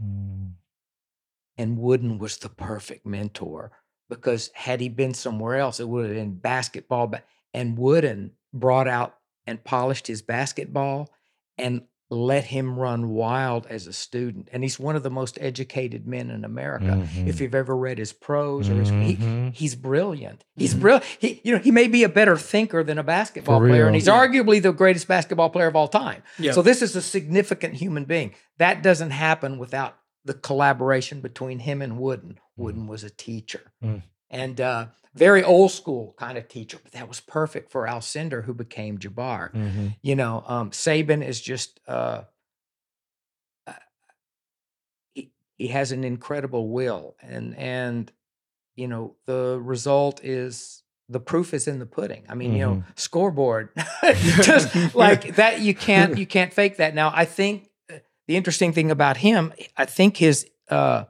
and 1.58 1.78
Wooden 1.78 2.18
was 2.20 2.38
the 2.38 2.50
perfect 2.50 3.06
mentor 3.06 3.72
because 4.10 4.52
had 4.54 4.82
he 4.82 4.90
been 4.90 5.14
somewhere 5.14 5.58
else, 5.58 5.80
it 5.80 5.88
would 5.88 6.06
have 6.08 6.16
been 6.16 6.36
basketball. 6.36 7.08
But 7.08 7.26
and 7.54 7.78
Wooden 7.78 8.32
brought 8.54 8.88
out 8.88 9.18
and 9.48 9.64
polished 9.64 10.08
his 10.08 10.22
basketball 10.22 11.10
and 11.58 11.84
let 12.14 12.44
him 12.46 12.78
run 12.78 13.10
wild 13.10 13.66
as 13.70 13.88
a 13.88 13.94
student. 13.94 14.48
And 14.54 14.64
he's 14.64 14.80
one 14.80 14.96
of 14.96 15.04
the 15.04 15.10
most 15.10 15.38
educated 15.42 16.08
men 16.08 16.30
in 16.30 16.46
America. 16.46 16.86
Mm-hmm. 16.86 17.28
If 17.28 17.42
you've 17.42 17.56
ever 17.56 17.76
read 17.76 17.98
his 17.98 18.14
prose 18.14 18.70
or 18.70 18.76
his, 18.76 18.90
he, 18.90 19.16
Mhm. 19.16 19.54
he's 19.54 19.76
brilliant. 19.76 20.44
He's 20.56 20.76
Mhm. 20.76 20.80
brilliant. 20.80 21.06
He, 21.20 21.42
you 21.44 21.54
know, 21.54 21.60
he 21.60 21.72
may 21.72 21.88
be 21.88 22.04
a 22.04 22.10
better 22.10 22.38
thinker 22.38 22.84
than 22.84 22.98
a 22.98 23.04
basketball 23.04 23.60
player, 23.60 23.86
and 23.88 23.96
he's 23.96 24.08
Yeah. 24.08 24.14
arguably 24.26 24.62
the 24.62 24.72
greatest 24.72 25.08
basketball 25.08 25.50
player 25.50 25.68
of 25.68 25.76
all 25.76 25.88
time. 25.88 26.22
Yeah. 26.38 26.52
So 26.52 26.62
this 26.62 26.82
is 26.82 26.96
a 26.96 27.02
significant 27.02 27.76
human 27.76 28.06
being. 28.06 28.34
That 28.60 28.84
doesn't 28.84 29.12
happen 29.12 29.58
without 29.58 29.96
the 30.26 30.34
collaboration 30.34 31.20
between 31.22 31.60
him 31.60 31.82
and 31.82 31.98
Wooden. 31.98 32.40
Wooden 32.56 32.88
was 32.88 33.04
a 33.04 33.10
teacher 33.10 33.72
Mm. 33.84 34.04
and 34.30 34.62
uh, 34.62 34.86
very 35.16 35.44
old 35.44 35.72
school 35.72 36.16
kind 36.18 36.38
of 36.38 36.48
teacher, 36.48 36.80
but 36.84 36.92
that 36.94 37.08
was 37.08 37.20
perfect 37.20 37.72
for 37.72 37.86
Alcindor, 37.86 38.44
who 38.46 38.54
became 38.54 38.98
Jabbar. 38.98 39.54
Mhm. 39.54 39.96
You 40.02 40.16
know, 40.16 40.44
um, 40.48 40.72
Saban 40.72 41.26
is 41.26 41.40
just 41.40 41.80
uh, 41.88 42.24
uh, 43.68 43.74
he 45.14 45.32
he 45.58 45.68
has 45.68 45.92
an 45.92 46.04
incredible 46.04 46.70
will, 46.70 47.16
and 47.22 47.56
and 47.58 48.12
you 48.76 48.88
know 48.88 49.16
the 49.26 49.60
result 49.62 50.24
is 50.24 50.84
the 51.10 51.20
proof 51.20 51.54
is 51.54 51.68
in 51.68 51.80
the 51.80 51.86
pudding. 51.86 52.24
I 52.28 52.34
mean, 52.34 52.54
you 52.54 52.60
know, 52.60 52.84
scoreboard, 52.96 53.70
just 54.42 54.74
like 54.96 55.36
that. 55.36 55.60
You 55.62 55.76
can't 55.76 56.18
you 56.22 56.26
can't 56.26 56.54
fake 56.54 56.78
that. 56.78 56.96
Now, 56.96 57.12
I 57.14 57.26
think 57.26 57.70
uh, 57.92 57.98
the 58.28 58.36
interesting 58.36 58.74
thing 58.74 58.90
about 58.90 59.18
him, 59.18 59.54
I 59.78 59.86
think 59.86 60.18
his 60.18 60.48
uh, 60.70 61.04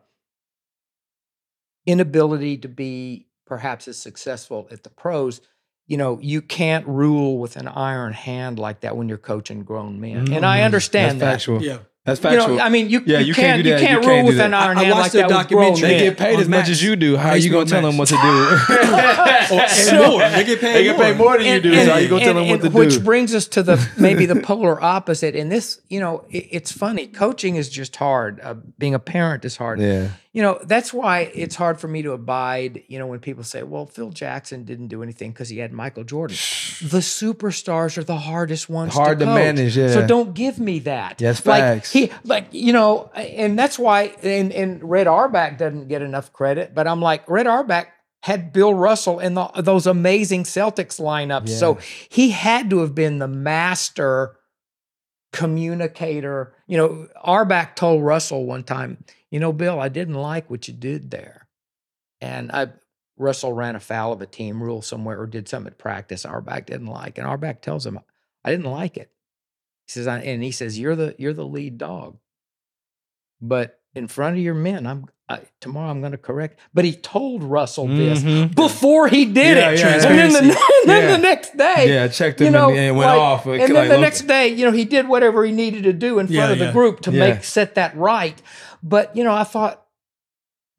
inability 1.86 2.58
to 2.58 2.68
be 2.68 3.28
perhaps 3.46 3.88
as 3.88 3.98
successful 3.98 4.68
at 4.72 4.84
the 4.84 4.89
pros. 4.89 5.41
You 5.88 5.98
know, 5.98 6.18
you 6.22 6.41
can't 6.41 6.88
rule 6.88 7.39
with 7.39 7.58
an 7.58 7.68
iron 7.68 8.14
hand 8.14 8.58
like 8.58 8.82
that 8.82 8.96
when 8.96 9.10
you're 9.10 9.18
coaching 9.18 9.64
grown 9.64 10.00
men, 10.00 10.32
and 10.32 10.46
I 10.46 10.60
Mhm. 10.60 10.66
understand 10.66 11.20
That's 11.22 11.46
that. 11.46 11.52
factual. 11.52 11.62
Yeah. 11.64 11.78
That's 12.06 12.20
factual. 12.20 12.34
You 12.34 12.39
factual. 12.41 12.58
know, 12.58 12.64
I 12.64 12.70
mean, 12.70 12.89
you, 12.89 13.02
Yeah, 13.06 13.20
you, 13.20 13.28
you 13.28 13.34
can't, 13.34 13.46
can't 13.46 13.64
do 13.64 13.70
you 13.70 13.76
that. 13.76 13.82
You 13.82 13.88
can't 13.88 14.04
can't 14.04 14.08
rule 14.16 14.22
do 14.24 14.28
with 14.28 14.38
that. 14.38 14.46
an 14.48 14.54
iron 14.54 14.78
I- 14.78 14.82
I 14.82 14.84
hand 14.86 14.96
watched 14.96 15.04
like 15.04 15.12
that 15.14 15.38
with 15.38 15.48
grown 15.50 15.64
documentary. 15.72 15.89
they 15.89 16.00
get 16.00 16.18
paid 16.18 16.36
on 16.36 16.41
as 16.41 16.50
much 16.50 16.70
as 16.70 16.84
you 16.84 16.96
do. 16.98 17.16
How 17.18 17.30
are 17.30 17.38
you 17.44 17.50
gonna 17.50 17.66
tell 17.66 17.82
them 17.82 17.98
what 17.98 18.08
to 18.10 18.16
do? 18.16 18.20
Or- 18.20 19.60
and 19.62 19.98
more. 20.12 20.20
They 20.30 20.44
get 20.44 20.60
paid 20.62 20.74
They 20.76 20.84
get 20.84 20.98
paid 20.98 21.18
more. 21.18 21.28
more 21.30 21.38
than 21.38 21.48
you 21.48 21.62
do. 21.62 21.74
so 21.76 21.86
how 21.86 21.91
are 21.94 22.00
you 22.02 22.08
gonna 22.10 22.26
tell 22.26 22.34
them 22.34 22.48
what 22.50 22.62
to 22.62 22.70
do? 22.70 22.78
Which 22.78 23.04
brings 23.04 23.34
us 23.36 23.48
to 23.50 23.64
the 23.64 23.86
maybe 23.98 24.26
the 24.26 24.36
polar 24.38 24.82
opposite. 24.84 25.36
And 25.36 25.52
this, 25.52 25.80
you 25.89 26.00
know, 26.00 26.26
it, 26.30 26.48
it's 26.52 26.72
funny. 26.72 27.08
Coaching 27.08 27.56
is 27.56 27.70
just 27.70 27.96
hard. 27.96 28.39
Uh, 28.41 28.56
being 28.78 28.94
a 28.94 29.00
parent 29.00 29.46
is 29.46 29.58
hard. 29.58 29.80
yeah. 29.80 30.10
You 30.34 30.42
know, 30.42 30.60
that's 30.64 30.92
why 30.92 31.32
it's 31.36 31.56
hard 31.56 31.80
for 31.80 31.88
me 31.88 32.02
to 32.02 32.12
abide. 32.12 32.84
You 32.88 32.98
know, 32.98 33.06
when 33.06 33.20
people 33.20 33.44
say, 33.44 33.62
"Well, 33.62 33.86
Phil 33.86 34.10
Jackson 34.10 34.66
didn't 34.66 34.88
do 34.88 35.04
anything 35.04 35.32
because 35.32 35.48
he 35.48 35.60
had 35.60 35.72
Michael 35.72 36.04
Jordan." 36.04 36.36
the 36.82 37.00
superstars 37.00 38.00
are 38.00 38.04
the 38.04 38.18
hardest 38.18 38.68
ones. 38.68 38.96
Hard 38.96 39.20
to 39.20 39.26
coach. 39.26 39.36
manage, 39.36 39.78
yeah. 39.78 39.94
So 39.94 40.08
don't 40.08 40.34
give 40.34 40.60
me 40.60 40.80
that. 40.80 41.22
Yes, 41.22 41.46
like 41.46 41.62
facts. 41.62 41.92
he, 41.92 42.12
like 42.24 42.48
you 42.52 42.74
know, 42.74 43.12
and 43.14 43.58
that's 43.58 43.78
why. 43.78 44.16
And 44.24 44.52
and 44.52 44.84
Red 44.84 45.08
Auerbach 45.08 45.60
doesn't 45.60 45.88
get 45.88 46.02
enough 46.02 46.34
credit, 46.34 46.74
but 46.74 46.88
I'm 46.88 47.00
like 47.00 47.30
Red 47.30 47.46
Auerbach 47.46 47.90
had 48.24 48.54
Bill 48.54 48.74
Russell 48.74 49.20
in 49.20 49.34
the, 49.34 49.46
those 49.58 49.86
amazing 49.86 50.46
Celtics 50.46 50.98
lineups. 50.98 51.50
So 51.50 51.78
he 52.08 52.32
had 52.32 52.70
to 52.70 52.80
have 52.80 52.96
been 52.96 53.20
the 53.20 53.28
master 53.28 54.38
communicator. 55.34 56.56
You 56.66 56.78
know, 56.78 57.08
Auerbach 57.22 57.76
told 57.76 58.02
Russell 58.02 58.46
one 58.46 58.64
time, 58.64 59.04
you 59.34 59.40
know, 59.40 59.52
Bill, 59.52 59.80
I 59.80 59.90
didn't 59.90 60.14
like 60.14 60.52
what 60.52 60.68
you 60.68 60.76
did 60.76 61.10
there. 61.10 61.48
And 62.22 62.52
I, 62.52 62.68
Russell 63.18 63.52
ran 63.52 63.76
afoul 63.76 64.14
of 64.14 64.22
a 64.22 64.28
team 64.28 64.62
rule 64.62 64.84
somewhere 64.84 65.20
or 65.20 65.26
did 65.26 65.50
something 65.50 65.72
at 65.72 65.80
practice 65.80 66.24
Auerbach 66.24 66.68
didn't 66.68 66.86
like. 66.86 67.18
And 67.18 67.26
Auerbach 67.26 67.60
tells 67.60 67.84
him, 67.84 68.00
I 68.46 68.52
didn't 68.52 68.72
like 68.72 68.96
it. 68.96 69.10
He 69.88 69.92
says, 69.92 70.06
I, 70.06 70.20
and 70.20 70.44
he 70.44 70.52
says, 70.52 70.78
you're 70.78 70.96
the, 70.96 71.16
you're 71.18 71.34
the 71.34 71.48
lead 71.48 71.80
dog. 71.80 72.20
But 73.42 73.82
in 73.96 74.08
front 74.08 74.38
of 74.38 74.44
your 74.44 74.54
men, 74.54 74.86
I'm, 74.86 75.08
tomorrow 75.62 75.90
I'm 75.90 76.00
going 76.00 76.12
to 76.14 76.18
correct. 76.18 76.60
But 76.74 76.86
he 76.86 76.94
told 76.94 77.44
Russell 77.44 77.88
this 77.88 78.20
Mhm. 78.24 78.56
before 78.56 79.08
he 79.08 79.26
did 79.26 79.58
Yeah, 79.58 79.70
it. 79.72 79.80
yeah, 79.80 79.94
and 79.96 80.04
then, 80.20 80.32
the, 80.34 80.40
and 80.82 80.90
then 80.90 81.04
Yeah. 81.04 81.12
the 81.12 81.18
next 81.18 81.58
day, 81.58 81.94
Yeah, 81.94 82.04
I 82.04 82.08
checked 82.08 82.40
you 82.42 82.48
him 82.48 82.54
know, 82.54 82.70
and, 82.70 82.78
and 82.80 82.98
went 82.98 83.10
like- 83.10 83.20
off. 83.20 83.46
and 83.46 83.76
then 83.76 83.88
the 83.90 83.98
next 83.98 84.22
day, 84.28 84.48
you 84.50 84.66
know, 84.66 84.72
he 84.72 84.86
did 84.86 85.08
whatever 85.08 85.44
he 85.46 85.52
needed 85.52 85.84
to 85.84 85.94
do 85.94 86.20
in 86.20 86.28
front 86.28 86.52
of 86.54 86.60
the 86.60 86.72
group 86.72 87.02
to 87.02 87.12
make 87.12 87.44
set 87.44 87.76
that 87.76 87.96
right. 87.96 88.42
But 88.82 89.16
you 89.16 89.24
know, 89.24 89.34
I 89.34 89.44
thought, 89.44 89.86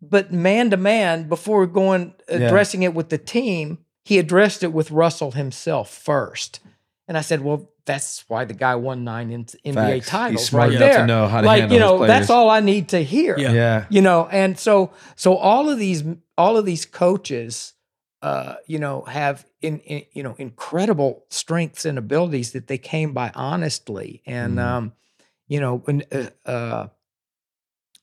but 0.03 0.33
man 0.33 0.71
to 0.71 0.77
man, 0.77 1.29
before 1.29 1.67
going 1.67 2.15
addressing 2.29 2.83
it 2.83 2.95
with 2.95 3.09
the 3.09 3.19
team, 3.19 3.79
he 4.05 4.19
addressed 4.19 4.63
it 4.63 4.73
with 4.73 4.91
Russell 4.91 5.31
himself 5.33 5.91
first. 5.91 6.61
And 7.09 7.17
I 7.17 7.23
said, 7.23 7.41
well, 7.43 7.71
that's 7.87 8.25
why 8.29 8.45
the 8.45 8.55
guy 8.55 8.75
won 8.77 9.05
nine 9.05 9.31
in- 9.31 9.45
NBA 9.45 9.75
Facts. 9.75 9.95
He's 9.95 10.07
titles 10.07 10.47
smart 10.47 10.69
right 10.71 10.77
enough 10.77 10.91
to 10.91 10.97
there. 10.99 11.07
know 11.07 11.27
how 11.29 11.41
to 11.43 11.47
like 11.47 11.71
you 11.71 11.79
know, 11.79 12.07
that's 12.07 12.31
all 12.31 12.49
I 12.51 12.61
need 12.61 12.89
to 12.91 13.03
hear 13.03 13.37
Yeah. 13.39 13.53
Yeah. 13.53 13.87
you 13.91 14.01
know 14.03 14.27
and 14.31 14.59
so 14.59 14.93
so 15.17 15.37
all 15.37 15.69
of 15.71 15.79
these 15.79 16.03
all 16.39 16.57
of 16.57 16.65
these 16.65 16.87
coaches 16.87 17.75
uh 18.23 18.55
you 18.67 18.79
know 18.79 19.03
have 19.03 19.45
in, 19.61 19.81
in 19.81 20.03
you 20.13 20.23
know 20.23 20.35
incredible 20.39 21.25
strengths 21.29 21.85
and 21.85 21.99
abilities 21.99 22.53
that 22.53 22.67
they 22.69 22.79
came 22.79 23.13
by 23.13 23.31
honestly 23.35 24.23
and 24.27 24.57
Mm. 24.59 24.63
um 24.65 24.93
you 25.47 25.61
know 25.61 25.79
when 25.85 26.03
uh, 26.11 26.49
uh 26.49 26.87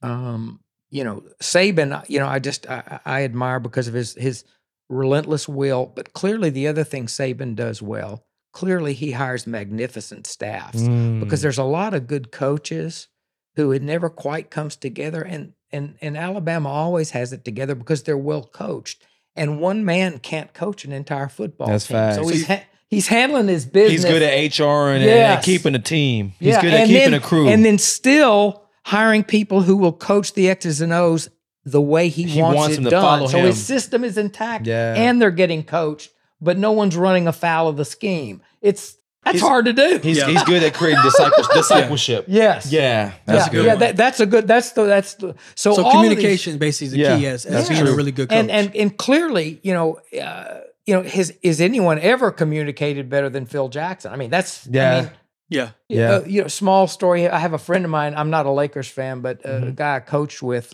um 0.02 0.60
you 0.90 1.04
know 1.04 1.24
Saban 1.42 2.08
you 2.10 2.20
know 2.20 2.28
I 2.28 2.40
just 2.40 2.70
I, 2.70 3.00
I 3.06 3.24
admire 3.24 3.60
because 3.60 3.88
of 3.88 3.94
his 3.94 4.14
his 4.16 4.44
relentless 4.90 5.48
will 5.48 5.86
but 5.96 6.14
clearly 6.14 6.50
the 6.50 6.68
other 6.68 6.84
thing 6.84 7.06
Saban 7.08 7.56
does 7.56 7.82
well 7.82 8.26
clearly 8.52 8.94
he 8.94 9.12
hires 9.14 9.48
magnificent 9.48 10.28
staffs 10.28 10.82
Mm. 10.82 11.20
because 11.20 11.42
there's 11.42 11.58
a 11.58 11.64
lot 11.64 11.94
of 11.94 12.08
good 12.08 12.32
coaches 12.32 13.08
who 13.56 13.72
it 13.72 13.82
never 13.82 14.10
quite 14.10 14.50
comes 14.50 14.76
together 14.76 15.22
and 15.22 15.54
and 15.72 15.96
and 16.02 16.18
Alabama 16.18 16.70
always 16.70 17.12
has 17.12 17.32
it 17.34 17.46
together 17.46 17.76
because 17.76 18.04
they're 18.04 18.18
well 18.18 18.44
coached 18.44 19.04
and 19.36 19.60
one 19.62 19.86
man 19.86 20.20
can't 20.20 20.54
coach 20.54 20.84
an 20.86 20.92
entire 20.92 21.30
football 21.30 21.68
That's 21.68 21.88
team 21.88 22.14
so 22.14 22.28
he's 22.28 22.46
ha- 22.48 22.64
he's 22.90 23.08
handling 23.08 23.48
his 23.48 23.66
business 23.66 24.04
He's 24.04 24.06
good 24.06 24.22
at 24.22 24.60
HR 24.60 24.90
and, 24.92 25.04
and 25.04 25.44
keeping 25.44 25.76
a 25.76 25.80
team. 25.80 26.34
He's 26.40 26.50
Yeah, 26.50 26.62
good 26.62 26.74
at 26.74 26.80
and 26.82 26.90
keeping 26.90 27.12
then- 27.12 27.14
a 27.14 27.24
crew. 27.24 27.48
and 27.48 27.64
then 27.64 27.78
still 27.78 28.64
hiring 28.84 29.24
people 29.24 29.62
who 29.62 29.78
will 29.78 29.94
coach 29.94 30.34
the 30.34 30.50
X's 30.50 30.82
and 30.82 30.92
O's 30.92 31.30
the 31.64 31.80
way 31.80 32.10
he, 32.10 32.24
He 32.24 32.42
wants, 32.42 32.58
wants 32.58 32.74
it 32.74 32.76
them 32.78 32.84
to 32.86 32.90
done 32.90 33.02
follow 33.04 33.28
so 33.28 33.38
him. 33.38 33.46
his 33.46 33.64
system 33.64 34.04
is 34.04 34.18
intact 34.18 34.66
Yeah. 34.68 34.96
and 34.96 35.22
they're 35.22 35.30
getting 35.32 35.64
coached 35.64 36.10
but 36.42 36.58
no 36.58 36.72
one's 36.72 36.96
running 36.98 37.28
afoul 37.28 37.68
of 37.68 37.78
the 37.78 37.86
scheme 37.86 38.42
it's 38.62 38.98
that's 39.24 39.36
He's- 39.38 39.48
hard 39.48 39.66
to 39.66 39.74
do 39.74 40.00
he's, 40.02 40.18
Yeah. 40.18 40.28
he's 40.30 40.44
good 40.46 40.64
at 40.64 40.74
creating 40.74 41.04
disciples, 41.04 41.48
discipleship. 41.54 42.26
yes 42.28 42.72
Yeah. 42.72 43.12
That's 43.28 43.46
yeah, 43.46 43.48
a 43.48 43.52
good 43.52 43.66
yeah, 43.66 43.72
one. 43.74 43.80
that, 43.80 43.96
that's 43.98 44.20
a 44.20 44.26
good. 44.26 44.48
That's 44.48 44.72
the 44.72 44.86
that's 44.86 45.14
the. 45.14 45.36
So, 45.54 45.74
So 45.76 45.84
all 45.86 46.04
of 46.04 46.10
these- 46.18 46.58
basically 46.58 46.88
is 46.88 46.92
the 46.94 46.98
Yeah, 46.98 47.18
key 47.20 47.28
as, 47.28 47.46
as 47.46 47.54
that's 47.54 47.70
being 47.70 47.88
a 47.88 47.96
really 47.96 48.12
good 48.12 48.30
coach. 48.30 48.38
and 48.40 48.50
and 48.50 48.76
and 48.76 48.98
clearly, 48.98 49.60
you 49.62 49.74
know, 49.76 50.00
uh, 50.20 50.62
you 50.88 50.96
know, 50.96 51.04
has 51.04 51.32
is 51.44 51.62
anyone 51.62 52.00
ever 52.00 52.32
communicated 52.32 53.10
better 53.12 53.30
than 53.30 53.46
Phil 53.46 53.70
Jackson? 53.70 54.12
I 54.12 54.16
mean, 54.16 54.32
that's 54.32 54.66
Yeah. 54.66 54.92
I 54.98 55.02
mean, 55.02 55.12
yeah. 55.50 55.70
Yeah. 55.88 56.12
uh, 56.14 56.24
you 56.26 56.42
know, 56.42 56.48
small 56.48 56.88
story. 56.88 57.30
I 57.30 57.38
have 57.38 57.54
a 57.54 57.60
friend 57.60 57.86
of 57.86 57.92
mine. 57.92 58.16
I'm 58.18 58.32
not 58.32 58.48
a 58.48 58.52
Lakers 58.52 58.88
fan, 58.88 59.22
but 59.22 59.46
uh, 59.46 59.50
a 59.50 59.62
Mhm. 59.62 59.76
guy 59.76 59.98
I 59.98 60.00
coached 60.00 60.42
with 60.42 60.74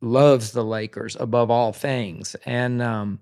loves 0.00 0.52
the 0.52 0.64
Lakers 0.64 1.14
above 1.20 1.50
all 1.50 1.74
things, 1.74 2.36
and 2.46 2.80
um, 2.80 3.20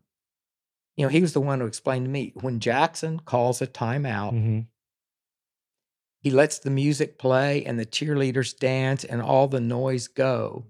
you 0.97 1.05
know, 1.05 1.11
he 1.11 1.21
was 1.21 1.33
the 1.33 1.41
one 1.41 1.61
who 1.61 1.67
explained 1.67 2.05
to 2.07 2.11
me 2.11 2.33
when 2.41 2.61
Jackson 2.61 3.21
calls 3.21 3.61
a 3.63 3.67
timeout. 3.67 4.33
Mhm. 4.35 4.67
he 6.23 6.31
lets 6.31 6.59
the 6.59 6.69
music 6.71 7.19
play 7.19 7.65
and 7.65 7.79
the 7.79 7.87
cheerleaders 7.87 8.55
dance 8.59 9.05
and 9.05 9.23
all 9.23 9.49
the 9.49 9.59
noise 9.61 10.07
go. 10.07 10.67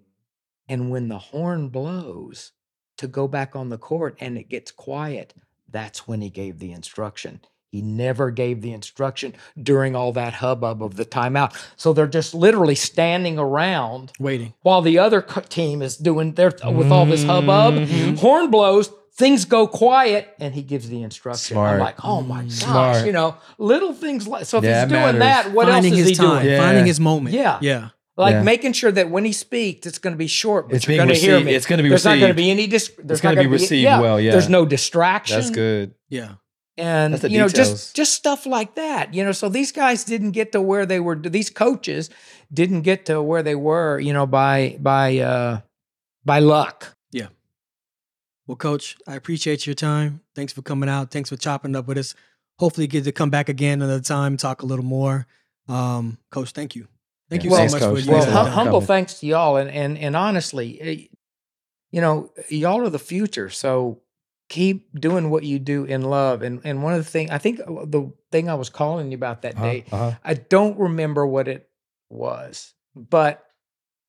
And 0.69 0.91
when 0.93 1.09
the 1.09 1.19
horn 1.19 1.71
blows 1.71 2.53
to 2.99 3.09
go 3.09 3.27
back 3.27 3.57
on 3.57 3.69
the 3.69 3.77
court 3.79 4.17
and 4.21 4.39
it 4.39 4.49
gets 4.49 4.71
quiet, 4.71 5.35
that's 5.69 6.07
when 6.07 6.21
he 6.21 6.31
gave 6.31 6.61
the 6.61 6.71
instruction. 6.71 7.41
He 7.71 7.83
never 7.83 8.31
gave 8.33 8.63
the 8.63 8.73
instruction 8.73 9.35
during 9.61 9.95
all 9.95 10.13
that 10.15 10.35
hubbub 10.35 10.83
of 10.83 10.97
the 10.97 11.05
timeout. 11.05 11.55
So 11.77 11.93
they're 11.93 12.09
just 12.09 12.35
literally 12.35 12.75
standing 12.75 13.39
around 13.39 14.11
Waiting. 14.19 14.55
while 14.63 14.83
the 14.83 14.99
other 14.99 15.23
co- 15.23 15.43
team 15.43 15.81
is 15.81 15.97
doing 15.97 16.33
their 16.35 16.53
with 16.73 16.91
all 16.91 17.07
this 17.07 17.23
hubbub. 17.23 17.75
Mhm. 17.75 18.19
Horn 18.19 18.51
blows, 18.51 18.91
things 19.15 19.45
go 19.45 19.69
quiet, 19.69 20.29
and 20.41 20.53
he 20.55 20.63
gives 20.63 20.89
the 20.89 21.03
instruction. 21.03 21.57
I'm 21.59 21.79
like, 21.79 22.05
oh 22.05 22.23
my 22.23 22.43
gosh, 22.43 22.51
Smart. 22.55 23.07
you 23.07 23.13
know, 23.13 23.37
little 23.59 23.93
things 23.93 24.27
like 24.27 24.47
so. 24.47 24.59
If 24.59 24.65
Yeah, 24.65 24.81
he's 24.83 24.89
doing 24.91 25.03
matters. 25.03 25.21
that, 25.21 25.53
what 25.53 25.69
finding 25.69 25.93
else 25.93 26.01
is 26.01 26.09
his 26.09 26.19
he 26.19 26.25
time, 26.25 26.43
doing? 26.43 26.53
Yeah. 26.55 26.59
finding 26.59 26.87
his 26.87 26.99
moment. 26.99 27.35
Yeah. 27.37 27.59
Yeah. 27.61 27.89
Like 28.17 28.33
Yeah. 28.33 28.43
making 28.43 28.73
sure 28.73 28.91
that 28.91 29.11
when 29.11 29.25
he 29.25 29.33
speaks, 29.33 29.87
it's 29.87 29.99
going 29.99 30.13
to 30.15 30.19
be 30.19 30.27
short, 30.27 30.69
but 30.69 30.77
It's 30.77 30.89
you're 30.89 30.97
going 30.97 31.09
to 31.09 31.15
hear 31.15 31.35
received- 31.35 31.47
me. 31.47 31.55
it's 31.55 31.67
gonna 31.67 31.83
be 31.85 31.89
There's 31.89 32.05
not 32.05 32.19
going 32.19 32.31
to 32.31 32.35
be 32.35 32.51
any. 32.51 32.67
Dis- 32.67 32.91
there's 33.03 33.21
gonna 33.21 33.37
be 33.37 33.45
gonna 33.45 33.49
received 33.53 33.87
well, 33.87 34.21
yeah. 34.21 34.33
There's 34.33 34.49
no 34.49 34.67
distraction. 34.67 35.37
That's 35.39 35.51
good. 35.51 35.95
Yeah. 36.09 36.31
And 36.81 37.15
you 37.25 37.39
know 37.39 37.49
details. 37.49 37.53
just 37.53 37.97
just 37.97 38.13
stuff 38.15 38.47
like 38.47 38.75
that 38.75 39.13
you 39.15 39.23
know 39.25 39.33
so 39.33 39.49
these 39.49 39.73
guys 39.73 40.05
didn't 40.05 40.31
get 40.33 40.53
to 40.53 40.61
where 40.61 40.87
they 40.87 41.01
were 41.01 41.15
these 41.17 41.51
coaches 41.51 42.11
didn't 42.53 42.83
get 42.83 43.05
to 43.07 43.21
where 43.23 43.43
they 43.43 43.55
were 43.55 43.99
you 44.01 44.13
know 44.13 44.27
by 44.27 44.77
by 44.81 45.19
uh 45.19 45.61
by 46.25 46.39
luck 46.41 46.97
Yeah. 47.13 47.29
Well, 48.47 48.57
Coach, 48.57 48.97
I 49.07 49.15
appreciate 49.15 49.67
your 49.67 49.75
time. 49.77 50.21
Thanks 50.35 50.53
for 50.53 50.63
coming 50.63 50.89
out. 50.89 51.11
Thanks 51.11 51.29
for 51.31 51.37
chopping 51.37 51.77
up 51.77 51.87
with 51.87 51.99
us. 51.99 52.15
Hopefully, 52.59 52.87
get 52.89 53.05
to 53.05 53.13
come 53.13 53.31
back 53.31 53.49
again 53.49 53.81
another 53.81 54.01
time, 54.03 54.37
talk 54.37 54.63
a 54.63 54.67
little 54.67 54.85
more. 54.85 55.27
Um, 55.69 56.19
Coach, 56.31 56.51
thank 56.51 56.75
you. 56.75 56.89
Thank 57.31 57.45
you 57.45 57.51
Yeah. 57.51 57.57
so 57.57 57.61
Thanks, 57.61 57.73
much 57.75 57.83
Coach. 57.83 57.99
for 58.01 58.05
your 58.07 58.13
well 58.15 58.23
Thanks 58.23 58.35
hum- 58.37 58.47
time. 58.47 58.55
humble 58.55 58.73
coming. 58.81 58.87
thanks 58.89 59.15
to 59.21 59.27
y'all 59.27 59.57
and 59.57 59.71
and 59.71 59.97
and 59.99 60.17
honestly 60.17 60.81
eh, 60.81 61.07
you 61.93 62.01
know 62.01 62.33
y'all 62.49 62.81
are 62.85 62.91
the 62.91 62.99
future 62.99 63.49
so 63.51 64.01
keep 64.51 65.01
doing 65.01 65.31
what 65.31 65.45
you 65.45 65.59
do 65.61 65.85
in 65.85 66.03
love 66.03 66.43
and 66.43 66.61
and 66.65 66.83
one 66.83 66.93
of 66.93 66.99
the 66.99 67.11
things 67.11 67.31
i 67.31 67.39
think 67.39 67.61
uh, 67.61 67.87
the 67.87 68.13
thing 68.33 68.49
i 68.51 68.55
was 68.55 68.69
calling 68.69 69.11
you 69.11 69.17
about 69.17 69.43
that 69.43 69.55
Uh-huh, 69.55 69.65
day 69.65 69.85
uh-huh. 69.93 70.13
I 70.25 70.35
don't 70.35 70.77
remember 70.79 71.25
what 71.27 71.49
it 71.49 71.71
was, 72.11 72.75
but 72.95 73.47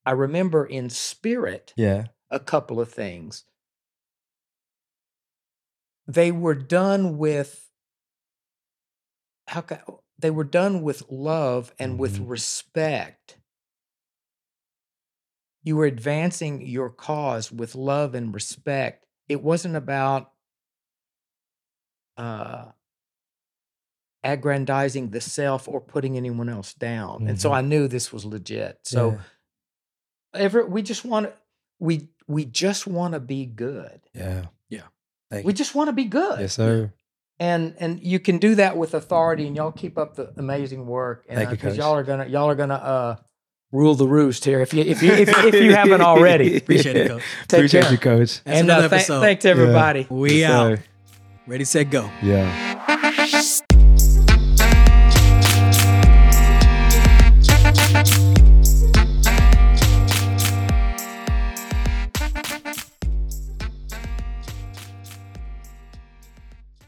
I 0.06 0.12
remember 0.12 0.66
in 0.66 0.89
spirit 0.89 1.74
Yeah. 1.78 2.06
a 2.32 2.39
couple 2.39 2.80
of 2.82 2.89
things. 2.92 3.46
They 6.08 6.32
were 6.32 6.56
done 6.56 7.18
with 7.20 7.70
how 9.48 9.62
ca 9.62 9.80
they 10.18 10.32
were 10.32 10.44
done 10.44 10.82
with 10.82 11.04
love 11.10 11.72
and 11.80 12.00
with 12.00 12.18
Mhm. 12.20 12.30
respect. 12.30 13.38
You 15.64 15.76
were 15.78 15.86
advancing 15.86 16.66
your 16.66 16.89
cause 16.89 17.52
with 17.52 17.76
love 17.76 18.16
and 18.16 18.34
respect. 18.34 19.01
It 19.30 19.42
wasn't 19.44 19.76
about 19.76 20.32
uh 22.18 22.66
aggrandizing 24.24 25.10
the 25.10 25.22
self 25.22 25.68
or 25.68 25.82
putting 25.82 26.16
anyone 26.16 26.48
else 26.50 26.74
down. 26.74 27.28
And 27.28 27.42
so 27.42 27.50
Mhm. 27.50 27.56
I 27.56 27.62
knew 27.62 27.88
this 27.88 28.14
was 28.14 28.24
legit. 28.26 28.80
So 28.84 29.20
ever 30.34 30.66
we 30.66 30.82
just 30.84 31.04
want 31.04 31.32
we 31.80 32.10
we 32.28 32.46
just 32.46 32.86
want 32.88 33.14
to 33.14 33.20
be 33.20 33.46
good. 33.46 34.02
yeah. 34.14 34.46
Yeah. 34.70 34.84
Thank 35.32 35.46
We 35.46 35.54
you. 35.54 35.58
just 35.58 35.74
want 35.76 35.88
to 35.88 35.94
be 35.94 36.06
good. 36.06 36.40
Yes, 36.40 36.54
sir. 36.54 36.94
And 37.40 37.76
and 37.80 38.00
you 38.04 38.20
can 38.20 38.38
do 38.38 38.54
that 38.56 38.78
with 38.78 38.94
authority 38.94 39.48
and 39.48 39.56
y'all 39.56 39.72
keep 39.72 39.98
up 39.98 40.16
the 40.16 40.32
amazing 40.38 40.86
work 40.86 41.26
and 41.28 41.38
Thank 41.38 41.50
you, 41.50 41.56
because 41.58 41.74
Coach. 41.74 41.80
y'all 41.84 41.96
are 41.96 42.04
going 42.04 42.20
to 42.20 42.30
y'all 42.30 42.48
are 42.50 42.56
going 42.56 42.70
to 42.70 42.76
uh 42.76 43.16
rule 43.72 43.96
the 43.96 44.08
roost 44.08 44.46
here 44.46 44.60
if 44.62 44.74
you 44.74 44.84
if 44.84 45.02
you 45.02 45.12
if, 45.12 45.30
if 45.30 45.56
you 45.56 45.74
haven't 45.76 46.02
already. 46.02 46.58
Appreciate 46.64 46.96
it, 46.98 47.08
Coach. 47.08 47.24
Take 47.48 47.58
Appreciate 47.60 47.82
care. 47.84 47.92
you, 47.92 47.98
Coach. 47.98 48.44
That's 48.44 48.60
and 48.60 48.70
another 48.70 48.86
uh, 48.86 48.90
thank- 48.90 49.00
episode. 49.02 49.20
thanks 49.22 49.46
everybody. 49.46 50.08
We 50.10 50.40
Yes, 50.42 50.52
out. 50.52 50.78
sir. 50.78 50.84
Ready, 51.48 51.64
set, 51.66 51.90
go. 51.90 52.10
Yeah. 52.22 53.62